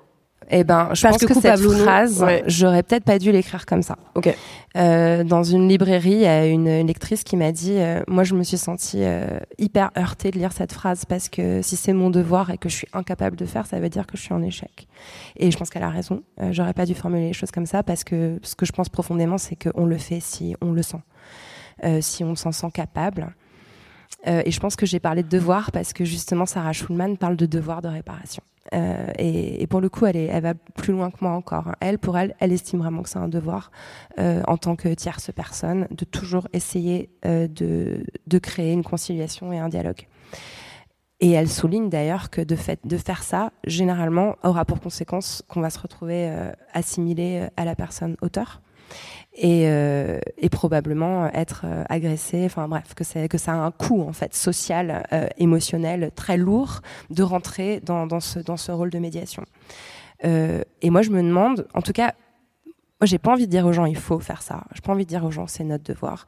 Eh 0.51 0.63
ben, 0.63 0.89
je 0.93 1.07
pense 1.07 1.17
que, 1.17 1.33
cette 1.33 1.59
phrase, 1.59 2.25
j'aurais 2.47 2.81
peut-être 2.81 3.03
pas 3.03 3.19
dû 3.19 3.31
l'écrire 3.31 3.65
comme 3.65 3.83
ça. 3.83 3.97
Ok. 4.15 4.35
Euh, 4.77 5.23
dans 5.23 5.43
une 5.43 5.67
librairie, 5.67 6.11
il 6.11 6.21
y 6.21 6.27
a 6.27 6.45
une 6.45 6.85
lectrice 6.85 7.23
qui 7.23 7.37
m'a 7.37 7.51
dit, 7.51 7.75
euh, 7.77 8.01
moi, 8.07 8.23
je 8.23 8.33
me 8.33 8.43
suis 8.43 8.57
sentie 8.57 9.03
euh, 9.03 9.39
hyper 9.57 9.91
heurtée 9.97 10.31
de 10.31 10.39
lire 10.39 10.51
cette 10.51 10.73
phrase 10.73 11.05
parce 11.05 11.29
que 11.29 11.61
si 11.61 11.75
c'est 11.75 11.93
mon 11.93 12.09
devoir 12.09 12.49
et 12.49 12.57
que 12.57 12.69
je 12.69 12.75
suis 12.75 12.87
incapable 12.93 13.35
de 13.35 13.45
faire, 13.45 13.67
ça 13.67 13.79
veut 13.79 13.89
dire 13.89 14.07
que 14.07 14.17
je 14.17 14.23
suis 14.23 14.33
en 14.33 14.41
échec. 14.41 14.87
Et 15.37 15.51
je 15.51 15.57
pense 15.57 15.69
qu'elle 15.69 15.83
a 15.83 15.89
raison. 15.89 16.23
Euh, 16.41 16.49
j'aurais 16.51 16.73
pas 16.73 16.85
dû 16.85 16.95
formuler 16.95 17.27
les 17.27 17.33
choses 17.33 17.51
comme 17.51 17.67
ça 17.67 17.83
parce 17.83 18.03
que 18.03 18.39
ce 18.41 18.55
que 18.55 18.65
je 18.65 18.71
pense 18.71 18.89
profondément, 18.89 19.37
c'est 19.37 19.55
qu'on 19.55 19.85
le 19.85 19.97
fait 19.97 20.19
si 20.19 20.55
on 20.61 20.71
le 20.71 20.81
sent, 20.81 21.01
euh, 21.83 22.01
si 22.01 22.23
on 22.23 22.35
s'en 22.35 22.51
sent 22.51 22.71
capable. 22.73 23.33
et 24.25 24.51
je 24.51 24.59
pense 24.59 24.75
que 24.75 24.85
j'ai 24.85 24.99
parlé 24.99 25.23
de 25.23 25.29
devoir 25.29 25.71
parce 25.71 25.93
que 25.93 26.03
justement, 26.03 26.45
Sarah 26.45 26.73
Schulman 26.73 27.15
parle 27.15 27.37
de 27.37 27.45
devoir 27.45 27.81
de 27.81 27.87
réparation. 27.87 28.43
Euh, 28.73 29.11
et, 29.17 29.65
pour 29.67 29.81
le 29.81 29.89
coup, 29.89 30.05
elle, 30.05 30.17
est, 30.17 30.39
va 30.39 30.53
plus 30.53 30.93
loin 30.93 31.11
que 31.11 31.17
moi 31.21 31.31
encore. 31.31 31.75
Elle, 31.79 31.99
pour 31.99 32.17
elle, 32.17 32.35
elle 32.39 32.51
estime 32.51 32.79
vraiment 32.79 33.03
que 33.03 33.09
c'est 33.09 33.19
un 33.19 33.27
devoir 33.27 33.71
euh, 34.19 34.41
en 34.47 34.57
tant 34.57 34.75
que 34.75 34.93
tierce 34.93 35.31
personne 35.33 35.87
de 35.91 36.05
toujours 36.05 36.47
essayer 36.53 37.09
euh, 37.25 37.47
de, 37.47 38.39
créer 38.39 38.73
une 38.73 38.83
conciliation 38.83 39.51
et 39.53 39.59
un 39.59 39.69
dialogue. 39.69 40.07
Et 41.19 41.31
elle 41.31 41.49
souligne 41.49 41.89
d'ailleurs 41.89 42.29
que 42.29 42.41
de, 42.41 42.55
de 42.85 42.97
faire 42.97 43.23
ça, 43.23 43.51
généralement, 43.65 44.35
aura 44.43 44.63
pour 44.63 44.79
conséquence 44.79 45.43
qu'on 45.49 45.59
va 45.59 45.69
se 45.69 45.79
retrouver 45.79 46.31
assimilé 46.73 47.47
à 47.57 47.65
la 47.65 47.75
personne 47.75 48.15
auteur 48.21 48.61
et, 49.33 49.63
euh, 49.67 50.19
et 50.37 50.49
probablement 50.49 51.27
être 51.33 51.61
euh, 51.65 51.83
agressé. 51.89 52.43
Enfin 52.45 52.67
bref, 52.67 52.93
que, 52.93 53.03
c'est, 53.03 53.27
que 53.29 53.37
ça 53.37 53.53
a 53.53 53.55
un 53.55 53.71
coût 53.71 54.01
en 54.01 54.13
fait 54.13 54.35
social, 54.35 55.03
euh, 55.13 55.27
émotionnel 55.37 56.11
très 56.15 56.37
lourd 56.37 56.81
de 57.09 57.23
rentrer 57.23 57.79
dans, 57.81 58.19
ce, 58.19 58.39
dans 58.39 58.57
ce 58.57 58.71
rôle 58.71 58.89
de 58.89 58.99
médiation. 58.99 59.43
Et 60.21 60.89
moi, 60.89 61.01
je 61.01 61.11
me 61.11 61.23
demande, 61.23 61.65
en 61.73 61.81
tout 61.81 61.93
cas, 61.93 62.13
moi, 62.65 63.05
j'ai 63.05 63.19
pas 63.19 63.31
envie 63.31 63.45
de 63.45 63.51
dire 63.51 63.65
aux 63.65 63.71
gens 63.71 63.85
il 63.85 63.95
faut 63.95 64.19
faire 64.19 64.41
ça. 64.41 64.65
J'ai 64.73 64.81
pas 64.81 64.91
envie 64.91 65.05
de 65.05 65.09
dire 65.09 65.23
aux 65.23 65.31
gens 65.31 65.47
c'est 65.47 65.63
notre 65.63 65.85
devoir. 65.85 66.25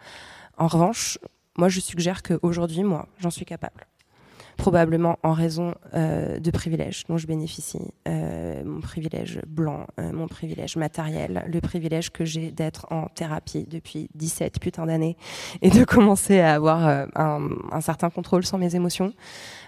En 0.58 0.68
revanche, 0.68 1.20
moi, 1.58 1.68
je 1.68 1.82
suggère 1.82 2.24
qu'aujourd'hui, 2.24 2.84
moi, 2.84 3.10
j'en 3.20 3.30
suis 3.30 3.44
capable 3.44 3.86
probablement 4.62 5.18
en 5.24 5.34
raison 5.34 5.74
euh, 5.96 6.38
de 6.40 6.52
privilèges 6.52 7.06
dont 7.10 7.18
je 7.18 7.26
bénéficie, 7.26 7.96
euh, 8.08 8.62
mon 8.64 8.80
privilège 8.80 9.40
blanc, 9.48 9.88
euh, 10.00 10.12
mon 10.12 10.28
privilège 10.28 10.76
matériel, 10.76 11.44
le 11.52 11.62
privilège 11.62 12.12
que 12.12 12.26
j'ai 12.26 12.52
d'être 12.52 12.86
en 12.92 13.08
thérapie 13.08 13.66
depuis 13.68 14.08
17 14.14 14.60
putains 14.60 14.86
d'années 14.86 15.18
et 15.64 15.72
de 15.72 15.84
commencer 15.84 16.42
à 16.42 16.54
avoir 16.54 16.88
un, 16.88 17.50
un, 17.72 17.82
certain 17.82 18.12
contrôle 18.12 18.46
sur 18.46 18.60
mes 18.60 18.76
émotions. 18.76 19.14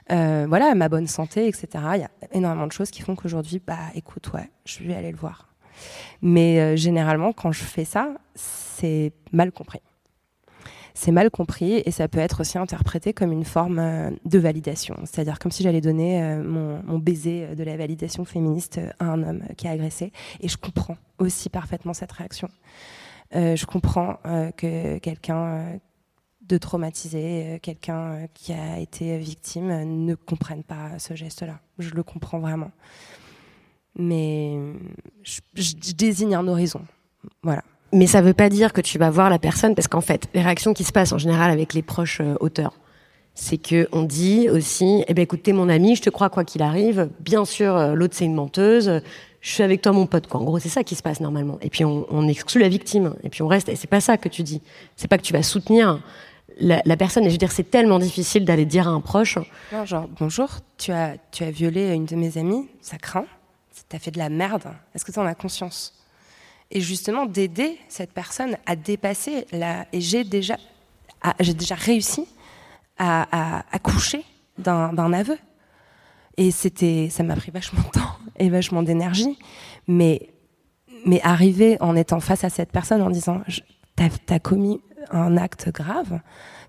Voilà, 0.10 0.76
ma 0.76 0.90
bonne 0.90 1.08
santé, 1.08 1.48
etc. 1.48 1.68
Il 1.96 2.02
y 2.02 2.04
a 2.04 2.12
énormément 2.32 2.68
de 2.68 2.72
choses 2.72 2.92
qui 2.92 3.02
font 3.02 3.16
qu'aujourd'hui, 3.16 3.60
bah 3.66 3.80
écoute, 3.96 4.32
ouais, 4.34 4.52
je 4.66 4.84
vais 4.84 4.94
aller 4.94 5.12
le 5.12 5.18
voir. 5.18 5.48
Mais 6.22 6.78
généralement, 6.78 7.34
quand 7.34 7.52
je 7.52 7.64
fais 7.64 7.86
ça, 7.86 8.14
c'est 8.36 9.12
mal 9.32 9.52
compris 9.52 9.82
c'est 10.94 11.12
mal 11.12 11.32
compris 11.32 11.82
et 11.86 11.92
ça 11.92 12.08
peut 12.08 12.20
être 12.20 12.42
aussi 12.42 12.58
interprété 12.58 13.14
comme 13.14 13.32
une 13.32 13.46
forme 13.46 13.80
euh, 13.80 14.12
de 14.26 14.40
validation. 14.40 14.96
C'est-à-dire 15.06 15.40
comme 15.40 15.52
si 15.52 15.64
j'allais 15.64 15.82
donner 15.82 16.22
euh, 16.22 16.44
mon, 16.44 17.00
baiser 17.00 17.56
de 17.56 17.64
la 17.64 17.76
validation 17.76 18.26
féministe 18.26 18.80
à 19.00 19.06
un 19.06 19.24
homme 19.24 19.44
qui 19.58 19.68
a 19.68 19.72
agressé. 19.72 20.12
Et 20.40 20.48
je 20.48 20.58
comprends 20.58 20.98
aussi 21.18 21.50
parfaitement 21.50 21.94
cette 21.94 22.12
réaction. 22.12 22.48
Euh, 23.36 23.56
je 23.56 23.66
comprends 23.66 24.18
que 24.56 25.00
quelqu'un 25.00 25.80
de 26.42 26.58
traumatisé, 26.58 27.60
quelqu'un 27.64 28.28
qui 28.34 28.54
a 28.54 28.80
été 28.80 29.18
victime 29.18 30.06
ne 30.06 30.14
comprenne 30.14 30.64
pas 30.64 31.00
ce 31.00 31.16
geste-là. 31.16 31.60
Je 31.80 31.90
le 31.90 32.04
comprends 32.04 32.40
vraiment. 32.40 32.72
Mais 33.96 34.58
je 35.24 35.94
désigne 35.94 36.36
un 36.36 36.48
horizon. 36.48 36.86
Voilà. 37.42 37.64
Mais 37.94 38.08
ça 38.08 38.22
veut 38.22 38.34
pas 38.34 38.50
dire 38.50 38.74
que 38.74 38.82
tu 38.82 38.98
vas 38.98 39.10
voir 39.10 39.30
la 39.30 39.40
personne, 39.40 39.76
parce 39.76 39.88
qu'en 39.88 40.02
fait, 40.02 40.28
les 40.34 40.42
réactions 40.42 40.74
qui 40.74 40.84
se 40.84 40.92
passent 40.92 41.12
en 41.12 41.20
général 41.20 41.52
avec 41.52 41.74
les 41.74 41.84
proches 41.84 42.22
euh, 42.22 42.36
auteurs, 42.40 42.74
c'est 43.36 43.58
que 43.58 43.88
on 43.92 44.04
dit 44.04 44.50
aussi, 44.50 45.04
eh 45.08 45.14
ben 45.14 45.22
écoute, 45.22 45.44
t'es 45.44 45.54
mon 45.54 45.70
ami, 45.70 45.96
je 45.96 46.02
te 46.02 46.10
crois 46.10 46.30
quoi 46.30 46.44
qu'il 46.44 46.62
arrive. 46.62 47.10
Bien 47.20 47.46
sûr, 47.46 47.76
euh, 47.76 47.94
l'autre 47.94 48.16
c'est 48.16 48.26
une 48.26 48.36
menteuse. 48.36 49.02
Je 49.42 49.50
suis 49.50 49.64
avec 49.64 49.82
toi, 49.82 49.92
mon 49.92 50.06
pote. 50.06 50.28
Quoi. 50.28 50.40
En 50.40 50.44
gros, 50.44 50.60
c'est 50.60 50.70
ça 50.70 50.84
qui 50.84 50.96
se 50.96 51.04
passe 51.04 51.20
normalement. 51.20 51.58
Et 51.62 51.70
puis 51.70 51.84
on, 51.84 52.28
exclut 52.28 52.62
la 52.62 52.70
victime. 52.70 53.16
Et 53.24 53.30
puis 53.30 53.42
on 53.42 53.48
reste. 53.48 53.70
Et 53.70 53.76
c'est 53.76 53.90
pas 53.90 54.00
ça 54.00 54.18
que 54.18 54.30
tu 54.30 54.42
dis. 54.42 54.62
C'est 54.96 55.08
pas 55.08 55.18
que 55.18 55.24
tu 55.24 55.34
vas 55.34 55.44
soutenir 55.44 56.00
la, 56.60 56.82
la, 56.86 56.96
personne. 56.96 57.24
Et 57.24 57.28
je 57.28 57.34
veux 57.34 57.38
dire, 57.40 57.52
c'est 57.52 57.70
tellement 57.70 58.00
difficile 58.00 58.46
d'aller 58.46 58.66
dire 58.66 58.88
à 58.88 58.92
un 58.92 59.02
proche. 59.02 59.38
Non, 59.74 59.86
genre 59.86 60.08
bonjour, 60.18 60.50
tu 60.78 60.92
as 60.92 61.16
tu 61.32 61.44
as 61.44 61.52
violé 61.52 61.94
une 61.94 62.06
de 62.06 62.16
mes 62.16 62.38
amies. 62.38 62.70
Ça 62.82 62.98
craint. 62.98 63.26
T'as 63.90 64.00
fait 64.00 64.12
de 64.12 64.20
la 64.20 64.30
merde. 64.30 64.64
Est-ce 64.96 65.04
que 65.04 65.12
tu 65.12 65.20
en 65.20 65.26
as 65.26 65.36
conscience? 65.36 66.03
Et 66.74 66.82
justement 66.82 67.26
d'aider 67.26 67.78
cette 67.88 68.12
personne 68.12 68.58
à 68.66 68.76
dépasser. 68.76 69.46
Et 69.94 70.02
j'ai 70.02 70.24
déjà, 70.24 70.58
j'ai 71.40 71.54
déjà 71.54 71.76
réussi 71.76 72.28
à, 72.98 73.64
coucher 73.82 74.26
d'un 74.58 75.14
aveu. 75.14 75.38
Et 76.36 76.50
c'était, 76.50 77.10
ça 77.12 77.22
m'a 77.22 77.36
pris 77.36 77.52
vachement 77.52 77.82
de 77.82 78.00
temps 78.00 78.18
et 78.40 78.50
vachement 78.50 78.84
d'énergie, 78.84 79.38
mais 79.88 80.30
mais 81.06 81.20
arriver 81.22 81.76
en 81.82 81.98
étant 81.98 82.22
face 82.22 82.46
à 82.46 82.50
cette 82.50 82.72
personne 82.72 83.02
en 83.02 83.10
disant, 83.10 83.42
t'as 83.98 84.08
as 84.30 84.40
commis 84.40 84.80
un 85.12 85.36
acte 85.36 85.70
grave, 85.70 86.22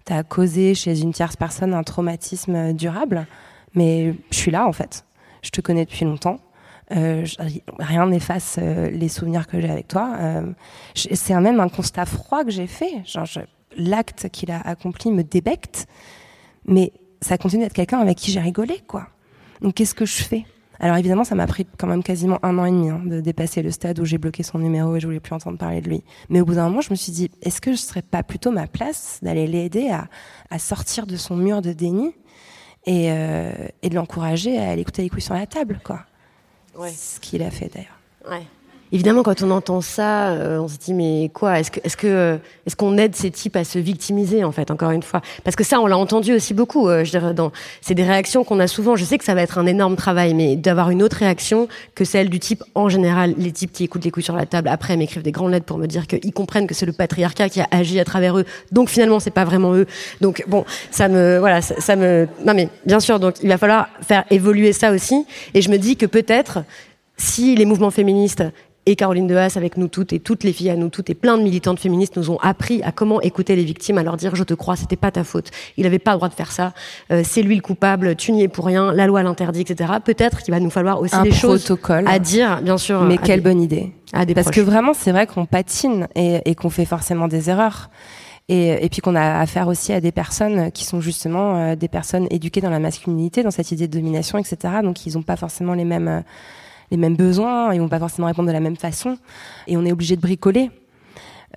t'as 0.05 0.25
causé 0.25 0.75
chez 0.75 1.01
une 1.01 1.13
tierce 1.13 1.37
personne 1.37 1.73
un 1.73 1.85
traumatisme 1.85 2.73
durable, 2.73 3.29
mais 3.75 4.13
je 4.33 4.37
suis 4.37 4.51
là 4.51 4.67
en 4.67 4.73
fait. 4.73 5.05
Je 5.43 5.51
te 5.51 5.61
connais 5.61 5.85
depuis 5.85 6.05
longtemps. 6.05 6.41
Euh, 6.93 7.25
rien 7.79 8.07
n'efface 8.07 8.59
euh, 8.61 8.91
les 8.91 9.09
souvenirs 9.09 9.47
que 9.47 9.61
j'ai 9.61 9.71
avec 9.71 9.89
toi. 9.89 10.17
Euh, 10.19 10.53
c'est 10.95 11.35
même 11.41 11.61
un 11.61 11.69
constat 11.69 12.07
froid 12.07 12.45
que 12.45 12.51
j'ai 12.51 12.67
fait. 12.67 13.03
L'acte 13.77 14.29
qu'il 14.31 14.51
a 14.51 14.61
accompli 14.61 15.11
me 15.11 15.23
débecte, 15.25 15.87
mais 16.67 16.93
ça 17.21 17.39
continue 17.39 17.65
d'être 17.65 17.73
quelqu'un 17.73 17.99
avec 17.99 18.19
qui 18.19 18.31
j'ai 18.31 18.41
rigolé, 18.41 18.81
quoi. 18.87 19.09
Donc, 19.63 19.75
qu'est-ce 19.75 19.95
que 19.95 20.05
je 20.05 20.23
fais? 20.23 20.45
Alors, 20.79 20.97
évidemment, 20.97 21.25
ça 21.25 21.35
m'a 21.35 21.47
pris 21.47 21.67
quand 21.79 21.87
même 21.87 22.03
quasiment 22.03 22.39
un 22.43 22.59
an 22.59 22.67
et 22.67 22.71
demi 22.71 22.91
hein, 22.91 23.01
de 23.05 23.21
dépasser 23.21 23.63
le 23.63 23.71
stade 23.71 23.99
où 23.99 24.05
j'ai 24.05 24.19
bloqué 24.19 24.43
son 24.43 24.59
numéro 24.59 24.95
et 24.95 25.01
je 25.01 25.07
voulais 25.07 25.21
plus 25.21 25.35
entendre 25.35 25.57
parler 25.57 25.81
de 25.81 25.89
lui. 25.89 26.05
Mais 26.29 26.41
au 26.41 26.45
bout 26.45 26.55
d'un 26.55 26.69
moment, 26.69 26.83
je 26.83 26.91
me 26.91 26.97
suis 26.97 27.13
dit, 27.13 27.31
est-ce 27.43 27.61
que 27.61 27.73
je 27.73 27.77
serais 27.77 28.03
pas 28.03 28.23
plutôt 28.23 28.51
ma 28.51 28.67
place 28.67 29.19
d'aller 29.23 29.47
l'aider 29.47 29.91
à, 30.51 30.59
sortir 30.59 31.07
de 31.07 31.17
son 31.17 31.37
mur 31.37 31.63
de 31.63 31.73
déni 31.73 32.13
et, 32.87 33.07
et 33.07 33.89
de 33.89 33.95
l'encourager 33.95 34.59
à 34.59 34.71
aller 34.71 34.83
écouter 34.83 35.03
les 35.03 35.09
couilles 35.09 35.23
sur 35.23 35.35
la 35.35 35.47
table, 35.47 35.81
quoi? 35.83 36.05
Ouais. 36.77 36.93
ce 36.93 37.21
qu'il 37.21 37.43
a 37.43 37.51
fait 37.51 37.69
d'ailleurs. 37.69 37.99
Ouais. 38.31 38.47
Évidemment, 38.95 39.25
quand 39.25 39.43
on 39.43 39.51
entend 39.51 39.81
ça, 39.81 40.29
euh, 40.29 40.61
on 40.61 40.69
se 40.69 40.79
dit 40.79 40.95
mais 40.95 41.29
quoi 41.35 41.59
Est-ce 41.59 41.73
que 41.73 41.81
est-ce 41.83 41.97
que 41.97 42.07
euh, 42.07 42.37
est-ce 42.65 42.77
qu'on 42.77 42.97
aide 42.97 43.17
ces 43.17 43.33
types 43.33 43.57
à 43.57 43.65
se 43.65 43.81
victimiser 43.81 44.45
en 44.45 44.53
fait 44.53 44.71
Encore 44.71 44.93
une 44.93 45.03
fois, 45.03 45.21
parce 45.43 45.57
que 45.57 45.65
ça, 45.65 45.81
on 45.81 45.89
l'a 45.89 45.99
entendu 45.99 46.33
aussi 46.33 46.55
beaucoup. 46.55 46.89
Euh, 46.89 47.03
je 47.03 47.11
dirais, 47.11 47.35
c'est 47.81 47.97
des 47.97 48.05
réactions 48.05 48.45
qu'on 48.45 48.61
a 48.61 48.69
souvent. 48.69 48.95
Je 48.95 49.05
sais 49.05 49.19
que 49.19 49.25
ça 49.25 49.35
va 49.35 49.43
être 49.43 49.59
un 49.59 49.67
énorme 49.67 49.97
travail, 49.97 50.33
mais 50.33 50.55
d'avoir 50.55 50.91
une 50.91 51.03
autre 51.03 51.17
réaction 51.17 51.67
que 51.97 52.05
celle 52.05 52.31
du 52.31 52.39
type 52.39 52.63
en 52.77 52.89
général, 52.89 53.35
les 53.37 53.51
types 53.51 53.73
qui 53.73 53.83
écoutent 53.83 54.05
les 54.05 54.13
coups 54.13 54.27
sur 54.27 54.37
la 54.37 54.47
table 54.47 54.69
après 54.69 54.97
m'écrivent 54.97 55.25
des 55.25 55.33
grandes 55.33 55.51
lettres 55.51 55.67
pour 55.67 55.79
me 55.79 55.87
dire 55.87 56.07
qu'ils 56.07 56.33
comprennent 56.33 56.69
que 56.69 56.75
c'est 56.75 56.87
le 56.87 56.93
patriarcat 56.93 57.49
qui 57.49 57.61
a 57.61 57.67
agi 57.73 57.99
à 57.99 58.05
travers 58.05 58.39
eux. 58.39 58.45
Donc 58.71 58.91
finalement, 58.91 59.19
c'est 59.19 59.33
pas 59.33 59.45
vraiment 59.45 59.75
eux. 59.75 59.87
Donc 60.21 60.45
bon, 60.47 60.65
ça 60.93 61.09
me 61.09 61.41
voilà, 61.41 61.63
ça 61.63 61.97
me 61.97 62.29
non 62.47 62.55
mais 62.55 62.69
bien 62.87 63.01
sûr. 63.01 63.19
Donc 63.19 63.43
il 63.43 63.49
va 63.49 63.59
falloir 63.59 63.89
faire 64.03 64.23
évoluer 64.31 64.73
ça 64.73 64.93
aussi. 64.93 65.27
Et 65.53 65.63
je 65.63 65.69
me 65.69 65.79
dis 65.79 65.97
que 65.97 66.07
peut-être 66.07 66.61
si 67.17 67.57
les 67.57 67.65
mouvements 67.65 67.91
féministes 67.91 68.45
et 68.87 68.97
Caroline 68.97 69.31
Haas 69.33 69.57
avec 69.57 69.77
nous 69.77 69.89
toutes 69.89 70.13
et 70.13 70.21
toutes 70.21 70.45
les 70.45 70.53
filles 70.53 70.71
à 70.71 70.77
nous 70.77 70.89
toutes 70.89 71.11
et 71.11 71.15
plein 71.15 71.39
de 71.39 71.43
militantes 71.43 71.81
féministes 71.81 72.17
nous 72.17 72.31
ont 72.31 72.39
appris 72.41 72.83
à 72.83 72.93
comment 72.93 73.21
écouter 73.21 73.57
les 73.57 73.65
victimes, 73.65 73.99
à 73.99 74.03
leur 74.03 74.17
dire 74.17 74.35
je 74.35 74.45
te 74.45 74.55
crois, 74.55 74.77
c'était 74.77 74.97
pas 74.97 75.11
ta 75.11 75.25
faute, 75.25 75.51
il 75.77 75.87
avait 75.87 75.99
pas 75.99 76.13
le 76.13 76.19
droit 76.19 76.29
de 76.29 76.35
faire 76.35 76.53
ça, 76.53 76.73
euh, 77.11 77.23
c'est 77.25 77.43
lui 77.43 77.57
le 77.57 77.63
coupable, 77.63 78.17
tu 78.17 78.33
n'y 78.33 78.43
es 78.43 78.49
pour 78.49 78.67
rien, 78.67 78.93
la 78.93 79.07
loi 79.07 79.23
l'interdit, 79.23 79.63
etc. 79.63 79.95
Peut-être 80.05 80.43
qu'il 80.43 80.53
va 80.53 80.61
nous 80.61 80.71
falloir 80.71 81.01
aussi 81.01 81.21
des 81.23 81.33
choses 81.33 81.65
à 82.07 82.19
dire, 82.19 82.61
bien 82.63 82.79
sûr. 82.79 83.03
Mais 83.03 83.19
quelle 83.19 83.41
bonne 83.41 83.61
idée. 83.61 83.93
Parce 84.35 84.51
que 84.51 84.61
vraiment, 84.61 84.95
c'est 84.95 85.13
vrai 85.13 85.27
qu'on 85.27 85.47
patine 85.47 86.09
et, 86.15 86.41
et 86.45 86.55
qu'on 86.55 86.71
fait 86.71 86.85
forcément 86.85 87.29
des 87.29 87.51
erreurs. 87.51 87.91
Et, 88.49 88.85
et, 88.85 88.89
puis 88.91 89.01
qu'on 89.01 89.15
a 89.15 89.41
affaire 89.41 89.69
aussi 89.69 89.95
à 89.95 90.03
des 90.03 90.13
personnes 90.13 90.71
qui 90.71 90.85
sont 90.85 91.01
justement 91.01 91.57
euh, 91.57 91.77
des 91.77 91.89
personnes 91.89 92.27
éduquées 92.31 92.61
dans 92.61 92.69
la 92.69 92.79
masculinité, 92.79 93.43
dans 93.43 93.51
cette 93.51 93.73
idée 93.73 93.89
de 93.89 93.97
domination, 93.97 94.37
etc. 94.37 94.75
Donc 94.83 95.07
ils 95.07 95.15
n'ont 95.15 95.23
pas 95.23 95.37
forcément 95.37 95.73
les 95.73 95.87
mêmes 95.87 96.09
euh, 96.09 96.21
les 96.95 97.01
mêmes 97.01 97.17
besoins, 97.17 97.75
ils 97.75 97.81
vont 97.81 97.89
pas 97.89 97.99
forcément 97.99 98.29
répondre 98.29 98.47
de 98.47 98.53
la 98.53 98.61
même 98.61 98.77
façon, 98.77 99.19
et 99.67 99.77
on 99.77 99.85
est 99.85 99.93
obligé 99.93 100.15
de 100.17 100.21
bricoler 100.21 100.71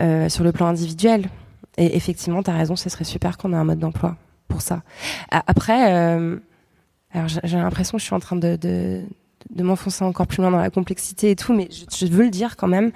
euh, 0.01 0.29
sur 0.29 0.43
le 0.43 0.51
plan 0.51 0.65
individuel. 0.67 1.29
Et 1.77 1.95
effectivement, 1.95 2.41
tu 2.41 2.49
as 2.49 2.55
raison, 2.55 2.75
ce 2.75 2.89
serait 2.89 3.03
super 3.03 3.38
qu'on 3.38 3.53
ait 3.53 3.57
un 3.57 3.63
mode 3.63 3.79
d'emploi 3.79 4.15
pour 4.47 4.61
ça. 4.61 4.81
Après, 5.29 5.93
euh, 5.93 6.38
alors 7.13 7.27
j'ai 7.27 7.57
l'impression 7.57 7.97
que 7.97 8.01
je 8.01 8.05
suis 8.05 8.15
en 8.15 8.19
train 8.19 8.35
de, 8.35 9.03
m'enfoncer 9.59 10.03
encore 10.03 10.25
plus 10.25 10.41
loin 10.41 10.49
dans 10.49 10.57
la 10.57 10.71
complexité 10.71 11.31
et 11.31 11.35
tout, 11.35 11.53
mais 11.53 11.69
je, 11.71 12.05
je 12.05 12.11
veux 12.11 12.23
le 12.23 12.31
dire 12.31 12.57
quand 12.57 12.67
même. 12.67 12.91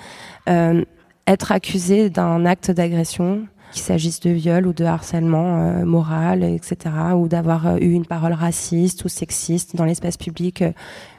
Euh, 0.49 0.83
être 1.27 1.51
accusé 1.51 2.09
d'un 2.09 2.45
acte 2.45 2.71
d'agression, 2.71 3.45
qu'il 3.71 3.81
s'agisse 3.81 4.19
de 4.19 4.29
viol 4.29 4.67
ou 4.67 4.73
de 4.73 4.85
harcèlement 4.85 5.57
euh, 5.57 5.85
moral, 5.85 6.43
etc., 6.43 6.77
ou 7.15 7.27
d'avoir 7.27 7.67
euh, 7.67 7.77
eu 7.77 7.91
une 7.91 8.05
parole 8.05 8.33
raciste 8.33 9.03
ou 9.05 9.09
sexiste 9.09 9.75
dans 9.75 9.85
l'espace 9.85 10.17
public, 10.17 10.61
euh, 10.61 10.71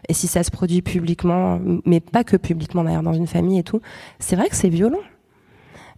et 0.09 0.15
si 0.15 0.27
ça 0.27 0.43
se 0.43 0.51
produit 0.51 0.83
publiquement, 0.83 1.61
mais 1.85 2.01
pas 2.01 2.25
que 2.25 2.37
publiquement 2.37 2.85
d'ailleurs, 2.85 3.03
dans 3.03 3.13
une 3.13 3.27
famille 3.27 3.59
et 3.59 3.63
tout, 3.63 3.81
c'est 4.19 4.37
vrai 4.37 4.49
que 4.49 4.57
c'est 4.57 4.69
violent. 4.69 4.99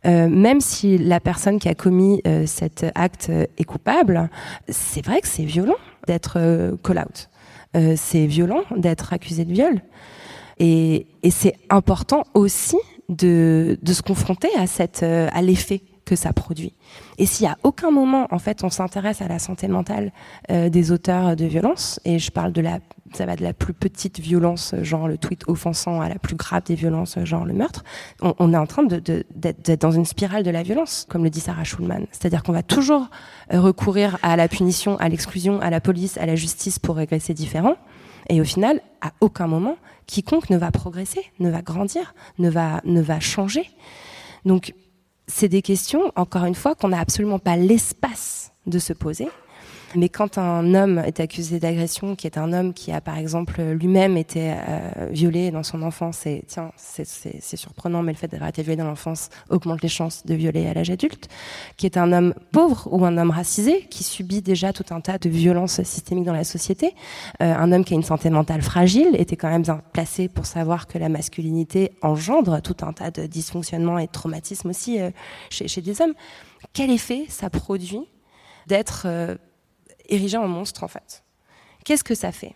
même 0.04 0.60
si 0.60 0.98
la 0.98 1.20
personne 1.20 1.58
qui 1.58 1.70
a 1.70 1.74
commis 1.74 2.20
cet 2.44 2.84
acte 2.94 3.32
est 3.56 3.64
coupable, 3.64 4.28
c'est 4.68 5.02
vrai 5.02 5.22
que 5.22 5.26
c'est 5.26 5.46
violent 5.46 5.80
d'être 6.06 6.38
call 6.84 6.98
out. 6.98 7.30
c'est 7.96 8.26
violent 8.26 8.64
d'être 8.76 9.14
accusé 9.14 9.46
de 9.46 9.52
viol. 9.54 9.80
Et, 10.58 11.06
et 11.22 11.30
c'est 11.30 11.54
important 11.70 12.24
aussi 12.34 12.76
de, 13.08 13.78
de 13.80 13.92
se 13.94 14.02
confronter 14.02 14.50
à, 14.58 14.66
cette, 14.66 15.02
à 15.02 15.40
l'effet 15.40 15.80
que 16.04 16.16
ça 16.16 16.32
produit. 16.32 16.74
Et 17.18 17.24
y 17.40 17.46
a 17.46 17.56
aucun 17.62 17.90
moment, 17.90 18.28
en 18.30 18.38
fait, 18.38 18.64
on 18.64 18.70
s'intéresse 18.70 19.22
à 19.22 19.28
la 19.28 19.38
santé 19.38 19.68
mentale 19.68 20.12
euh, 20.50 20.68
des 20.68 20.92
auteurs 20.92 21.36
de 21.36 21.44
violence, 21.44 22.00
et 22.04 22.18
je 22.18 22.30
parle 22.30 22.52
de 22.52 22.60
la, 22.60 22.78
ça 23.12 23.26
va 23.26 23.36
de 23.36 23.42
la 23.42 23.52
plus 23.52 23.74
petite 23.74 24.20
violence, 24.20 24.74
genre 24.82 25.08
le 25.08 25.18
tweet 25.18 25.44
offensant, 25.48 26.00
à 26.00 26.08
la 26.08 26.18
plus 26.18 26.36
grave 26.36 26.62
des 26.64 26.74
violences, 26.74 27.18
genre 27.24 27.44
le 27.44 27.54
meurtre, 27.54 27.84
on, 28.22 28.34
on 28.38 28.52
est 28.52 28.56
en 28.56 28.66
train 28.66 28.82
de, 28.82 28.98
d'être 29.34 29.70
de, 29.70 29.74
dans 29.74 29.92
une 29.92 30.04
spirale 30.04 30.42
de 30.42 30.50
la 30.50 30.62
violence, 30.62 31.06
comme 31.08 31.24
le 31.24 31.30
dit 31.30 31.40
Sarah 31.40 31.64
Schulman. 31.64 32.06
C'est-à-dire 32.12 32.42
qu'on 32.42 32.52
va 32.52 32.62
toujours 32.62 33.08
euh, 33.52 33.60
recourir 33.60 34.18
à 34.22 34.36
la 34.36 34.48
punition, 34.48 34.96
à 34.98 35.08
l'exclusion, 35.08 35.60
à 35.60 35.70
la 35.70 35.80
police, 35.80 36.18
à 36.18 36.26
la 36.26 36.36
justice 36.36 36.78
pour 36.78 36.96
régresser 36.96 37.34
différents. 37.34 37.76
Et 38.28 38.40
au 38.40 38.44
final, 38.44 38.80
à 39.02 39.12
aucun 39.20 39.46
moment, 39.46 39.76
quiconque 40.06 40.50
ne 40.50 40.56
va 40.56 40.70
progresser, 40.70 41.20
ne 41.40 41.50
va 41.50 41.62
grandir, 41.62 42.14
ne 42.38 42.48
va, 42.48 42.80
ne 42.84 43.00
va 43.00 43.20
changer. 43.20 43.70
Donc, 44.44 44.74
c'est 45.26 45.48
des 45.48 45.62
questions, 45.62 46.12
encore 46.16 46.44
une 46.44 46.54
fois, 46.54 46.74
qu'on 46.74 46.88
n'a 46.88 47.00
absolument 47.00 47.38
pas 47.38 47.56
l'espace 47.56 48.52
de 48.66 48.78
se 48.78 48.92
poser. 48.92 49.28
Mais 49.96 50.08
quand 50.08 50.38
un 50.38 50.74
homme 50.74 50.98
est 50.98 51.20
accusé 51.20 51.60
d'agression, 51.60 52.16
qui 52.16 52.26
est 52.26 52.36
un 52.36 52.52
homme 52.52 52.74
qui 52.74 52.90
a 52.90 53.00
par 53.00 53.16
exemple 53.16 53.62
lui-même 53.62 54.16
été 54.16 54.52
euh, 54.52 55.08
violé 55.10 55.52
dans 55.52 55.62
son 55.62 55.82
enfance, 55.82 56.26
et 56.26 56.44
tiens, 56.48 56.72
c'est 56.76 57.56
surprenant, 57.56 58.02
mais 58.02 58.12
le 58.12 58.18
fait 58.18 58.26
d'avoir 58.26 58.48
été 58.48 58.62
violé 58.62 58.76
dans 58.76 58.86
l'enfance 58.86 59.30
augmente 59.50 59.82
les 59.82 59.88
chances 59.88 60.26
de 60.26 60.34
violer 60.34 60.66
à 60.66 60.74
l'âge 60.74 60.90
adulte, 60.90 61.28
qui 61.76 61.86
est 61.86 61.96
un 61.96 62.12
homme 62.12 62.34
pauvre 62.50 62.88
ou 62.90 63.04
un 63.04 63.16
homme 63.18 63.30
racisé, 63.30 63.86
qui 63.88 64.02
subit 64.02 64.42
déjà 64.42 64.72
tout 64.72 64.86
un 64.90 65.00
tas 65.00 65.18
de 65.18 65.28
violences 65.28 65.82
systémiques 65.82 66.24
dans 66.24 66.32
la 66.32 66.44
société, 66.44 66.94
euh, 67.40 67.54
un 67.54 67.70
homme 67.70 67.84
qui 67.84 67.94
a 67.94 67.96
une 67.96 68.02
santé 68.02 68.30
mentale 68.30 68.62
fragile, 68.62 69.14
était 69.16 69.36
quand 69.36 69.50
même 69.50 69.62
bien 69.62 69.80
placé 69.92 70.28
pour 70.28 70.46
savoir 70.46 70.88
que 70.88 70.98
la 70.98 71.08
masculinité 71.08 71.92
engendre 72.02 72.60
tout 72.62 72.76
un 72.82 72.92
tas 72.92 73.12
de 73.12 73.26
dysfonctionnements 73.26 73.98
et 73.98 74.06
de 74.06 74.12
traumatismes 74.12 74.70
aussi 74.70 75.00
euh, 75.00 75.10
chez, 75.50 75.68
chez, 75.68 75.82
des 75.82 76.00
hommes. 76.00 76.14
Quel 76.72 76.90
effet 76.90 77.26
ça 77.28 77.50
produit 77.50 78.08
d'être 78.66 79.06
érigé 80.08 80.36
en 80.36 80.48
monstre 80.48 80.84
en 80.84 80.88
fait. 80.88 81.24
Qu'est-ce 81.84 82.04
que 82.04 82.14
ça 82.14 82.32
fait? 82.32 82.54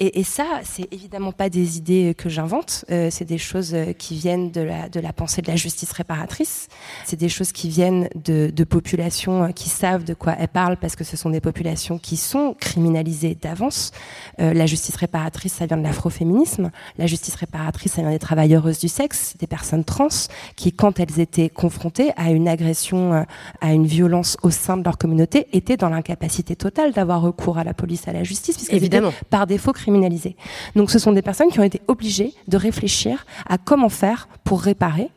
Et, 0.00 0.20
et, 0.20 0.24
ça, 0.24 0.60
c'est 0.64 0.90
évidemment 0.92 1.32
pas 1.32 1.50
des 1.50 1.76
idées 1.76 2.14
que 2.16 2.30
j'invente, 2.30 2.86
euh, 2.90 3.08
c'est 3.10 3.26
des 3.26 3.36
choses 3.36 3.74
euh, 3.74 3.92
qui 3.92 4.14
viennent 4.14 4.50
de 4.50 4.62
la, 4.62 4.88
de 4.88 4.98
la 4.98 5.12
pensée 5.12 5.42
de 5.42 5.48
la 5.48 5.56
justice 5.56 5.92
réparatrice, 5.92 6.68
c'est 7.04 7.18
des 7.18 7.28
choses 7.28 7.52
qui 7.52 7.68
viennent 7.68 8.08
de, 8.14 8.50
de, 8.50 8.64
populations 8.64 9.44
euh, 9.44 9.48
qui 9.48 9.68
savent 9.68 10.04
de 10.04 10.14
quoi 10.14 10.34
elles 10.38 10.48
parlent 10.48 10.78
parce 10.78 10.96
que 10.96 11.04
ce 11.04 11.18
sont 11.18 11.28
des 11.28 11.42
populations 11.42 11.98
qui 11.98 12.16
sont 12.16 12.56
criminalisées 12.58 13.36
d'avance. 13.38 13.92
Euh, 14.40 14.54
la 14.54 14.64
justice 14.64 14.96
réparatrice, 14.96 15.52
ça 15.52 15.66
vient 15.66 15.76
de 15.76 15.82
l'afroféminisme, 15.82 16.70
la 16.96 17.06
justice 17.06 17.34
réparatrice, 17.34 17.92
ça 17.92 18.00
vient 18.00 18.10
des 18.10 18.18
travailleuses 18.18 18.78
du 18.78 18.88
sexe, 18.88 19.34
des 19.38 19.46
personnes 19.46 19.84
trans 19.84 20.08
qui, 20.56 20.72
quand 20.72 20.98
elles 20.98 21.20
étaient 21.20 21.50
confrontées 21.50 22.12
à 22.16 22.30
une 22.30 22.48
agression, 22.48 23.12
euh, 23.12 23.22
à 23.60 23.74
une 23.74 23.86
violence 23.86 24.38
au 24.42 24.50
sein 24.50 24.78
de 24.78 24.82
leur 24.82 24.96
communauté, 24.96 25.46
étaient 25.52 25.76
dans 25.76 25.90
l'incapacité 25.90 26.56
totale 26.56 26.92
d'avoir 26.92 27.20
recours 27.20 27.58
à 27.58 27.64
la 27.64 27.74
police, 27.74 28.08
à 28.08 28.14
la 28.14 28.24
justice, 28.24 28.66
étaient 28.70 29.02
par 29.28 29.46
défaut 29.46 29.74
criminalisées 29.74 29.89
donc 30.76 30.90
ce 30.90 30.98
sont 30.98 31.12
des 31.12 31.22
personnes 31.22 31.48
qui 31.48 31.60
ont 31.60 31.64
été 31.64 31.80
obligées 31.88 32.32
de 32.48 32.56
réfléchir 32.56 33.26
à 33.48 33.58
comment 33.58 33.88
faire 33.88 34.28
pour 34.44 34.62
réparer 34.62 35.10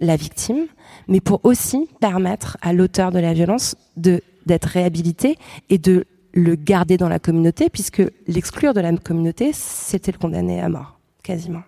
la 0.00 0.16
victime, 0.16 0.66
mais 1.08 1.20
pour 1.20 1.40
aussi 1.44 1.88
permettre 2.00 2.56
à 2.62 2.72
l'auteur 2.72 3.12
de 3.12 3.18
la 3.18 3.32
violence 3.34 3.76
d'être 3.96 4.64
réhabilité 4.64 5.36
et 5.68 5.78
de 5.78 6.06
le 6.32 6.54
garder 6.54 6.96
dans 6.96 7.08
la 7.08 7.18
communauté, 7.18 7.68
puisque 7.70 8.02
l'exclure 8.26 8.72
de 8.72 8.80
la 8.80 8.96
communauté, 8.96 9.50
c'était 9.52 10.12
le 10.12 10.18
condamner 10.18 10.60
à 10.60 10.68
mort, 10.68 10.98
quasiment. 11.22 11.62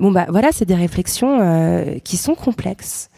Bon 0.00 0.12
bah 0.12 0.26
voilà, 0.28 0.50
c'est 0.52 0.64
des 0.64 0.76
réflexions 0.76 1.40
euh, 1.40 1.98
qui 2.04 2.16
sont 2.16 2.36
complexes. 2.36 3.10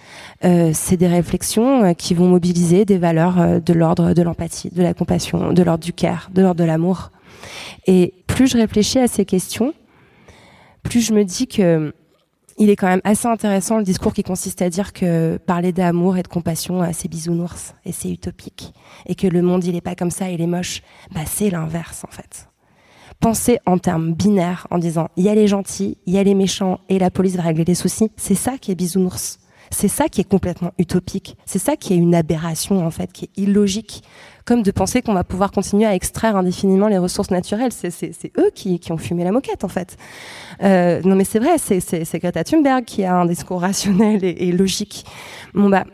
Euh, 0.45 0.71
c'est 0.73 0.97
des 0.97 1.09
réflexions 1.09 1.85
euh, 1.85 1.93
qui 1.93 2.15
vont 2.15 2.27
mobiliser 2.27 2.87
des 2.87 2.97
valeurs 2.97 3.61
de 3.61 3.73
l'ordre 3.75 4.15
de 4.15 4.23
l'empathie, 4.23 4.71
de 4.71 4.83
la 4.83 4.95
compassion, 4.95 5.53
de 5.53 5.63
l'ordre 5.63 5.85
du 5.85 5.93
care, 5.93 6.31
de 6.33 6.41
l'ordre 6.41 6.61
de 6.61 6.65
l'amour. 6.65 7.11
Et 7.86 8.14
plus 8.26 8.49
je 8.49 8.57
réfléchis 8.57 8.99
à 8.99 9.09
ces 9.09 9.24
questions, 9.24 9.74
plus 10.82 11.01
je 11.01 11.12
me 11.12 11.24
dis 11.24 11.47
que 11.47 11.93
il 12.61 12.68
est 12.68 12.76
quand 12.76 12.88
même 12.88 13.01
assez 13.05 13.26
intéressant 13.26 13.78
le 13.78 13.84
discours 13.84 14.12
qui 14.12 14.22
consiste 14.22 14.61
à 14.61 14.68
dire 14.68 14.93
que 14.93 15.38
parler 15.38 15.72
d'amour 15.72 16.18
et 16.18 16.22
de 16.22 16.28
compassion, 16.28 16.82
c'est 16.93 17.09
bisounours 17.09 17.74
et 17.86 17.93
c'est 17.93 18.11
utopique. 18.11 18.74
Et 19.07 19.14
que 19.14 19.26
le 19.26 19.41
monde, 19.41 19.64
il 19.64 19.74
est 19.76 19.80
pas 19.80 19.95
comme 19.95 20.11
ça, 20.11 20.28
il 20.28 20.43
est 20.43 20.47
moche. 20.47 20.82
Bah, 21.11 21.22
c'est 21.24 21.49
l'inverse, 21.49 22.05
en 22.05 22.12
fait. 22.12 22.49
Penser 23.18 23.59
en 23.64 23.78
termes 23.78 24.12
binaires, 24.12 24.66
en 24.70 24.76
disant, 24.76 25.09
il 25.16 25.24
y 25.24 25.30
a 25.30 25.34
les 25.34 25.47
gentils, 25.47 25.97
il 26.05 26.12
y 26.12 26.18
a 26.18 26.22
les 26.22 26.34
méchants, 26.34 26.80
et 26.91 26.99
la 26.99 27.11
police 27.11 27.34
va 27.34 27.45
régler 27.45 27.64
les 27.64 27.74
soucis. 27.74 28.11
C'est 28.18 28.34
ça 28.34 28.59
qui 28.59 28.70
est 28.70 28.74
bisounours. 28.74 29.38
C'est 29.70 29.88
ça 29.88 30.09
qui 30.09 30.20
est 30.20 30.28
complètement 30.28 30.72
utopique. 30.78 31.38
C'est 31.47 31.59
ça 31.59 31.76
qui 31.76 31.95
est 31.95 31.97
une 31.97 32.14
aberration, 32.14 32.84
en 32.84 32.91
fait, 32.91 33.11
qui 33.11 33.24
est 33.24 33.41
illogique 33.41 34.03
comme 34.51 34.65
de 34.65 34.73
penser 34.73 35.01
qu'on 35.01 35.15
va 35.15 35.23
pouvoir 35.23 35.53
continuer 35.53 35.87
à 35.87 35.95
extraire 35.95 36.35
indéfiniment 36.35 36.89
les 36.89 36.99
ressources 36.99 37.31
naturelles. 37.31 37.71
C'est 37.71 38.33
eux 38.37 38.51
qui, 38.53 38.81
ont 38.91 38.97
fumé 38.97 39.23
la 39.23 39.31
moquette, 39.31 39.63
en 39.63 39.69
fait. 39.69 39.97
Euh, 40.65 41.01
non, 41.05 41.15
mais 41.15 41.23
c'est 41.23 41.39
vrai, 41.39 41.57
c'est 41.59 42.19
Greta 42.19 42.43
Thunberg 42.43 42.85
qui 42.85 43.05
a 43.05 43.15
un 43.15 43.27
discours 43.27 43.61
rationnel 43.61 44.25
et, 44.25 44.51
logique. 44.51 45.07
Bon, 45.55 45.69
bah, 45.69 45.85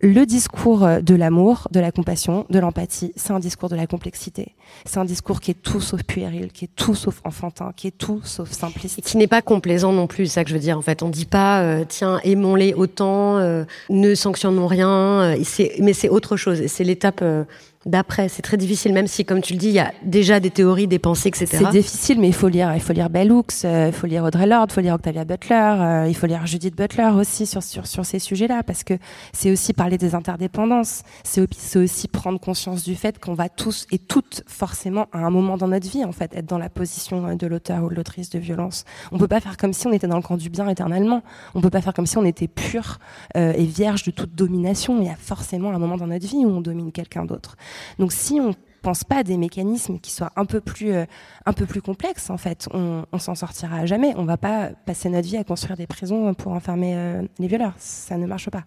le 0.00 0.24
discours 0.24 0.88
de 1.02 1.14
l'amour, 1.14 1.68
de 1.72 1.80
la 1.80 1.92
compassion, 1.92 2.46
de 2.48 2.58
l'empathie, 2.58 3.12
c'est 3.16 3.32
un 3.32 3.38
discours 3.38 3.68
de 3.68 3.76
la 3.76 3.86
complexité. 3.86 4.54
C'est 4.86 4.98
un 4.98 5.04
discours 5.04 5.40
qui 5.40 5.50
est 5.50 5.62
tout 5.62 5.82
sauf 5.82 6.02
puéril, 6.02 6.52
qui 6.52 6.64
est 6.64 6.74
tout 6.74 6.94
sauf 6.94 7.20
enfantin, 7.24 7.72
qui 7.76 7.88
est 7.88 7.98
tout 7.98 8.22
sauf 8.24 8.50
simpliste. 8.50 8.98
Et 8.98 9.02
qui 9.02 9.18
n'est 9.18 9.26
pas 9.26 9.42
complaisant 9.42 9.92
non 9.92 10.06
plus, 10.06 10.26
c'est 10.26 10.36
ça 10.36 10.44
que 10.44 10.48
je 10.48 10.54
veux 10.54 10.60
dire. 10.60 10.78
En 10.78 10.82
fait, 10.82 11.02
on 11.02 11.10
dit 11.10 11.26
pas, 11.26 11.60
euh, 11.60 11.84
tiens, 11.86 12.18
aimons-les 12.24 12.72
autant, 12.72 13.36
euh, 13.36 13.64
ne 13.90 14.14
sanctionnons 14.14 14.66
rien, 14.66 14.90
euh, 14.90 15.44
mais 15.80 15.92
c'est 15.92 16.08
autre 16.08 16.38
chose. 16.38 16.66
C'est 16.66 16.84
l'étape 16.84 17.20
euh, 17.20 17.44
d'après. 17.86 18.28
C'est 18.28 18.42
très 18.42 18.56
difficile, 18.56 18.92
même 18.92 19.06
si, 19.06 19.24
comme 19.24 19.40
tu 19.40 19.54
le 19.54 19.58
dis, 19.58 19.68
il 19.68 19.74
y 19.74 19.78
a 19.78 19.92
déjà 20.02 20.40
des 20.40 20.50
théories, 20.50 20.86
des 20.88 20.98
pensées, 20.98 21.28
etc. 21.28 21.46
C'est 21.50 21.70
difficile, 21.70 22.20
mais 22.20 22.28
il 22.28 22.34
faut 22.34 22.48
lire, 22.48 22.74
il 22.74 22.80
faut 22.80 22.92
lire 22.92 23.08
Bell 23.08 23.32
Hooks, 23.32 23.64
euh, 23.64 23.86
il 23.88 23.92
faut 23.92 24.06
lire 24.06 24.24
Audrey 24.24 24.46
Lorde, 24.46 24.70
il 24.70 24.74
faut 24.74 24.80
lire 24.80 24.94
Octavia 24.94 25.24
Butler, 25.24 25.54
euh, 25.54 26.06
il 26.08 26.14
faut 26.14 26.26
lire 26.26 26.46
Judith 26.46 26.76
Butler 26.76 27.10
aussi 27.14 27.46
sur 27.46 27.62
sur 27.62 27.86
sur 27.86 28.04
ces 28.04 28.18
sujets-là, 28.18 28.62
parce 28.62 28.84
que 28.84 28.94
c'est 29.32 29.50
aussi 29.50 29.72
parler 29.72 29.98
des 29.98 30.14
interdépendances. 30.14 31.02
C'est 31.22 31.76
aussi 31.76 32.08
prendre 32.08 32.40
conscience 32.40 32.82
du 32.82 32.96
fait 32.96 33.18
qu'on 33.18 33.34
va 33.34 33.48
tous 33.48 33.86
et 33.92 33.98
toutes 33.98 34.42
forcément 34.46 35.06
à 35.12 35.18
un 35.18 35.30
moment 35.30 35.56
dans 35.56 35.68
notre 35.68 35.88
vie, 35.88 36.04
en 36.04 36.12
fait, 36.12 36.34
être 36.34 36.46
dans 36.46 36.58
la 36.58 36.68
position 36.68 37.34
de 37.34 37.46
l'auteur 37.46 37.84
ou 37.84 37.88
de 37.88 37.94
l'autrice 37.94 38.30
de 38.30 38.38
violence. 38.38 38.84
On 39.12 39.18
peut 39.18 39.28
pas 39.28 39.40
faire 39.40 39.56
comme 39.56 39.72
si 39.72 39.86
on 39.86 39.92
était 39.92 40.08
dans 40.08 40.16
le 40.16 40.22
camp 40.22 40.36
du 40.36 40.50
bien 40.50 40.68
éternellement. 40.68 41.22
On 41.54 41.60
peut 41.60 41.70
pas 41.70 41.80
faire 41.80 41.94
comme 41.94 42.06
si 42.06 42.18
on 42.18 42.24
était 42.24 42.48
pur 42.48 42.98
euh, 43.36 43.52
et 43.56 43.64
vierge 43.64 44.02
de 44.04 44.10
toute 44.10 44.34
domination. 44.34 45.00
Il 45.00 45.06
y 45.06 45.10
a 45.10 45.16
forcément 45.16 45.70
un 45.70 45.78
moment 45.78 45.96
dans 45.96 46.06
notre 46.06 46.26
vie 46.26 46.44
où 46.44 46.48
on 46.48 46.60
domine 46.60 46.92
quelqu'un 46.92 47.24
d'autre. 47.24 47.56
Donc 47.98 48.12
si 48.12 48.40
on 48.40 48.54
pense 48.86 49.02
pas 49.02 49.16
à 49.16 49.22
des 49.24 49.36
mécanismes 49.36 49.98
qui 49.98 50.12
soient 50.12 50.30
un 50.36 50.44
peu 50.44 50.60
plus 50.60 50.92
euh, 50.92 51.06
un 51.44 51.52
peu 51.52 51.66
plus 51.66 51.82
complexes 51.82 52.30
en 52.30 52.36
fait 52.36 52.68
on, 52.72 53.04
on 53.10 53.18
s'en 53.18 53.34
sortira 53.34 53.84
jamais. 53.84 54.14
On 54.16 54.24
va 54.24 54.36
pas 54.36 54.70
passer 54.86 55.08
notre 55.08 55.26
vie 55.26 55.36
à 55.36 55.42
construire 55.42 55.76
des 55.76 55.88
prisons 55.88 56.34
pour 56.34 56.52
enfermer 56.52 56.94
euh, 56.94 57.22
les 57.40 57.48
violeurs. 57.48 57.72
Ça 57.78 58.16
ne 58.16 58.26
marche 58.26 58.48
pas. 58.48 58.62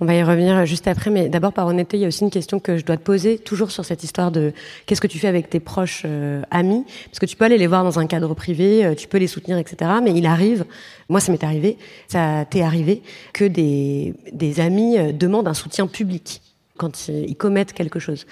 On 0.00 0.04
va 0.04 0.14
y 0.14 0.22
revenir 0.22 0.66
juste 0.66 0.86
après, 0.86 1.10
mais 1.10 1.30
d'abord 1.30 1.54
par 1.54 1.66
honnêteté, 1.66 1.96
il 1.96 2.00
y 2.00 2.04
a 2.04 2.08
aussi 2.08 2.22
une 2.22 2.30
question 2.30 2.60
que 2.60 2.76
je 2.76 2.84
dois 2.84 2.98
te 2.98 3.02
poser, 3.02 3.38
toujours 3.38 3.70
sur 3.70 3.86
cette 3.86 4.04
histoire 4.04 4.30
de 4.30 4.52
qu'est-ce 4.84 5.00
que 5.00 5.06
tu 5.06 5.18
fais 5.18 5.26
avec 5.26 5.48
tes 5.48 5.60
proches 5.60 6.02
euh, 6.04 6.42
amis, 6.50 6.84
parce 7.06 7.18
que 7.18 7.26
tu 7.26 7.34
peux 7.34 7.46
aller 7.46 7.58
les 7.58 7.66
voir 7.66 7.82
dans 7.84 7.98
un 7.98 8.06
cadre 8.06 8.34
privé, 8.34 8.94
tu 8.96 9.08
peux 9.08 9.18
les 9.18 9.26
soutenir, 9.26 9.56
etc. 9.56 9.90
Mais 10.00 10.12
il 10.12 10.26
arrive, 10.26 10.66
moi 11.08 11.20
ça 11.20 11.32
m'est 11.32 11.42
arrivé, 11.42 11.78
ça 12.06 12.44
t'est 12.48 12.62
arrivé, 12.62 13.02
que 13.32 13.46
des, 13.46 14.14
des 14.32 14.60
amis 14.60 15.12
demandent 15.14 15.48
un 15.48 15.54
soutien 15.54 15.88
public 15.88 16.42
quand 16.78 17.08
ils 17.08 17.36
commettent 17.36 17.74
quelque 17.74 17.98
chose. 17.98 18.26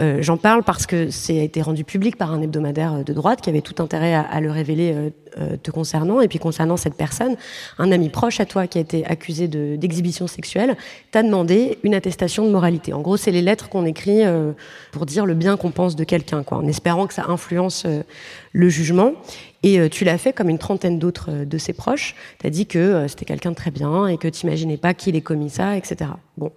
Euh, 0.00 0.18
J'en 0.22 0.36
parle 0.36 0.64
parce 0.64 0.86
que 0.86 1.10
c'est 1.10 1.36
été 1.36 1.62
rendu 1.62 1.84
public 1.84 2.16
par 2.16 2.32
un 2.32 2.42
hebdomadaire 2.42 3.04
de 3.04 3.12
droite 3.12 3.40
qui 3.40 3.50
avait 3.50 3.60
tout 3.60 3.80
intérêt 3.80 4.14
à, 4.14 4.40
le 4.40 4.50
révéler 4.50 4.92
euh, 4.92 5.10
euh, 5.38 5.56
te 5.56 5.70
concernant. 5.70 6.20
Et 6.20 6.28
puis 6.28 6.38
concernant 6.38 6.76
cette 6.76 6.94
personne, 6.94 7.36
un 7.78 7.92
ami 7.92 8.08
proche 8.08 8.40
à 8.40 8.46
toi 8.46 8.66
qui 8.66 8.78
a 8.78 8.80
été 8.80 9.06
accusé 9.06 9.46
d'exhibition 9.46 10.26
sexuelle 10.26 10.76
t'a 11.12 11.22
demandé 11.22 11.78
une 11.84 11.94
attestation 11.94 12.44
de 12.44 12.50
moralité. 12.50 12.92
En 12.92 13.00
gros, 13.00 13.16
c'est 13.16 13.30
les 13.30 13.42
lettres 13.42 13.68
qu'on 13.68 13.84
écrit 13.84 14.24
euh, 14.24 14.52
pour 14.90 15.06
dire 15.06 15.26
le 15.26 15.34
bien 15.34 15.56
qu'on 15.56 15.70
pense 15.70 15.94
de 15.94 16.02
quelqu'un, 16.02 16.44
en 16.50 16.66
espérant 16.66 17.06
que 17.06 17.14
ça 17.14 17.26
influence 17.28 17.84
euh, 17.86 18.02
le 18.52 18.68
jugement. 18.68 19.12
Et 19.62 19.90
tu 19.90 20.04
l'as 20.04 20.16
fait 20.16 20.32
comme 20.32 20.48
une 20.48 20.56
trentaine 20.56 20.98
d'autres 20.98 21.44
de 21.44 21.58
ses 21.58 21.74
proches. 21.74 22.14
Tu 22.38 22.46
as 22.46 22.50
dit 22.50 22.64
que 22.64 23.04
c'était 23.08 23.26
quelqu'un 23.26 23.50
de 23.50 23.56
très 23.56 23.70
bien 23.70 24.06
et 24.06 24.16
que 24.16 24.26
tu 24.26 24.46
n'imaginais 24.46 24.78
pas 24.78 24.94
qu'il 24.94 25.16
ait 25.16 25.20
commis 25.20 25.50
ça, 25.50 25.76
etc. 25.76 26.12
Bon 26.38 26.50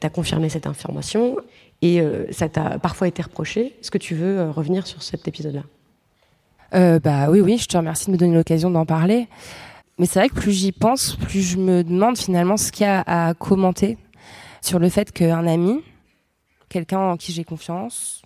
tu 0.00 0.06
as 0.06 0.10
confirmé 0.10 0.48
cette 0.48 0.66
information 0.66 1.36
et 1.82 2.00
euh, 2.00 2.26
ça 2.30 2.48
t'a 2.48 2.78
parfois 2.78 3.08
été 3.08 3.22
reproché. 3.22 3.76
Est-ce 3.80 3.90
que 3.90 3.98
tu 3.98 4.14
veux 4.14 4.38
euh, 4.38 4.50
revenir 4.50 4.86
sur 4.86 5.02
cet 5.02 5.26
épisode-là? 5.28 5.62
Euh, 6.74 6.98
Bah 6.98 7.30
oui, 7.30 7.40
oui, 7.40 7.58
je 7.58 7.66
te 7.66 7.76
remercie 7.76 8.06
de 8.06 8.12
me 8.12 8.16
donner 8.16 8.34
l'occasion 8.34 8.70
d'en 8.70 8.86
parler. 8.86 9.28
Mais 9.98 10.06
c'est 10.06 10.18
vrai 10.18 10.28
que 10.28 10.34
plus 10.34 10.52
j'y 10.52 10.72
pense, 10.72 11.16
plus 11.16 11.42
je 11.42 11.58
me 11.58 11.84
demande 11.84 12.16
finalement 12.16 12.56
ce 12.56 12.72
qu'il 12.72 12.86
y 12.86 12.88
a 12.88 13.02
à 13.06 13.34
commenter 13.34 13.98
sur 14.62 14.78
le 14.78 14.88
fait 14.88 15.12
qu'un 15.12 15.46
ami, 15.46 15.82
quelqu'un 16.68 17.00
en 17.00 17.16
qui 17.16 17.32
j'ai 17.32 17.44
confiance, 17.44 18.22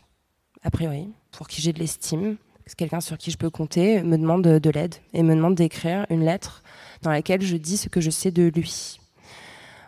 a 0.63 0.71
priori, 0.71 1.09
pour 1.33 1.49
qui 1.49 1.61
j'ai 1.61 1.73
de 1.73 1.81
l'estime, 1.81 2.37
quelqu'un 2.77 3.01
sur 3.01 3.19
qui 3.19 3.31
je 3.31 3.37
peux 3.37 3.51
compter, 3.51 4.03
me 4.03 4.17
demande 4.17 4.43
de 4.43 4.71
l'aide 4.71 4.95
et 5.13 5.23
me 5.23 5.35
demande 5.35 5.57
d'écrire 5.57 6.07
une 6.11 6.25
lettre 6.25 6.63
dans 7.03 7.11
laquelle 7.11 7.43
je 7.43 7.57
dis 7.57 7.77
ce 7.77 7.89
que 7.89 8.01
je 8.01 8.11
sais 8.11 8.31
de 8.31 8.51
lui 8.55 8.99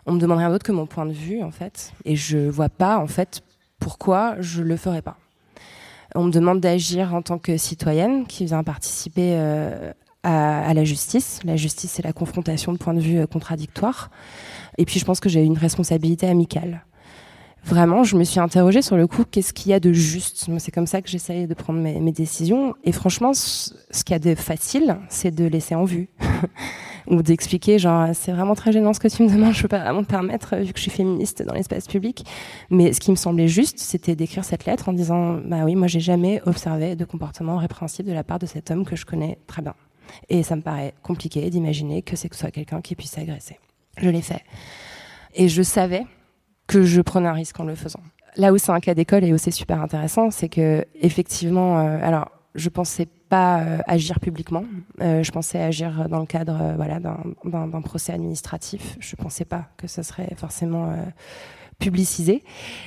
on 0.07 0.13
me 0.13 0.19
demande 0.19 0.39
rien 0.39 0.49
d'autre 0.49 0.65
que 0.65 0.71
mon 0.71 0.87
point 0.87 1.05
de 1.05 1.11
vue 1.11 1.43
en 1.43 1.51
fait, 1.51 1.91
et 2.05 2.15
je 2.15 2.37
vois 2.37 2.69
pas 2.69 2.97
en 2.97 3.07
fait 3.07 3.41
pourquoi 3.79 4.35
je 4.39 4.63
le 4.63 4.77
ferais 4.77 5.01
pas. 5.01 5.17
On 6.15 6.23
me 6.23 6.31
demande 6.31 6.61
d'agir 6.61 7.13
en 7.13 7.21
tant 7.21 7.37
que 7.37 7.57
citoyenne 7.57 8.25
qui 8.25 8.45
vient 8.45 8.63
participer 8.63 9.33
euh, 9.35 9.91
à, 10.23 10.73
la 10.73 10.83
justice. 10.83 11.41
La 11.43 11.57
justice, 11.57 11.91
c'est 11.91 12.03
la 12.03 12.13
confrontation 12.13 12.71
de 12.73 12.77
points 12.77 12.93
de 12.93 13.01
vue 13.01 13.19
euh, 13.19 13.27
contradictoires. 13.27 14.09
Et 14.77 14.85
puis, 14.85 14.99
je 14.99 15.05
pense 15.05 15.19
que 15.19 15.29
j'ai 15.29 15.43
une 15.43 15.57
responsabilité 15.57 16.27
amicale. 16.27 16.85
Vraiment, 17.63 18.03
je 18.03 18.15
me 18.15 18.23
suis 18.23 18.39
interrogée 18.39 18.81
sur 18.81 18.95
le 18.95 19.05
coup, 19.05 19.25
qu'est-ce 19.29 19.51
qu'il 19.51 19.71
y 19.71 19.73
a 19.73 19.79
de 19.81 19.91
juste? 19.91 20.49
C'est 20.59 20.71
comme 20.71 20.87
ça 20.87 21.01
que 21.01 21.09
j'essaye 21.09 21.45
de 21.45 21.53
prendre 21.53 21.79
mes, 21.81 21.99
mes, 21.99 22.13
décisions. 22.13 22.73
Et 22.85 22.93
franchement, 22.93 23.33
ce 23.33 23.73
qu'il 24.05 24.13
y 24.13 24.15
a 24.15 24.19
de 24.19 24.33
facile, 24.33 24.97
c'est 25.09 25.31
de 25.31 25.45
laisser 25.45 25.75
en 25.75 25.83
vue. 25.83 26.09
ou 27.07 27.21
d'expliquer 27.21 27.79
genre 27.79 28.09
c'est 28.13 28.31
vraiment 28.31 28.55
très 28.55 28.71
gênant 28.71 28.93
ce 28.93 28.99
que 28.99 29.07
tu 29.07 29.23
me 29.23 29.29
demandes, 29.29 29.53
je 29.53 29.61
peux 29.61 29.67
pas 29.67 29.79
vraiment 29.79 30.03
te 30.03 30.09
permettre 30.09 30.57
vu 30.57 30.73
que 30.73 30.77
je 30.77 30.83
suis 30.83 30.91
féministe 30.91 31.43
dans 31.43 31.53
l'espace 31.53 31.87
public. 31.87 32.25
Mais 32.69 32.93
ce 32.93 32.99
qui 32.99 33.11
me 33.11 33.15
semblait 33.15 33.47
juste, 33.47 33.79
c'était 33.79 34.15
d'écrire 34.15 34.43
cette 34.43 34.65
lettre 34.65 34.89
en 34.89 34.93
disant 34.93 35.39
bah 35.45 35.63
oui, 35.63 35.75
moi 35.75 35.87
j'ai 35.87 35.99
jamais 35.99 36.41
observé 36.45 36.95
de 36.95 37.05
comportement 37.05 37.57
répréhensible 37.57 38.09
de 38.09 38.13
la 38.13 38.23
part 38.23 38.39
de 38.39 38.45
cet 38.45 38.71
homme 38.71 38.85
que 38.85 38.95
je 38.95 39.05
connais 39.05 39.37
très 39.47 39.61
bien. 39.61 39.75
Et 40.29 40.43
ça 40.43 40.55
me 40.55 40.61
paraît 40.61 40.93
compliqué 41.03 41.49
d'imaginer 41.49 42.01
que 42.01 42.15
c'est 42.15 42.29
que 42.29 42.35
ce 42.35 42.41
soit 42.41 42.51
quelqu'un 42.51 42.81
qui 42.81 42.95
puisse 42.95 43.17
agresser. 43.17 43.59
Je 43.97 44.09
l'ai 44.09 44.21
fait. 44.21 44.43
Et 45.33 45.49
je 45.49 45.61
savais 45.61 46.05
que 46.67 46.83
je 46.83 47.01
prenais 47.01 47.27
un 47.27 47.33
risque 47.33 47.59
en 47.59 47.63
le 47.63 47.75
faisant. 47.75 48.01
Là 48.35 48.53
où 48.53 48.57
c'est 48.57 48.71
un 48.71 48.79
cas 48.79 48.93
d'école 48.93 49.23
et 49.23 49.33
où 49.33 49.37
c'est 49.37 49.51
super 49.51 49.81
intéressant, 49.81 50.31
c'est 50.31 50.49
que 50.49 50.85
effectivement, 51.01 51.79
euh, 51.79 51.99
alors 52.01 52.29
je 52.55 52.69
pensais 52.69 53.07
pas 53.29 53.61
euh, 53.61 53.77
agir 53.87 54.19
publiquement. 54.19 54.65
Euh, 55.01 55.23
je 55.23 55.31
pensais 55.31 55.61
agir 55.61 56.09
dans 56.09 56.19
le 56.19 56.25
cadre 56.25 56.57
euh, 56.61 57.19
d'un 57.45 57.81
procès 57.81 58.13
administratif. 58.13 58.97
Je 58.99 59.15
pensais 59.15 59.45
pas 59.45 59.69
que 59.77 59.87
ce 59.87 60.01
serait 60.01 60.33
forcément 60.35 60.95
publicisé. 61.79 62.43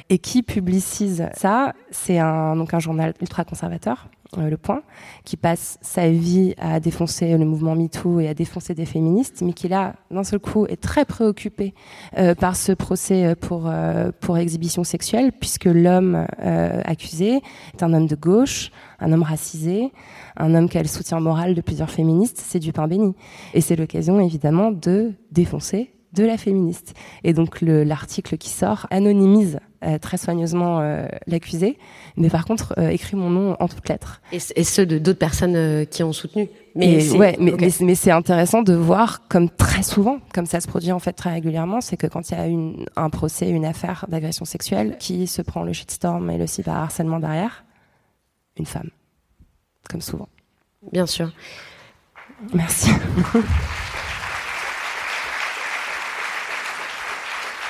Et 0.08 0.18
qui 0.18 0.42
publicise 0.42 1.28
ça? 1.34 1.74
C'est 1.90 2.18
un 2.18 2.58
un 2.60 2.78
journal 2.78 3.14
ultra 3.20 3.44
conservateur 3.44 4.08
le 4.36 4.56
Point, 4.56 4.82
qui 5.24 5.36
passe 5.36 5.78
sa 5.80 6.08
vie 6.08 6.54
à 6.58 6.78
défoncer 6.80 7.36
le 7.36 7.44
mouvement 7.44 7.74
MeToo 7.74 8.20
et 8.20 8.28
à 8.28 8.34
défoncer 8.34 8.74
des 8.74 8.86
féministes, 8.86 9.42
mais 9.42 9.52
qui 9.52 9.68
là, 9.68 9.94
d'un 10.10 10.24
seul 10.24 10.38
coup, 10.38 10.66
est 10.66 10.80
très 10.80 11.04
préoccupé 11.04 11.74
euh, 12.16 12.34
par 12.34 12.56
ce 12.56 12.72
procès 12.72 13.26
euh, 13.26 13.34
pour 13.34 13.70
pour 14.20 14.38
exhibition 14.38 14.84
sexuelle, 14.84 15.32
puisque 15.32 15.64
l'homme 15.64 16.26
accusé 16.84 17.40
est 17.74 17.82
un 17.82 17.92
homme 17.92 18.06
de 18.06 18.16
gauche, 18.16 18.70
un 19.00 19.12
homme 19.12 19.22
racisé, 19.22 19.92
un 20.36 20.54
homme 20.54 20.68
qui 20.68 20.78
a 20.78 20.82
le 20.82 20.88
soutien 20.88 21.20
moral 21.20 21.54
de 21.54 21.60
plusieurs 21.60 21.90
féministes, 21.90 22.38
c'est 22.38 22.58
du 22.58 22.72
pain 22.72 22.86
béni. 22.86 23.14
Et 23.54 23.60
c'est 23.60 23.76
l'occasion, 23.76 24.20
évidemment, 24.20 24.70
de 24.70 25.12
défoncer 25.32 25.90
de 26.12 26.24
la 26.24 26.36
féministe. 26.36 26.94
Et 27.24 27.32
donc 27.32 27.60
l'article 27.60 28.36
qui 28.36 28.50
sort 28.50 28.86
anonymise 28.90 29.58
euh, 29.82 29.98
très 29.98 30.18
soigneusement 30.18 30.80
euh, 30.80 31.06
l'accusé, 31.26 31.78
mais 32.16 32.28
par 32.28 32.44
contre 32.44 32.74
euh, 32.76 32.90
écrit 32.90 33.16
mon 33.16 33.30
nom 33.30 33.56
en 33.60 33.68
toutes 33.68 33.88
lettres. 33.88 34.20
Et, 34.30 34.38
et 34.56 34.64
ceux 34.64 34.84
de 34.84 34.98
d'autres 34.98 35.18
personnes 35.18 35.86
qui 35.86 36.02
ont 36.02 36.12
soutenu. 36.12 36.50
Mais 36.74 37.10
ouais, 37.12 37.36
mais, 37.40 37.54
mais, 37.80 37.94
c'est 37.94 38.10
intéressant 38.10 38.62
de 38.62 38.74
voir 38.74 39.26
comme 39.28 39.48
très 39.48 39.82
souvent, 39.82 40.18
comme 40.34 40.46
ça 40.46 40.60
se 40.60 40.68
produit 40.68 40.92
en 40.92 40.98
fait 40.98 41.14
très 41.14 41.32
régulièrement, 41.32 41.80
c'est 41.80 41.96
que 41.96 42.06
quand 42.06 42.30
il 42.30 42.36
y 42.36 42.40
a 42.40 42.46
une, 42.46 42.84
un 42.94 43.08
procès, 43.10 43.48
une 43.48 43.64
affaire 43.64 44.04
d'agression 44.08 44.44
sexuelle, 44.44 44.98
qui 44.98 45.26
se 45.26 45.40
prend 45.42 45.62
le 45.62 45.72
shitstorm 45.72 46.30
et 46.30 46.38
le 46.38 46.46
cyberharcèlement 46.46 47.18
derrière 47.18 47.64
Une 48.56 48.66
femme, 48.66 48.90
comme 49.88 50.02
souvent. 50.02 50.28
Bien 50.92 51.06
sûr. 51.06 51.32
Merci. 52.52 52.90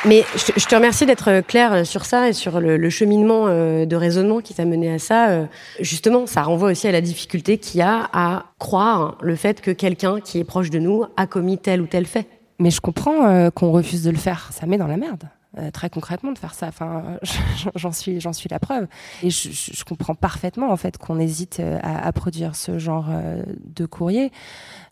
Mais 0.06 0.24
je, 0.34 0.64
te 0.64 0.74
remercie 0.74 1.04
d'être 1.04 1.42
clair 1.42 1.86
sur 1.86 2.06
ça 2.06 2.30
et 2.30 2.32
sur 2.32 2.58
le, 2.58 2.88
cheminement 2.88 3.48
euh, 3.48 3.84
de 3.84 3.96
raisonnement 3.96 4.40
qui 4.40 4.54
t'a 4.54 4.64
mené 4.64 4.90
à 4.90 4.98
ça. 4.98 5.28
Euh, 5.28 5.44
justement, 5.78 6.26
ça 6.26 6.42
renvoie 6.42 6.70
aussi 6.70 6.88
à 6.88 6.92
la 6.92 7.02
difficulté 7.02 7.58
qu'il 7.58 7.80
y 7.80 7.82
a 7.82 8.08
à 8.14 8.46
croire 8.58 9.18
le 9.20 9.36
fait 9.36 9.60
que 9.60 9.70
quelqu'un 9.70 10.20
qui 10.20 10.38
est 10.38 10.44
proche 10.44 10.70
de 10.70 10.78
nous 10.78 11.04
a 11.18 11.26
commis 11.26 11.58
tel 11.58 11.82
ou 11.82 11.86
tel 11.86 12.06
fait. 12.06 12.26
Mais 12.58 12.70
je 12.70 12.80
comprends 12.80 13.26
euh, 13.26 13.50
qu'on 13.50 13.72
refuse 13.72 14.02
de 14.02 14.10
le 14.10 14.16
faire. 14.16 14.48
Ça 14.52 14.64
met 14.64 14.78
dans 14.78 14.86
la 14.86 14.96
merde. 14.96 15.24
Euh, 15.58 15.72
très 15.72 15.90
concrètement 15.90 16.30
de 16.30 16.38
faire 16.38 16.54
ça. 16.54 16.68
Enfin, 16.68 17.18
j'en 17.74 17.90
suis, 17.90 18.20
j'en 18.20 18.32
suis 18.32 18.48
la 18.48 18.60
preuve. 18.60 18.86
Et 19.24 19.30
je, 19.30 19.48
je, 19.50 19.82
comprends 19.82 20.14
parfaitement 20.14 20.70
en 20.70 20.76
fait 20.76 20.96
qu'on 20.96 21.18
hésite 21.18 21.58
euh, 21.58 21.76
à, 21.82 22.06
à, 22.06 22.12
produire 22.12 22.54
ce 22.54 22.78
genre 22.78 23.08
euh, 23.10 23.42
de 23.64 23.84
courrier. 23.84 24.30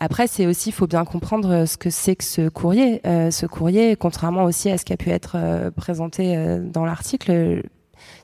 Après, 0.00 0.26
c'est 0.26 0.48
aussi, 0.48 0.70
il 0.70 0.72
faut 0.72 0.88
bien 0.88 1.04
comprendre 1.04 1.64
ce 1.64 1.76
que 1.76 1.90
c'est 1.90 2.16
que 2.16 2.24
ce 2.24 2.48
courrier. 2.48 3.00
Euh, 3.06 3.30
ce 3.30 3.46
courrier, 3.46 3.94
contrairement 3.94 4.42
aussi 4.42 4.68
à 4.68 4.78
ce 4.78 4.84
qui 4.84 4.92
a 4.92 4.96
pu 4.96 5.10
être 5.10 5.70
présenté 5.76 6.58
dans 6.60 6.84
l'article, 6.84 7.62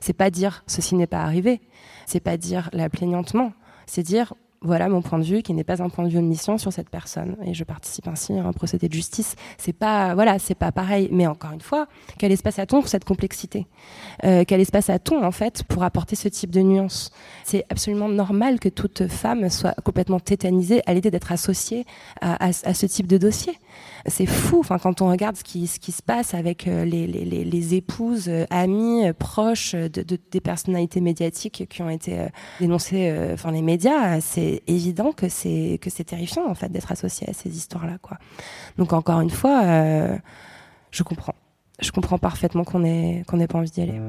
c'est 0.01 0.13
pas 0.13 0.29
dire 0.29 0.63
ceci 0.67 0.95
n'est 0.95 1.07
pas 1.07 1.21
arrivé. 1.21 1.61
C'est 2.05 2.19
pas 2.19 2.35
dire 2.35 2.69
la 2.73 2.89
plaignantement. 2.89 3.53
C'est 3.85 4.03
dire 4.03 4.33
voilà 4.65 4.89
mon 4.89 5.01
point 5.01 5.19
de 5.19 5.23
vue, 5.23 5.41
qui 5.41 5.53
n'est 5.53 5.63
pas 5.63 5.81
un 5.81 5.89
point 5.89 6.03
de 6.03 6.09
vue 6.09 6.17
omniscient 6.17 6.57
sur 6.57 6.73
cette 6.73 6.89
personne. 6.89 7.37
Et 7.45 7.53
je 7.53 7.63
participe 7.63 8.07
ainsi 8.07 8.33
à 8.33 8.45
un 8.45 8.53
procédé 8.53 8.87
de 8.87 8.93
justice. 8.93 9.35
C'est 9.57 9.73
pas, 9.73 10.15
voilà, 10.15 10.39
c'est 10.39 10.55
pas 10.55 10.71
pareil. 10.71 11.09
Mais 11.11 11.27
encore 11.27 11.51
une 11.51 11.61
fois, 11.61 11.87
quel 12.17 12.31
espace 12.31 12.59
a-t-on 12.59 12.81
pour 12.81 12.89
cette 12.89 13.05
complexité? 13.05 13.67
Euh, 14.23 14.43
Quel 14.47 14.61
espace 14.61 14.89
a-t-on 14.89 15.23
en 15.23 15.31
fait 15.31 15.63
pour 15.63 15.83
apporter 15.83 16.15
ce 16.15 16.27
type 16.27 16.51
de 16.51 16.61
nuance? 16.61 17.11
C'est 17.43 17.65
absolument 17.69 18.09
normal 18.09 18.59
que 18.59 18.69
toute 18.69 19.07
femme 19.07 19.49
soit 19.49 19.75
complètement 19.83 20.19
tétanisée 20.19 20.81
à 20.85 20.93
l'idée 20.93 21.11
d'être 21.11 21.31
associée 21.31 21.85
à, 22.21 22.51
ce 22.51 22.85
type 22.85 23.07
de 23.07 23.17
dossier. 23.17 23.53
C'est 24.07 24.25
fou. 24.25 24.59
Enfin, 24.59 24.77
quand 24.77 25.01
on 25.01 25.09
regarde 25.09 25.35
ce 25.35 25.43
qui, 25.43 25.67
se 25.67 26.01
passe 26.01 26.33
avec 26.33 26.67
euh, 26.67 26.85
les, 26.85 27.75
épouses, 27.75 28.27
euh, 28.27 28.45
amies, 28.49 29.11
proches 29.17 29.75
de, 29.75 30.05
des 30.31 30.41
personnalités 30.41 31.01
médiatiques 31.01 31.67
qui 31.69 31.81
ont 31.81 31.89
été 31.89 32.27
dénoncées, 32.59 33.13
enfin 33.33 33.51
les 33.51 33.61
médias, 33.61 34.19
c'est 34.21 34.54
évident 34.67 35.11
que 35.11 35.29
c'est 35.29 35.79
que 35.81 35.89
c'est 35.89 36.03
terrifiant 36.03 36.47
en 36.47 36.55
fait 36.55 36.69
d'être 36.69 36.91
associé 36.91 37.29
à 37.29 37.33
ces 37.33 37.55
histoires-là, 37.55 37.97
quoi. 38.01 38.17
Donc 38.77 38.93
encore 38.93 39.21
une 39.21 39.29
fois, 39.29 39.63
euh, 39.63 40.17
je 40.91 41.03
comprends, 41.03 41.35
je 41.79 41.91
comprends 41.91 42.17
parfaitement 42.17 42.63
qu'on 42.63 42.83
ait 42.83 43.23
qu'on 43.27 43.39
ait 43.39 43.47
pas 43.47 43.59
envie 43.59 43.71
d'y 43.71 43.81
aller. 43.81 43.99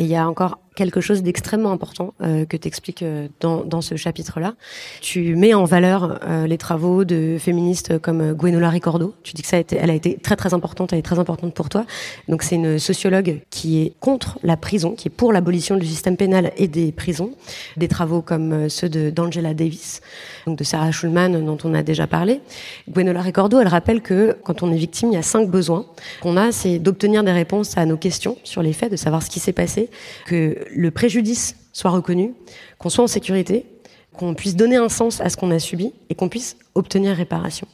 Et 0.00 0.04
il 0.04 0.08
y 0.08 0.16
a 0.16 0.26
encore 0.26 0.58
quelque 0.80 1.02
chose 1.02 1.22
d'extrêmement 1.22 1.72
important 1.72 2.14
euh, 2.22 2.46
que 2.46 2.56
tu 2.56 2.66
expliques 2.66 3.02
euh, 3.02 3.28
dans, 3.40 3.82
ce 3.82 3.96
chapitre-là. 3.96 4.54
Tu 5.02 5.36
mets 5.36 5.52
en 5.52 5.64
valeur 5.64 6.20
euh, 6.26 6.46
les 6.46 6.56
travaux 6.56 7.04
de 7.04 7.36
féministes 7.38 7.98
comme 7.98 8.32
Gwenola 8.32 8.70
Ricordo. 8.70 9.14
Tu 9.22 9.34
dis 9.34 9.42
que 9.42 9.48
ça 9.48 9.58
a 9.58 9.60
été, 9.60 9.76
elle 9.76 9.90
a 9.90 9.94
été 9.94 10.16
très 10.16 10.36
très 10.36 10.54
importante, 10.54 10.94
elle 10.94 10.98
est 10.98 11.02
très 11.02 11.18
importante 11.18 11.52
pour 11.52 11.68
toi. 11.68 11.84
Donc 12.28 12.42
c'est 12.42 12.54
une 12.54 12.78
sociologue 12.78 13.42
qui 13.50 13.82
est 13.82 13.92
contre 14.00 14.38
la 14.42 14.56
prison, 14.56 14.92
qui 14.92 15.08
est 15.08 15.10
pour 15.10 15.34
l'abolition 15.34 15.76
du 15.76 15.84
système 15.84 16.16
pénal 16.16 16.50
et 16.56 16.66
des 16.66 16.92
prisons. 16.92 17.32
Des 17.76 17.88
travaux 17.88 18.22
comme 18.22 18.70
ceux 18.70 18.88
d'Angela 18.88 19.52
Davis, 19.52 20.00
donc 20.46 20.56
de 20.56 20.64
Sarah 20.64 20.92
Schulman 20.92 21.44
dont 21.44 21.58
on 21.64 21.74
a 21.74 21.82
déjà 21.82 22.06
parlé. 22.06 22.40
Gwenola 22.88 23.20
Ricordo, 23.20 23.60
elle 23.60 23.68
rappelle 23.68 24.00
que 24.00 24.34
quand 24.44 24.62
on 24.62 24.72
est 24.72 24.78
victime, 24.78 25.10
il 25.12 25.14
y 25.14 25.18
a 25.18 25.22
cinq 25.22 25.50
besoins 25.50 25.84
qu'on 26.22 26.38
a, 26.38 26.52
c'est 26.52 26.78
d'obtenir 26.78 27.22
des 27.22 27.32
réponses 27.32 27.76
à 27.76 27.84
nos 27.84 27.98
questions 27.98 28.38
sur 28.44 28.62
les 28.62 28.72
faits, 28.72 28.90
de 28.90 28.96
savoir 28.96 29.22
ce 29.22 29.28
qui 29.28 29.40
s'est 29.40 29.52
passé, 29.52 29.90
que 30.24 30.69
le 30.74 30.90
préjudice 30.90 31.56
soit 31.72 31.90
reconnu, 31.90 32.34
qu'on 32.78 32.88
soit 32.88 33.04
en 33.04 33.08
sécurité, 33.08 33.66
qu'on 34.12 34.34
puisse 34.34 34.56
donner 34.56 34.76
un 34.76 34.88
sens 34.88 35.20
à 35.20 35.28
ce 35.28 35.36
qu'on 35.36 35.50
a 35.50 35.58
subi 35.58 35.92
et 36.08 36.14
qu'on 36.14 36.28
puisse 36.28 36.56
obtenir 36.74 37.16
réparation. 37.16 37.66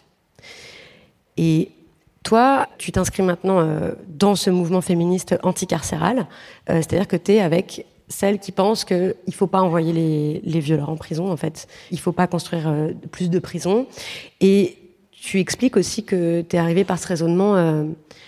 Et 1.37 1.71
toi, 2.23 2.69
tu 2.79 2.93
t'inscris 2.93 3.23
maintenant 3.23 3.61
euh, 3.61 3.93
dans 4.09 4.35
ce 4.35 4.51
mouvement 4.51 4.81
féministe 4.81 5.37
anticarcéral, 5.43 6.27
euh, 6.69 6.77
c'est-à-dire 6.77 7.09
que 7.09 7.17
tu 7.17 7.33
es 7.35 7.41
avec 7.41 7.87
celles 8.09 8.39
qui 8.39 8.53
pensent 8.53 8.85
qu'il 8.85 9.15
ne 9.27 9.33
faut 9.33 9.47
pas 9.47 9.61
envoyer 9.61 10.41
les, 10.43 10.61
violeurs 10.61 10.91
en 10.91 10.97
prison, 10.97 11.31
en 11.31 11.37
fait. 11.37 11.67
Il 11.91 11.97
ne 11.97 12.01
faut 12.01 12.13
pas 12.13 12.27
construire 12.27 12.69
euh, 12.69 12.93
plus 13.11 13.31
de 13.31 13.39
prisons. 13.39 13.87
Et 14.41 14.77
tu 15.27 15.41
expliques 15.41 15.77
aussi 15.77 16.05
que 16.05 16.43
tu 16.43 16.55
es 16.55 16.59
arrivé 16.59 16.85
par 16.85 17.01
ce 17.01 17.09
raisonnement 17.09 17.57
euh, 17.57 17.83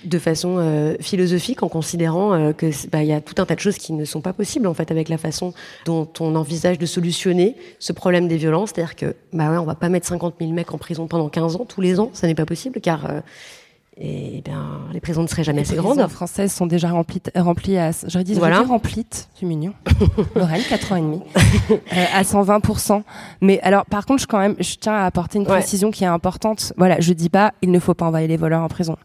de 0.04 0.18
façon 0.18 0.56
euh, 0.58 0.96
philosophique 0.98 1.62
en 1.62 1.68
considérant 1.68 2.34
euh, 2.34 2.52
que 2.52 2.66
bah, 2.90 3.04
y 3.04 3.12
a 3.12 3.20
tout 3.20 3.40
un 3.40 3.46
tas 3.46 3.54
de 3.54 3.60
choses 3.60 3.78
qui 3.78 3.92
ne 3.92 4.04
sont 4.04 4.20
pas 4.20 4.32
possibles 4.32 4.66
en 4.66 4.74
fait 4.74 4.90
avec 4.90 5.08
la 5.08 5.16
façon 5.16 5.54
dont 5.84 6.08
on 6.18 6.34
envisage 6.34 6.76
de 6.76 6.86
solutionner 6.86 7.54
ce 7.78 7.92
problème 7.92 8.26
des 8.26 8.36
violences, 8.36 8.72
c'est-à-dire 8.74 8.96
que 8.96 9.14
bah 9.32 9.48
ouais, 9.48 9.58
on 9.58 9.64
va 9.64 9.76
pas 9.76 9.88
mettre 9.88 10.08
50 10.08 10.34
000 10.40 10.50
mecs 10.50 10.74
en 10.74 10.78
prison 10.78 11.06
pendant 11.06 11.28
15 11.28 11.54
ans 11.54 11.64
tous 11.66 11.80
les 11.80 12.00
ans, 12.00 12.10
ça 12.14 12.26
n'est 12.26 12.34
pas 12.34 12.46
possible 12.46 12.80
car 12.80 13.08
et 14.00 14.36
eh 14.36 14.40
bien, 14.42 14.80
les 14.92 15.00
prisons 15.00 15.22
ne 15.22 15.26
seraient 15.26 15.42
jamais 15.42 15.62
assez 15.62 15.74
grandes. 15.74 15.96
Les 15.96 16.04
prisons 16.04 16.14
françaises 16.14 16.52
sont 16.52 16.66
déjà 16.66 16.90
remplies, 16.90 17.20
remplies 17.34 17.78
à, 17.78 17.90
j'aurais 18.06 18.22
dit, 18.22 18.34
voilà. 18.34 18.62
remplies, 18.62 19.06
c'est 19.10 19.44
mignon. 19.44 19.72
Lorraine, 20.36 20.62
4 20.68 20.92
ans 20.92 20.96
et 20.96 21.00
demi, 21.00 21.20
euh, 21.72 22.04
à 22.14 22.22
120%. 22.22 23.02
Mais 23.40 23.58
alors, 23.62 23.84
par 23.86 24.06
contre, 24.06 24.22
je 24.22 24.28
quand 24.28 24.38
même, 24.38 24.54
je 24.60 24.76
tiens 24.76 24.94
à 24.94 25.04
apporter 25.04 25.38
une 25.38 25.46
précision 25.46 25.90
qui 25.90 26.04
est 26.04 26.08
importante. 26.08 26.72
Voilà, 26.76 27.00
je 27.00 27.12
dis 27.12 27.28
pas, 27.28 27.52
il 27.60 27.72
ne 27.72 27.78
faut 27.80 27.94
pas 27.94 28.06
envoyer 28.06 28.28
les 28.28 28.36
voleurs 28.36 28.62
en 28.62 28.68
prison. 28.68 28.96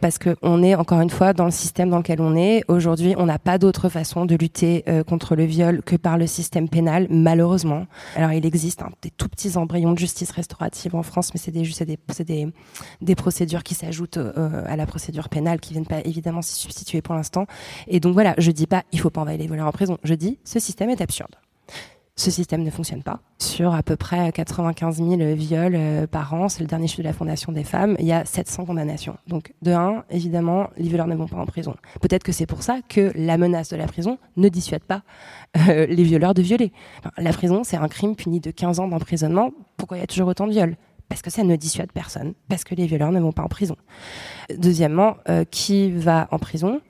Parce 0.00 0.18
que 0.18 0.36
on 0.42 0.62
est 0.62 0.74
encore 0.74 1.00
une 1.00 1.10
fois 1.10 1.32
dans 1.32 1.44
le 1.44 1.50
système 1.50 1.90
dans 1.90 1.98
lequel 1.98 2.20
on 2.20 2.36
est. 2.36 2.62
Aujourd'hui, 2.68 3.14
on 3.16 3.26
n'a 3.26 3.38
pas 3.38 3.58
d'autre 3.58 3.88
façon 3.88 4.26
de 4.26 4.34
lutter 4.34 4.84
euh, 4.88 5.02
contre 5.02 5.36
le 5.36 5.44
viol 5.44 5.82
que 5.82 5.96
par 5.96 6.18
le 6.18 6.26
système 6.26 6.68
pénal, 6.68 7.06
malheureusement. 7.10 7.86
Alors, 8.16 8.32
il 8.32 8.44
existe 8.46 8.82
hein, 8.82 8.90
des 9.02 9.10
tout 9.10 9.28
petits 9.28 9.56
embryons 9.56 9.92
de 9.92 9.98
justice 9.98 10.30
restaurative 10.30 10.94
en 10.94 11.02
France, 11.02 11.32
mais 11.34 11.40
c'est 11.40 11.50
des, 11.50 13.14
procédures 13.14 13.62
qui 13.62 13.74
s'ajoutent 13.74 14.18
euh, 14.18 14.64
à 14.66 14.76
la 14.76 14.86
procédure 14.86 15.28
pénale, 15.28 15.60
qui 15.60 15.72
viennent 15.72 15.86
pas 15.86 16.00
évidemment 16.04 16.42
s'y 16.42 16.54
substituer 16.54 17.02
pour 17.02 17.14
l'instant. 17.14 17.46
Et 17.86 18.00
donc 18.00 18.14
voilà, 18.14 18.34
je 18.38 18.50
dis 18.50 18.66
pas, 18.66 18.84
il 18.92 19.00
faut 19.00 19.10
pas 19.10 19.20
envoyer 19.20 19.38
les 19.38 19.46
voleurs 19.46 19.66
en 19.66 19.72
prison. 19.72 19.98
Je 20.04 20.14
dis, 20.14 20.38
ce 20.44 20.58
système 20.58 20.90
est 20.90 21.00
absurde 21.00 21.34
ce 22.20 22.30
système 22.30 22.62
ne 22.62 22.70
fonctionne 22.70 23.02
pas. 23.02 23.20
Sur 23.38 23.74
à 23.74 23.82
peu 23.82 23.96
près 23.96 24.30
95 24.30 24.96
000 24.96 25.34
viols 25.34 25.74
euh, 25.74 26.06
par 26.06 26.34
an, 26.34 26.50
c'est 26.50 26.60
le 26.60 26.66
dernier 26.66 26.86
chiffre 26.86 27.00
de 27.00 27.06
la 27.06 27.14
Fondation 27.14 27.50
des 27.50 27.64
femmes, 27.64 27.96
il 27.98 28.04
y 28.04 28.12
a 28.12 28.26
700 28.26 28.66
condamnations. 28.66 29.16
Donc 29.26 29.54
de 29.62 29.72
un, 29.72 30.04
évidemment, 30.10 30.68
les 30.76 30.88
violeurs 30.88 31.06
ne 31.06 31.14
vont 31.14 31.26
pas 31.26 31.38
en 31.38 31.46
prison. 31.46 31.74
Peut-être 32.02 32.22
que 32.22 32.32
c'est 32.32 32.44
pour 32.44 32.62
ça 32.62 32.80
que 32.88 33.10
la 33.14 33.38
menace 33.38 33.70
de 33.70 33.76
la 33.76 33.86
prison 33.86 34.18
ne 34.36 34.50
dissuade 34.50 34.82
pas 34.82 35.02
euh, 35.56 35.86
les 35.86 36.02
violeurs 36.02 36.34
de 36.34 36.42
violer. 36.42 36.72
la 37.16 37.32
prison, 37.32 37.64
c'est 37.64 37.78
un 37.78 37.88
crime 37.88 38.14
puni 38.14 38.40
de 38.40 38.50
15 38.50 38.80
ans 38.80 38.88
d'emprisonnement. 38.88 39.52
Pourquoi 39.78 39.96
il 39.96 40.00
y 40.00 40.04
a 40.04 40.06
toujours 40.06 40.28
autant 40.28 40.46
de 40.46 40.52
viols? 40.52 40.76
Parce 41.08 41.22
que 41.22 41.30
ça 41.30 41.42
ne 41.42 41.56
dissuade 41.56 41.90
personne, 41.90 42.34
parce 42.48 42.64
que 42.64 42.74
les 42.74 42.86
violeurs 42.86 43.12
ne 43.12 43.20
vont 43.20 43.32
pas 43.32 43.42
en 43.42 43.48
prison. 43.48 43.76
Deuxièmement, 44.58 45.16
euh, 45.30 45.44
qui 45.50 45.90
va 45.90 46.28
en 46.30 46.38
prison? 46.38 46.82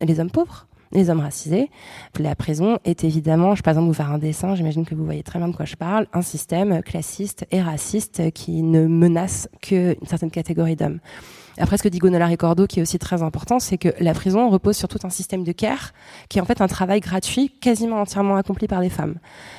Les 0.00 0.20
hommes 0.20 0.30
pauvres 0.30 0.68
les 0.92 1.10
hommes 1.10 1.20
racisés. 1.20 1.70
La 2.18 2.34
prison 2.34 2.78
est 2.84 3.04
évidemment, 3.04 3.54
je 3.54 3.62
par 3.62 3.72
exemple 3.72 3.88
vous 3.88 3.94
faire 3.94 4.10
un 4.10 4.18
dessin, 4.18 4.54
j'imagine 4.54 4.84
que 4.84 4.94
vous 4.94 5.04
voyez 5.04 5.22
très 5.22 5.38
bien 5.38 5.48
de 5.48 5.56
quoi 5.56 5.64
je 5.64 5.76
parle, 5.76 6.06
un 6.12 6.22
système 6.22 6.82
classiste 6.82 7.46
et 7.50 7.60
raciste 7.60 8.30
qui 8.32 8.62
ne 8.62 8.86
menace 8.86 9.48
qu'une 9.60 9.96
certaine 10.06 10.30
catégorie 10.30 10.76
d'hommes. 10.76 11.00
Après, 11.60 11.76
ce 11.76 11.82
que 11.82 11.88
dit 11.88 11.98
Gonala 11.98 12.26
Ricordo, 12.26 12.66
qui 12.66 12.78
est 12.78 12.82
aussi 12.82 12.98
très 12.98 13.22
important, 13.22 13.58
c'est 13.58 13.78
que 13.78 13.88
la 14.00 14.14
prison 14.14 14.48
repose 14.48 14.76
sur 14.76 14.88
tout 14.88 15.00
un 15.02 15.10
système 15.10 15.44
de 15.44 15.52
care, 15.52 15.92
qui 16.28 16.38
est 16.38 16.40
en 16.40 16.44
fait 16.44 16.60
un 16.60 16.68
travail 16.68 17.00
gratuit, 17.00 17.50
quasiment 17.60 18.00
entièrement 18.00 18.36
accompli 18.36 18.68
par 18.68 18.80
des 18.80 18.90
femmes. 18.90 19.16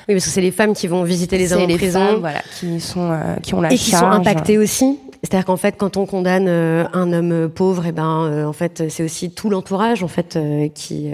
Oui, 0.07 0.15
parce 0.15 0.25
que 0.25 0.31
c'est 0.31 0.41
les 0.41 0.51
femmes 0.51 0.73
qui 0.73 0.87
vont 0.87 1.03
visiter 1.03 1.37
les 1.37 1.53
hommes 1.53 1.69
en 1.69 1.75
prison, 1.75 2.19
voilà, 2.19 2.41
qui 2.57 2.79
sont, 2.79 3.11
euh, 3.11 3.35
qui 3.43 3.53
ont 3.53 3.61
la 3.61 3.73
et 3.73 3.77
qui 3.77 3.91
sont 3.91 4.05
impactées 4.05 4.57
aussi 4.57 4.97
c'est-à-dire 5.21 5.45
qu'en 5.45 5.57
fait, 5.57 5.75
quand 5.77 5.97
on 5.97 6.05
condamne 6.05 6.47
euh, 6.47 6.85
un 6.93 7.11
homme 7.11 7.49
pauvre, 7.49 7.85
et 7.85 7.89
eh 7.89 7.91
ben, 7.91 8.23
euh, 8.23 8.45
en 8.45 8.53
fait, 8.53 8.89
c'est 8.89 9.03
aussi 9.03 9.31
tout 9.31 9.49
l'entourage, 9.49 10.01
en 10.01 10.07
fait, 10.07 10.35
euh, 10.35 10.69
qui 10.69 11.11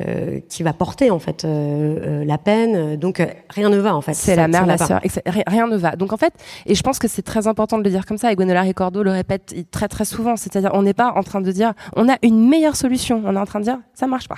qui 0.49 0.63
va 0.63 0.73
porter 0.73 1.11
en 1.11 1.19
fait 1.19 1.45
la 1.45 2.37
peine. 2.37 2.97
Donc 2.97 3.21
rien 3.49 3.69
ne 3.69 3.77
va, 3.77 3.95
en 3.95 4.01
fait. 4.01 4.13
C'est 4.13 4.35
la 4.35 4.47
mère, 4.47 4.65
la 4.65 4.77
sœur, 4.77 5.01
rien 5.47 5.67
ne 5.67 5.77
va. 5.77 5.95
Donc 5.95 6.13
en 6.13 6.17
fait, 6.17 6.33
et 6.65 6.75
je 6.75 6.83
pense 6.83 6.99
que 6.99 7.07
c'est 7.07 7.21
très 7.21 7.47
important 7.47 7.77
de 7.77 7.83
le 7.83 7.89
dire 7.89 8.05
comme 8.05 8.17
ça. 8.17 8.31
Et 8.31 8.35
Gwenola 8.35 8.61
Ricordo 8.61 9.03
le 9.03 9.11
répète 9.11 9.55
très 9.71 9.87
très 9.87 10.05
souvent. 10.05 10.35
C'est-à-dire, 10.35 10.71
on 10.73 10.83
n'est 10.83 10.93
pas 10.93 11.13
en 11.15 11.23
train 11.23 11.41
de 11.41 11.51
dire, 11.51 11.73
on 11.95 12.07
a 12.09 12.17
une 12.21 12.47
meilleure 12.47 12.75
solution. 12.75 13.21
On 13.25 13.35
est 13.35 13.39
en 13.39 13.45
train 13.45 13.59
de 13.59 13.65
dire, 13.65 13.79
ça 13.93 14.07
marche 14.07 14.27
pas. 14.27 14.37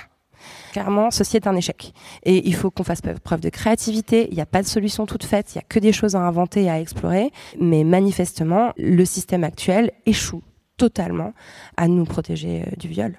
Clairement, 0.72 1.10
ceci 1.10 1.36
est 1.36 1.46
un 1.46 1.56
échec. 1.56 1.92
Et 2.24 2.46
il 2.46 2.54
faut 2.54 2.70
qu'on 2.70 2.84
fasse 2.84 3.00
preuve 3.22 3.40
de 3.40 3.48
créativité. 3.48 4.28
Il 4.30 4.34
n'y 4.34 4.40
a 4.40 4.46
pas 4.46 4.62
de 4.62 4.66
solution 4.66 5.06
toute 5.06 5.24
faite. 5.24 5.54
Il 5.54 5.58
n'y 5.58 5.62
a 5.62 5.66
que 5.68 5.78
des 5.78 5.92
choses 5.92 6.14
à 6.14 6.20
inventer 6.20 6.64
et 6.64 6.70
à 6.70 6.80
explorer. 6.80 7.30
Mais 7.60 7.84
manifestement, 7.84 8.72
le 8.76 9.04
système 9.04 9.44
actuel 9.44 9.92
échoue 10.06 10.42
totalement 10.76 11.32
à 11.76 11.88
nous 11.88 12.04
protéger 12.04 12.62
euh, 12.62 12.76
du 12.78 12.88
viol. 12.88 13.16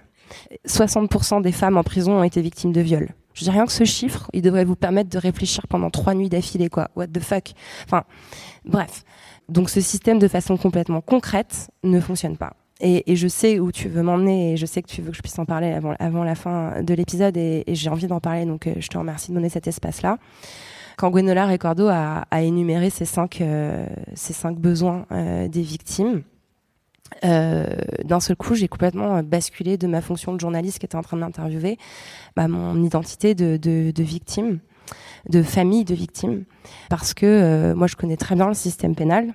60% 0.67 1.41
des 1.41 1.51
femmes 1.51 1.77
en 1.77 1.83
prison 1.83 2.19
ont 2.19 2.23
été 2.23 2.41
victimes 2.41 2.71
de 2.71 2.81
viol. 2.81 3.09
Je 3.33 3.43
dis 3.43 3.49
rien 3.49 3.65
que 3.65 3.71
ce 3.71 3.83
chiffre, 3.83 4.29
il 4.33 4.41
devrait 4.41 4.65
vous 4.65 4.75
permettre 4.75 5.09
de 5.09 5.17
réfléchir 5.17 5.67
pendant 5.67 5.89
trois 5.89 6.13
nuits 6.13 6.29
d'affilée, 6.29 6.69
quoi. 6.69 6.89
What 6.95 7.07
the 7.07 7.19
fuck? 7.19 7.51
Enfin, 7.85 8.03
bref. 8.65 9.03
Donc 9.47 9.69
ce 9.69 9.81
système, 9.81 10.19
de 10.19 10.27
façon 10.27 10.57
complètement 10.57 11.01
concrète, 11.01 11.69
ne 11.83 11.99
fonctionne 11.99 12.37
pas. 12.37 12.53
Et, 12.81 13.11
et, 13.11 13.15
je 13.17 13.27
sais 13.27 13.59
où 13.59 13.73
tu 13.73 13.89
veux 13.89 14.03
m'emmener 14.03 14.53
et 14.53 14.57
je 14.57 14.65
sais 14.65 14.81
que 14.81 14.87
tu 14.87 15.01
veux 15.01 15.11
que 15.11 15.17
je 15.17 15.21
puisse 15.21 15.37
en 15.37 15.43
parler 15.43 15.73
avant, 15.73 15.95
avant 15.99 16.23
la 16.23 16.35
fin 16.35 16.81
de 16.81 16.93
l'épisode 16.93 17.35
et, 17.35 17.65
et 17.67 17.75
j'ai 17.75 17.89
envie 17.89 18.07
d'en 18.07 18.21
parler, 18.21 18.45
donc 18.45 18.67
euh, 18.67 18.73
je 18.79 18.87
te 18.87 18.97
remercie 18.97 19.31
de 19.31 19.35
donner 19.35 19.49
cet 19.49 19.67
espace-là. 19.67 20.17
Quand 20.99 21.11
Gwenola 21.11 21.45
Ricordo 21.45 21.87
a, 21.87 22.25
a 22.29 22.41
énuméré 22.41 22.89
ces 22.89 23.05
cinq, 23.05 23.39
euh, 23.39 23.85
ces 24.15 24.33
cinq 24.33 24.57
besoins 24.57 25.05
euh, 25.13 25.47
des 25.47 25.61
victimes, 25.61 26.23
euh, 27.23 27.67
d'un 28.03 28.19
seul 28.19 28.35
coup, 28.35 28.53
j'ai 28.53 28.67
complètement 28.67 29.23
basculé 29.23 29.77
de 29.77 29.87
ma 29.87 30.01
fonction 30.01 30.33
de 30.33 30.41
journaliste 30.41 30.79
qui 30.79 30.85
était 30.85 30.97
en 30.97 31.01
train 31.01 31.15
d'interviewer 31.15 31.77
bah, 32.35 32.49
mon 32.49 32.83
identité 32.83 33.33
de, 33.33 33.55
de, 33.55 33.91
de, 33.91 34.03
victime, 34.03 34.59
de 35.29 35.41
famille 35.41 35.85
de 35.85 35.95
victime, 35.95 36.43
parce 36.89 37.13
que 37.13 37.71
moi 37.75 37.87
je 37.87 37.95
connais 37.95 38.17
très 38.17 38.35
bien 38.35 38.49
le 38.49 38.53
système 38.53 38.93
pénal 38.93 39.33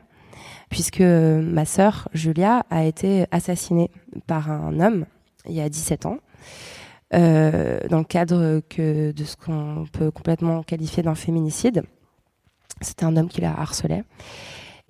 puisque 0.74 1.02
ma 1.02 1.64
sœur 1.66 2.08
Julia 2.14 2.66
a 2.68 2.82
été 2.82 3.26
assassinée 3.30 3.92
par 4.26 4.50
un 4.50 4.80
homme 4.80 5.06
il 5.48 5.54
y 5.54 5.60
a 5.60 5.68
17 5.68 6.04
ans. 6.04 6.18
Euh, 7.12 7.78
dans 7.88 7.98
le 7.98 8.04
cadre 8.04 8.60
que 8.68 9.12
de 9.12 9.24
ce 9.24 9.36
qu'on 9.36 9.84
peut 9.92 10.10
complètement 10.10 10.64
qualifier 10.64 11.04
d'un 11.04 11.14
féminicide. 11.14 11.84
C'était 12.80 13.04
un 13.04 13.16
homme 13.16 13.28
qui 13.28 13.40
la 13.40 13.52
harcelait. 13.56 14.02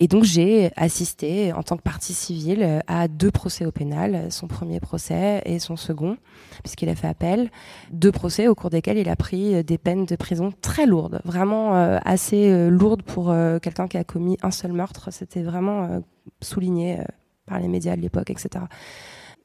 Et 0.01 0.09
donc 0.09 0.24
j'ai 0.24 0.72
assisté 0.74 1.53
en 1.53 1.62
tant 1.62 1.76
que 1.76 1.82
partie 1.82 2.14
civile 2.14 2.82
à 2.88 3.07
deux 3.07 3.30
procès 3.30 3.64
au 3.64 3.70
pénal, 3.70 4.26
son 4.32 4.49
premier 4.49 4.80
procès 4.80 5.40
et 5.47 5.61
son 5.61 5.76
second, 5.76 6.16
puisqu'il 6.64 6.88
a 6.88 6.97
fait 6.97 7.07
appel. 7.07 7.51
Deux 7.92 8.11
procès 8.11 8.49
au 8.49 8.57
cours 8.57 8.70
desquels 8.70 8.99
il 8.99 9.09
a 9.09 9.14
pris 9.14 9.62
des 9.62 9.78
peines 9.78 10.05
de 10.05 10.16
prison 10.16 10.53
très 10.62 10.86
lourdes, 10.86 11.20
vraiment 11.24 11.76
euh, 11.76 11.99
assez 12.05 12.51
euh, 12.51 12.70
lourdes 12.70 13.03
pour 13.03 13.30
euh, 13.30 13.61
quelqu'un 13.61 13.86
qui 13.86 13.97
a 13.97 14.03
commis 14.03 14.36
un 14.42 14.51
seul 14.51 14.72
meurtre. 14.72 15.12
C'était 15.12 15.42
vraiment 15.42 16.03
souligné 16.40 16.99
par 17.47 17.61
les 17.61 17.68
médias 17.68 17.95
de 17.95 18.01
l'époque, 18.01 18.30
etc. 18.30 18.64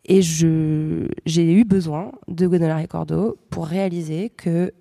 Et 0.06 0.24
j'ai 0.24 1.54
eu 1.54 1.64
besoin 1.64 2.12
de 2.28 2.48
Gonolari 2.48 2.88
Cordo 2.88 3.38
pour 3.52 3.68
réaliser 3.68 4.30
que 4.30 4.74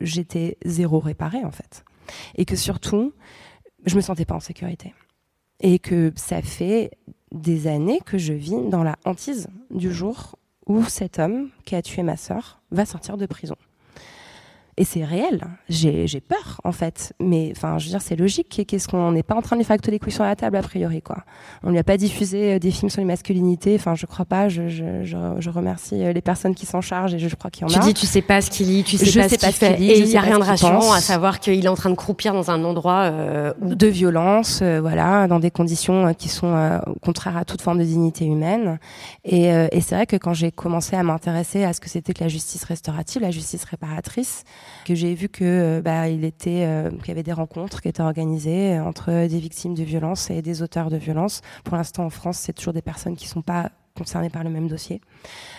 j'étais 0.00 0.56
zéro 0.64 1.00
réparée 1.00 1.44
en 1.44 1.50
fait. 1.50 1.84
Et 2.36 2.44
que 2.44 2.56
surtout, 2.56 3.12
je 3.88 3.96
me 3.96 4.00
sentais 4.00 4.24
pas 4.24 4.34
en 4.34 4.40
sécurité. 4.40 4.94
Et 5.60 5.78
que 5.78 6.12
ça 6.16 6.42
fait 6.42 6.92
des 7.32 7.66
années 7.66 8.00
que 8.04 8.18
je 8.18 8.32
vis 8.32 8.68
dans 8.70 8.84
la 8.84 8.96
hantise 9.04 9.48
du 9.70 9.92
jour 9.92 10.36
où 10.66 10.84
cet 10.84 11.18
homme 11.18 11.50
qui 11.64 11.74
a 11.74 11.82
tué 11.82 12.02
ma 12.02 12.16
sœur 12.16 12.60
va 12.70 12.86
sortir 12.86 13.16
de 13.16 13.26
prison. 13.26 13.56
Et 14.78 14.84
c'est 14.84 15.04
réel. 15.04 15.40
J'ai 15.68 16.20
peur, 16.20 16.60
en 16.62 16.70
fait. 16.70 17.12
Mais 17.20 17.52
enfin, 17.56 17.78
je 17.78 17.86
veux 17.86 17.90
dire, 17.90 18.00
c'est 18.00 18.14
logique. 18.14 18.62
Qu'est-ce 18.66 18.86
qu'on 18.86 19.10
n'est 19.10 19.24
pas 19.24 19.34
en 19.34 19.42
train 19.42 19.56
de 19.56 19.60
lui 19.60 19.64
faire 19.64 19.74
acter 19.74 19.90
des 19.90 19.98
couilles 19.98 20.12
sur 20.12 20.22
la 20.22 20.36
table, 20.36 20.56
a 20.56 20.62
priori, 20.62 21.02
quoi. 21.02 21.24
On 21.64 21.70
lui 21.70 21.78
a 21.78 21.82
pas 21.82 21.96
diffusé 21.96 22.54
euh, 22.54 22.58
des 22.60 22.70
films 22.70 22.88
sur 22.88 23.00
les 23.00 23.06
masculinités. 23.06 23.74
Enfin, 23.74 23.96
je 23.96 24.06
crois 24.06 24.24
pas. 24.24 24.48
Je, 24.48 24.68
je, 24.68 25.02
je, 25.04 25.50
remercie 25.50 26.04
euh, 26.04 26.12
les 26.12 26.20
personnes 26.20 26.54
qui 26.54 26.64
s'en 26.64 26.80
chargent 26.80 27.12
et 27.12 27.18
je, 27.18 27.34
crois 27.34 27.50
qu'il 27.50 27.62
y 27.62 27.64
en 27.64 27.74
a. 27.74 27.80
Tu 27.80 27.88
dis, 27.88 27.94
tu 27.94 28.06
sais 28.06 28.22
pas 28.22 28.40
ce 28.40 28.50
qu'il 28.50 28.68
lit, 28.68 28.84
tu 28.84 28.98
sais 28.98 29.18
pas 29.18 29.28
ce 29.28 29.34
qu'il 29.34 29.52
fait. 29.52 29.82
et 29.82 29.98
il 29.98 30.06
n'y 30.06 30.16
a 30.16 30.20
rien 30.20 30.38
de 30.38 30.44
rassurant 30.44 30.92
à 30.92 31.00
savoir 31.00 31.40
qu'il 31.40 31.64
est 31.64 31.68
en 31.68 31.74
train 31.74 31.90
de 31.90 31.96
croupir 31.96 32.32
dans 32.32 32.52
un 32.52 32.62
endroit 32.62 33.10
euh, 33.10 33.52
de 33.60 33.86
violence, 33.88 34.62
voilà, 34.62 35.26
dans 35.26 35.40
des 35.40 35.50
conditions 35.50 36.14
qui 36.14 36.28
sont 36.28 36.80
contraires 37.02 37.36
à 37.36 37.44
toute 37.44 37.62
forme 37.62 37.78
de 37.78 37.84
dignité 37.84 38.26
humaine. 38.26 38.78
Et, 39.24 39.46
et 39.46 39.80
c'est 39.80 39.96
vrai 39.96 40.06
que 40.06 40.16
quand 40.16 40.34
j'ai 40.34 40.52
commencé 40.52 40.94
à 40.94 41.02
m'intéresser 41.02 41.64
à 41.64 41.72
ce 41.72 41.80
que 41.80 41.88
c'était 41.88 42.14
que 42.14 42.22
la 42.22 42.28
justice 42.28 42.62
restaurative, 42.62 43.22
la 43.22 43.32
justice 43.32 43.64
réparatrice, 43.64 44.44
que 44.88 44.94
j'ai 44.94 45.14
vu 45.14 45.28
que 45.28 45.44
euh, 45.44 45.82
bah, 45.82 46.08
il 46.08 46.24
euh, 46.24 46.90
qu'il 46.90 47.08
y 47.08 47.10
avait 47.10 47.22
des 47.22 47.32
rencontres 47.32 47.82
qui 47.82 47.88
étaient 47.88 48.02
organisées 48.02 48.76
euh, 48.76 48.84
entre 48.84 49.26
des 49.26 49.38
victimes 49.38 49.74
de 49.74 49.82
violences 49.82 50.30
et 50.30 50.40
des 50.40 50.62
auteurs 50.62 50.88
de 50.88 50.96
violences. 50.96 51.42
Pour 51.64 51.76
l'instant, 51.76 52.04
en 52.04 52.10
France, 52.10 52.38
c'est 52.38 52.54
toujours 52.54 52.72
des 52.72 52.82
personnes 52.82 53.14
qui 53.14 53.28
sont 53.28 53.42
pas 53.42 53.70
concernées 53.94 54.30
par 54.30 54.44
le 54.44 54.50
même 54.50 54.68
dossier. 54.68 55.00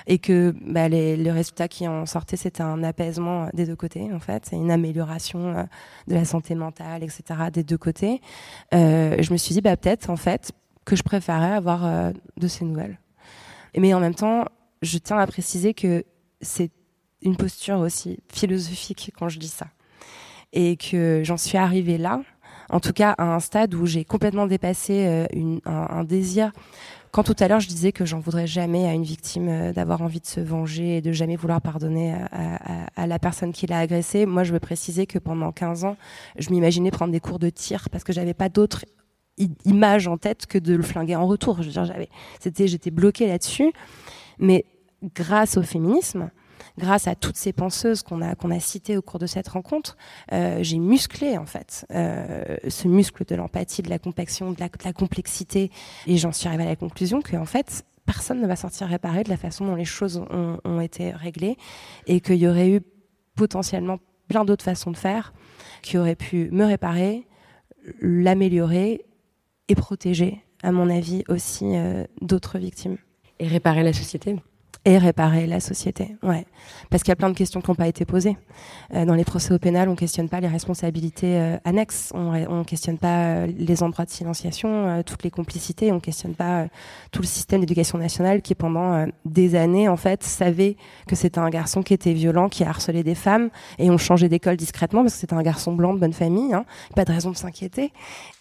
Et 0.07 0.17
que 0.17 0.55
bah, 0.65 0.89
les, 0.89 1.15
les, 1.15 1.31
résultats 1.31 1.67
qui 1.67 1.87
en 1.87 2.05
sortaient 2.05 2.37
c'était 2.37 2.63
un 2.63 2.83
apaisement 2.83 3.49
des 3.53 3.65
deux 3.65 3.75
côtés 3.75 4.09
en 4.13 4.19
fait 4.19 4.49
une 4.53 4.71
amélioration 4.71 5.67
de 6.07 6.13
la 6.15 6.23
santé 6.23 6.55
mentale 6.55 7.03
etc 7.03 7.21
des 7.51 7.63
deux 7.63 7.77
côtés. 7.77 8.21
Je 8.71 9.31
me 9.33 9.37
suis 9.37 9.53
dit 9.53 9.59
bah 9.59 9.75
peut-être 9.75 10.09
en 10.09 10.15
fait 10.15 10.53
que 10.85 10.95
je 10.95 11.03
préférais 11.03 11.51
avoir 11.51 12.13
de 12.37 12.47
ces 12.47 12.63
nouvelles. 12.63 12.97
Mais 13.77 13.93
en 13.93 13.99
même 13.99 14.15
temps 14.15 14.45
je 14.81 14.97
tiens 14.99 15.17
à 15.17 15.27
préciser 15.27 15.73
que 15.73 16.05
c'est 16.39 16.71
une 17.21 17.35
posture 17.35 17.79
aussi 17.79 18.19
philosophique 18.31 19.11
quand 19.17 19.29
je 19.29 19.39
dis 19.39 19.47
ça. 19.47 19.67
Et 20.53 20.77
que 20.77 21.21
j'en 21.23 21.37
suis 21.37 21.57
arrivée 21.57 21.97
là, 21.97 22.21
en 22.69 22.79
tout 22.79 22.93
cas 22.93 23.13
à 23.17 23.35
un 23.35 23.39
stade 23.39 23.73
où 23.73 23.85
j'ai 23.85 24.03
complètement 24.03 24.47
dépassé 24.47 25.05
euh, 25.05 25.59
un, 25.65 26.03
désir. 26.03 26.51
Quand 27.11 27.23
tout 27.23 27.35
à 27.39 27.47
l'heure 27.47 27.59
je 27.59 27.67
disais 27.67 27.91
que 27.91 28.05
j'en 28.05 28.19
voudrais 28.19 28.47
jamais 28.47 28.87
à 28.87 28.93
une 28.93 29.03
victime 29.03 29.49
euh, 29.49 29.73
d'avoir 29.73 30.01
envie 30.01 30.19
de 30.19 30.25
se 30.25 30.39
venger 30.39 30.97
et 30.97 31.01
de 31.01 31.11
jamais 31.11 31.35
vouloir 31.35 31.61
pardonner 31.61 32.15
à, 32.95 33.07
la 33.07 33.19
personne 33.19 33.53
qui 33.53 33.67
l'a 33.67 33.79
agressé, 33.79 34.25
moi 34.25 34.43
je 34.43 34.53
veux 34.53 34.59
préciser 34.59 35.05
que 35.05 35.19
pendant 35.19 35.51
15 35.51 35.85
ans, 35.85 35.97
je 36.37 36.49
m'imaginais 36.49 36.91
prendre 36.91 37.11
des 37.11 37.19
cours 37.19 37.39
de 37.39 37.49
tir 37.49 37.89
parce 37.91 38.03
que 38.03 38.13
j'avais 38.13 38.33
pas 38.33 38.49
d'autre 38.49 38.85
image 39.65 40.07
en 40.07 40.17
tête 40.17 40.45
que 40.45 40.57
de 40.57 40.75
le 40.75 40.83
flinguer 40.83 41.15
en 41.15 41.27
retour. 41.27 41.59
C'était, 42.39 42.67
j'étais 42.67 42.91
bloquée 42.91 43.27
là-dessus. 43.27 43.71
Mais 44.37 44.65
grâce 45.15 45.57
au 45.57 45.63
féminisme, 45.63 46.29
grâce 46.79 47.07
à 47.07 47.13
toutes 47.13 47.35
ces 47.35 47.53
penseuses 47.53 48.01
qu'on 48.01 48.21
a, 48.21 48.33
a 48.33 48.59
citées 48.59 48.97
au 48.97 49.01
cours 49.01 49.19
de 49.19 49.27
cette 49.27 49.49
rencontre, 49.49 49.97
euh, 50.31 50.59
j'ai 50.61 50.79
musclé 50.79 51.37
en 51.37 51.45
fait 51.45 51.85
euh, 51.93 52.57
ce 52.67 52.87
muscle 52.87 53.25
de 53.25 53.35
l'empathie, 53.35 53.83
de 53.83 53.89
la 53.89 53.99
compaction, 53.99 54.51
de 54.51 54.59
la, 54.59 54.93
complexité, 54.93 55.69
et 56.07 56.17
j'en 56.17 56.31
suis 56.31 56.47
arrivée 56.47 56.63
à 56.63 56.67
la 56.67 56.75
conclusion 56.75 57.21
que 57.21 57.37
en 57.37 57.45
fait 57.45 57.85
personne 58.05 58.41
ne 58.41 58.47
va 58.47 58.55
sortir 58.55 58.87
réparé 58.87 59.23
de 59.23 59.29
la 59.29 59.37
façon 59.37 59.65
dont 59.65 59.75
les 59.75 59.85
choses 59.85 60.23
ont, 60.31 60.81
été 60.81 61.11
réglées, 61.11 61.57
et 62.07 62.21
qu'il 62.21 62.37
y 62.37 62.47
aurait 62.47 62.69
eu 62.69 62.81
potentiellement 63.35 63.99
plein 64.27 64.45
d'autres 64.45 64.65
façons 64.65 64.89
de 64.89 64.97
faire 64.97 65.33
qui 65.83 65.97
auraient 65.97 66.15
pu 66.15 66.49
me 66.51 66.65
réparer, 66.65 67.27
l'améliorer 68.01 69.05
et 69.67 69.75
protéger, 69.75 70.41
à 70.63 70.71
mon 70.71 70.89
avis, 70.89 71.23
aussi 71.29 71.65
euh, 71.65 72.03
d'autres 72.21 72.57
victimes. 72.57 72.97
Et 73.39 73.47
réparer 73.47 73.83
la 73.83 73.93
société 73.93 74.35
et 74.85 74.97
réparer 74.97 75.45
la 75.45 75.59
société. 75.59 76.15
Ouais. 76.23 76.45
Parce 76.89 77.03
qu'il 77.03 77.11
y 77.11 77.13
a 77.13 77.17
plein 77.17 77.29
de 77.29 77.35
questions 77.35 77.61
qui 77.61 77.69
n'ont 77.69 77.75
pas 77.75 77.87
été 77.87 78.05
posées. 78.05 78.37
Euh, 78.93 79.05
dans 79.05 79.13
les 79.13 79.25
procès 79.25 79.53
au 79.53 79.59
pénal, 79.59 79.89
on 79.89 79.95
questionne 79.95 80.29
pas 80.29 80.39
les 80.39 80.47
responsabilités 80.47 81.37
euh, 81.37 81.57
annexes, 81.65 82.11
on, 82.15 82.33
on 82.49 82.63
questionne 82.63 82.97
pas 82.97 83.19
euh, 83.19 83.47
les 83.57 83.83
endroits 83.83 84.05
de 84.05 84.09
silenciation, 84.09 85.03
toutes 85.05 85.23
les 85.23 85.31
complicités, 85.31 85.91
on 85.91 85.99
questionne 85.99 86.33
pas 86.33 86.67
tout 87.11 87.21
le 87.21 87.27
système 87.27 87.59
d'éducation 87.59 87.97
nationale 87.97 88.41
qui 88.41 88.55
pendant 88.55 89.05
des 89.25 89.55
années 89.55 89.89
en 89.89 89.97
fait 89.97 90.23
savait 90.23 90.77
que 91.07 91.15
c'était 91.15 91.39
un 91.39 91.49
garçon 91.49 91.83
qui 91.83 91.93
était 91.93 92.13
violent, 92.13 92.49
qui 92.49 92.63
a 92.63 92.69
harcelé 92.69 93.03
des 93.03 93.15
femmes 93.15 93.49
et 93.77 93.89
on 93.89 93.97
changeait 93.97 94.29
d'école 94.29 94.55
discrètement 94.57 95.01
parce 95.01 95.13
que 95.13 95.19
c'était 95.19 95.35
un 95.35 95.43
garçon 95.43 95.73
blanc 95.73 95.93
de 95.93 95.99
bonne 95.99 96.13
famille, 96.13 96.53
hein, 96.53 96.65
pas 96.95 97.05
de 97.05 97.11
raison 97.11 97.31
de 97.31 97.37
s'inquiéter. 97.37 97.91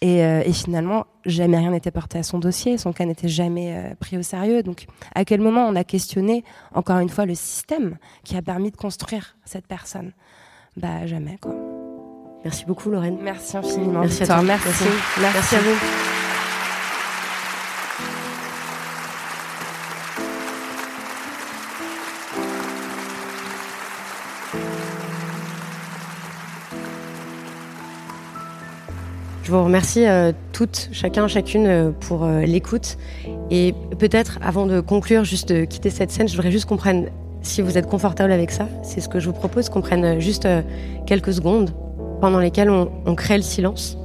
Et 0.01 0.51
finalement, 0.53 1.05
jamais 1.25 1.57
rien 1.57 1.71
n'était 1.71 1.91
porté 1.91 2.17
à 2.17 2.23
son 2.23 2.39
dossier, 2.39 2.77
son 2.77 2.93
cas 2.93 3.05
n'était 3.05 3.27
jamais 3.27 3.95
pris 3.99 4.17
au 4.17 4.21
sérieux. 4.21 4.63
Donc, 4.63 4.85
à 5.15 5.25
quel 5.25 5.41
moment 5.41 5.65
on 5.67 5.75
a 5.75 5.83
questionné 5.83 6.43
encore 6.73 6.99
une 6.99 7.09
fois, 7.09 7.25
le 7.25 7.35
système 7.35 7.97
qui 8.23 8.37
a 8.37 8.41
permis 8.41 8.71
de 8.71 8.77
construire 8.77 9.35
cette 9.45 9.67
personne? 9.67 10.11
Bah, 10.77 11.05
jamais, 11.05 11.37
quoi. 11.41 11.55
Merci 12.43 12.65
beaucoup, 12.65 12.89
Lorraine. 12.89 13.17
Merci 13.21 13.57
infiniment. 13.57 14.01
Merci 14.01 14.23
à 14.23 14.27
toi. 14.27 14.41
Merci. 14.43 14.85
Merci 15.19 15.55
à 15.55 15.59
vous. 15.59 16.18
Je 29.49 29.55
vous 29.55 29.63
remercie 29.63 30.05
euh, 30.05 30.31
toutes, 30.53 30.89
chacun, 30.91 31.27
chacune 31.27 31.65
euh, 31.65 31.89
pour 31.89 32.23
euh, 32.23 32.41
l'écoute. 32.41 32.99
Et 33.49 33.73
peut-être, 33.97 34.37
avant 34.43 34.67
de 34.67 34.79
conclure, 34.79 35.23
juste 35.23 35.51
de 35.51 35.65
quitter 35.65 35.89
cette 35.89 36.11
scène, 36.11 36.27
je 36.27 36.35
voudrais 36.35 36.51
juste 36.51 36.65
qu'on 36.65 36.77
prenne, 36.77 37.09
si 37.41 37.63
vous 37.63 37.75
êtes 37.75 37.87
confortable 37.87 38.31
avec 38.31 38.51
ça, 38.51 38.67
c'est 38.83 39.01
ce 39.01 39.09
que 39.09 39.19
je 39.19 39.25
vous 39.25 39.33
propose, 39.33 39.69
qu'on 39.69 39.81
prenne 39.81 40.19
juste 40.19 40.47
quelques 41.07 41.33
secondes 41.33 41.71
pendant 42.21 42.37
lesquelles 42.37 42.69
on, 42.69 43.15
crée 43.15 43.37
le 43.37 43.41
silence. 43.41 43.97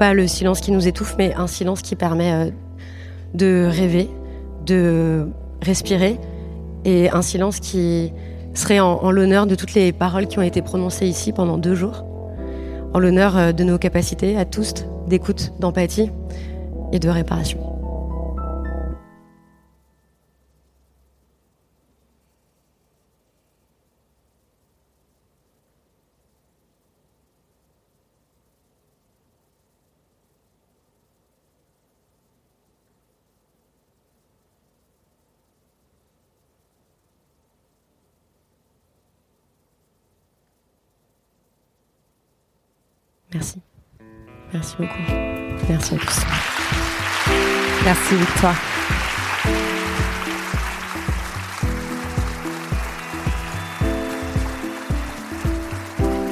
Pas 0.00 0.14
le 0.14 0.26
silence 0.26 0.60
qui 0.60 0.72
nous 0.72 0.88
étouffe, 0.88 1.14
mais 1.16 1.32
un 1.34 1.46
silence 1.46 1.80
qui 1.80 1.94
permet 1.94 2.52
de 3.34 3.68
rêver, 3.70 4.10
de 4.66 5.28
respirer, 5.62 6.18
et 6.84 7.08
un 7.10 7.22
silence 7.22 7.60
qui 7.60 8.12
serait 8.52 8.80
en 8.80 9.12
l'honneur 9.12 9.46
de 9.46 9.54
toutes 9.54 9.74
les 9.74 9.92
paroles 9.92 10.26
qui 10.26 10.40
ont 10.40 10.42
été 10.42 10.60
prononcées 10.60 11.06
ici 11.06 11.30
pendant 11.32 11.56
deux 11.56 11.76
jours 11.76 12.02
en 12.96 12.98
l'honneur 12.98 13.36
euh, 13.36 13.52
de 13.52 13.62
nos 13.62 13.76
capacités 13.76 14.38
à 14.38 14.46
tous 14.46 14.72
d'écoute, 15.06 15.52
d'empathie 15.60 16.10
et 16.94 16.98
de 16.98 17.10
réparation. 17.10 17.75
Merci. 44.52 44.76
Beaucoup. 44.78 44.92
Merci 45.68 45.94
à 45.94 45.98
tous. 45.98 46.20
Merci 47.84 48.14
Victoire. 48.16 48.56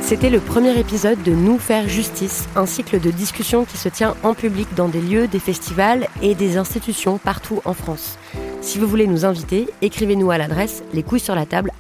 C'était 0.03 0.29
le 0.29 0.39
premier 0.39 0.79
épisode 0.79 1.23
de 1.23 1.33
Nous 1.33 1.59
faire 1.59 1.89
justice, 1.89 2.47
un 2.57 2.67
cycle 2.67 3.01
de 3.01 3.11
discussion 3.11 3.65
qui 3.65 3.79
se 3.79 3.89
tient 3.89 4.15
en 4.23 4.35
public 4.35 4.69
dans 4.77 4.89
des 4.89 5.01
lieux, 5.01 5.29
des 5.29 5.39
festivals 5.39 6.09
et 6.21 6.35
des 6.35 6.59
institutions 6.59 7.17
partout 7.17 7.63
en 7.65 7.73
France. 7.73 8.19
Si 8.61 8.79
vous 8.79 8.87
voulez 8.87 9.07
nous 9.07 9.25
inviter, 9.25 9.69
écrivez-nous 9.81 10.31
à 10.31 10.39
l'adresse 10.39 10.83
les 10.93 11.03
couilles 11.03 11.21
sur 11.21 11.35
la 11.35 11.47
table. 11.47 11.71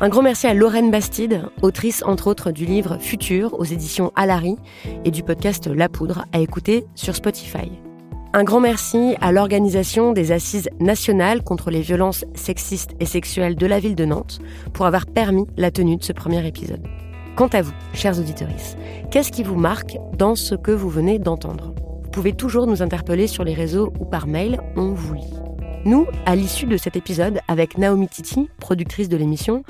Un 0.00 0.08
grand 0.08 0.22
merci 0.22 0.48
à 0.48 0.54
Lorraine 0.54 0.90
Bastide, 0.90 1.44
autrice 1.62 2.02
entre 2.04 2.26
autres 2.26 2.50
du 2.50 2.66
livre 2.66 2.98
Futur 2.98 3.54
aux 3.58 3.64
éditions 3.64 4.12
Alary 4.16 4.56
et 5.04 5.12
du 5.12 5.22
podcast 5.22 5.68
La 5.68 5.88
Poudre 5.88 6.24
à 6.32 6.40
écouter 6.40 6.84
sur 6.96 7.14
Spotify. 7.14 7.70
Un 8.32 8.42
grand 8.42 8.58
merci 8.58 9.14
à 9.20 9.30
l'organisation 9.30 10.12
des 10.12 10.32
assises 10.32 10.68
nationales 10.80 11.44
contre 11.44 11.70
les 11.70 11.80
violences 11.80 12.24
sexistes 12.34 12.90
et 12.98 13.06
sexuelles 13.06 13.54
de 13.54 13.66
la 13.66 13.78
ville 13.78 13.94
de 13.94 14.04
Nantes 14.04 14.40
pour 14.72 14.86
avoir 14.86 15.06
permis 15.06 15.46
la 15.56 15.70
tenue 15.70 15.96
de 15.96 16.02
ce 16.02 16.12
premier 16.12 16.44
épisode. 16.44 16.84
Quant 17.36 17.48
à 17.48 17.62
vous, 17.62 17.72
chers 17.92 18.18
auditeurs, 18.18 18.48
qu'est-ce 19.12 19.30
qui 19.30 19.44
vous 19.44 19.56
marque 19.56 19.96
dans 20.18 20.34
ce 20.34 20.56
que 20.56 20.72
vous 20.72 20.90
venez 20.90 21.20
d'entendre? 21.20 21.72
Vous 22.02 22.10
pouvez 22.10 22.32
toujours 22.32 22.66
nous 22.66 22.82
interpeller 22.82 23.28
sur 23.28 23.44
les 23.44 23.54
réseaux 23.54 23.92
ou 24.00 24.04
par 24.04 24.26
mail, 24.26 24.60
on 24.76 24.92
vous 24.92 25.14
lit. 25.14 25.43
Nous, 25.84 26.06
à 26.24 26.34
l'issue 26.34 26.64
de 26.64 26.78
cet 26.78 26.96
épisode, 26.96 27.40
avec 27.46 27.76
Naomi 27.76 28.08
Titi, 28.08 28.48
productrice 28.58 29.10
de 29.10 29.18
l'émission, 29.18 29.64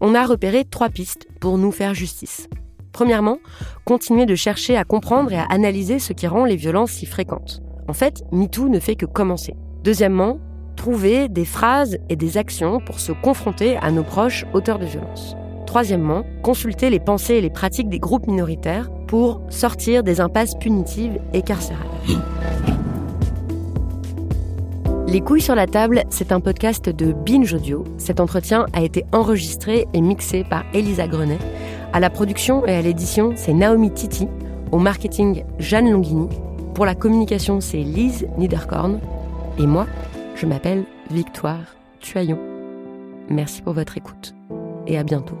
on 0.00 0.14
a 0.14 0.24
repéré 0.24 0.64
trois 0.64 0.88
pistes 0.88 1.28
pour 1.40 1.58
nous 1.58 1.72
faire 1.72 1.92
justice. 1.92 2.48
Premièrement, 2.92 3.38
continuer 3.84 4.24
de 4.24 4.34
chercher 4.34 4.78
à 4.78 4.84
comprendre 4.84 5.30
et 5.30 5.38
à 5.38 5.44
analyser 5.50 5.98
ce 5.98 6.14
qui 6.14 6.26
rend 6.26 6.46
les 6.46 6.56
violences 6.56 6.92
si 6.92 7.04
fréquentes. 7.04 7.60
En 7.86 7.92
fait, 7.92 8.24
MeToo 8.32 8.70
ne 8.70 8.80
fait 8.80 8.96
que 8.96 9.04
commencer. 9.04 9.54
Deuxièmement, 9.84 10.40
trouver 10.74 11.28
des 11.28 11.44
phrases 11.44 11.98
et 12.08 12.16
des 12.16 12.38
actions 12.38 12.80
pour 12.80 12.98
se 12.98 13.12
confronter 13.12 13.76
à 13.76 13.90
nos 13.90 14.04
proches 14.04 14.46
auteurs 14.54 14.78
de 14.78 14.86
violences. 14.86 15.36
Troisièmement, 15.66 16.24
consulter 16.42 16.88
les 16.88 17.00
pensées 17.00 17.34
et 17.34 17.40
les 17.42 17.50
pratiques 17.50 17.90
des 17.90 17.98
groupes 17.98 18.26
minoritaires 18.26 18.88
pour 19.06 19.42
sortir 19.50 20.02
des 20.02 20.22
impasses 20.22 20.54
punitives 20.54 21.20
et 21.34 21.42
carcérales. 21.42 21.86
Les 25.10 25.22
couilles 25.22 25.40
sur 25.40 25.54
la 25.54 25.66
table, 25.66 26.04
c'est 26.10 26.32
un 26.32 26.40
podcast 26.40 26.90
de 26.90 27.14
Binge 27.14 27.54
Audio. 27.54 27.82
Cet 27.96 28.20
entretien 28.20 28.66
a 28.74 28.82
été 28.82 29.06
enregistré 29.12 29.86
et 29.94 30.02
mixé 30.02 30.44
par 30.44 30.64
Elisa 30.74 31.08
Grenet. 31.08 31.38
À 31.94 31.98
la 31.98 32.10
production 32.10 32.66
et 32.66 32.74
à 32.74 32.82
l'édition, 32.82 33.32
c'est 33.34 33.54
Naomi 33.54 33.90
Titi. 33.90 34.28
Au 34.70 34.78
marketing, 34.78 35.44
Jeanne 35.58 35.90
Longhini. 35.90 36.28
Pour 36.74 36.84
la 36.84 36.94
communication, 36.94 37.62
c'est 37.62 37.78
Lise 37.78 38.28
Niederkorn. 38.36 39.00
Et 39.58 39.66
moi, 39.66 39.86
je 40.34 40.44
m'appelle 40.44 40.84
Victoire 41.10 41.74
Tuaillon. 42.00 42.38
Merci 43.30 43.62
pour 43.62 43.72
votre 43.72 43.96
écoute 43.96 44.34
et 44.86 44.98
à 44.98 45.04
bientôt. 45.04 45.38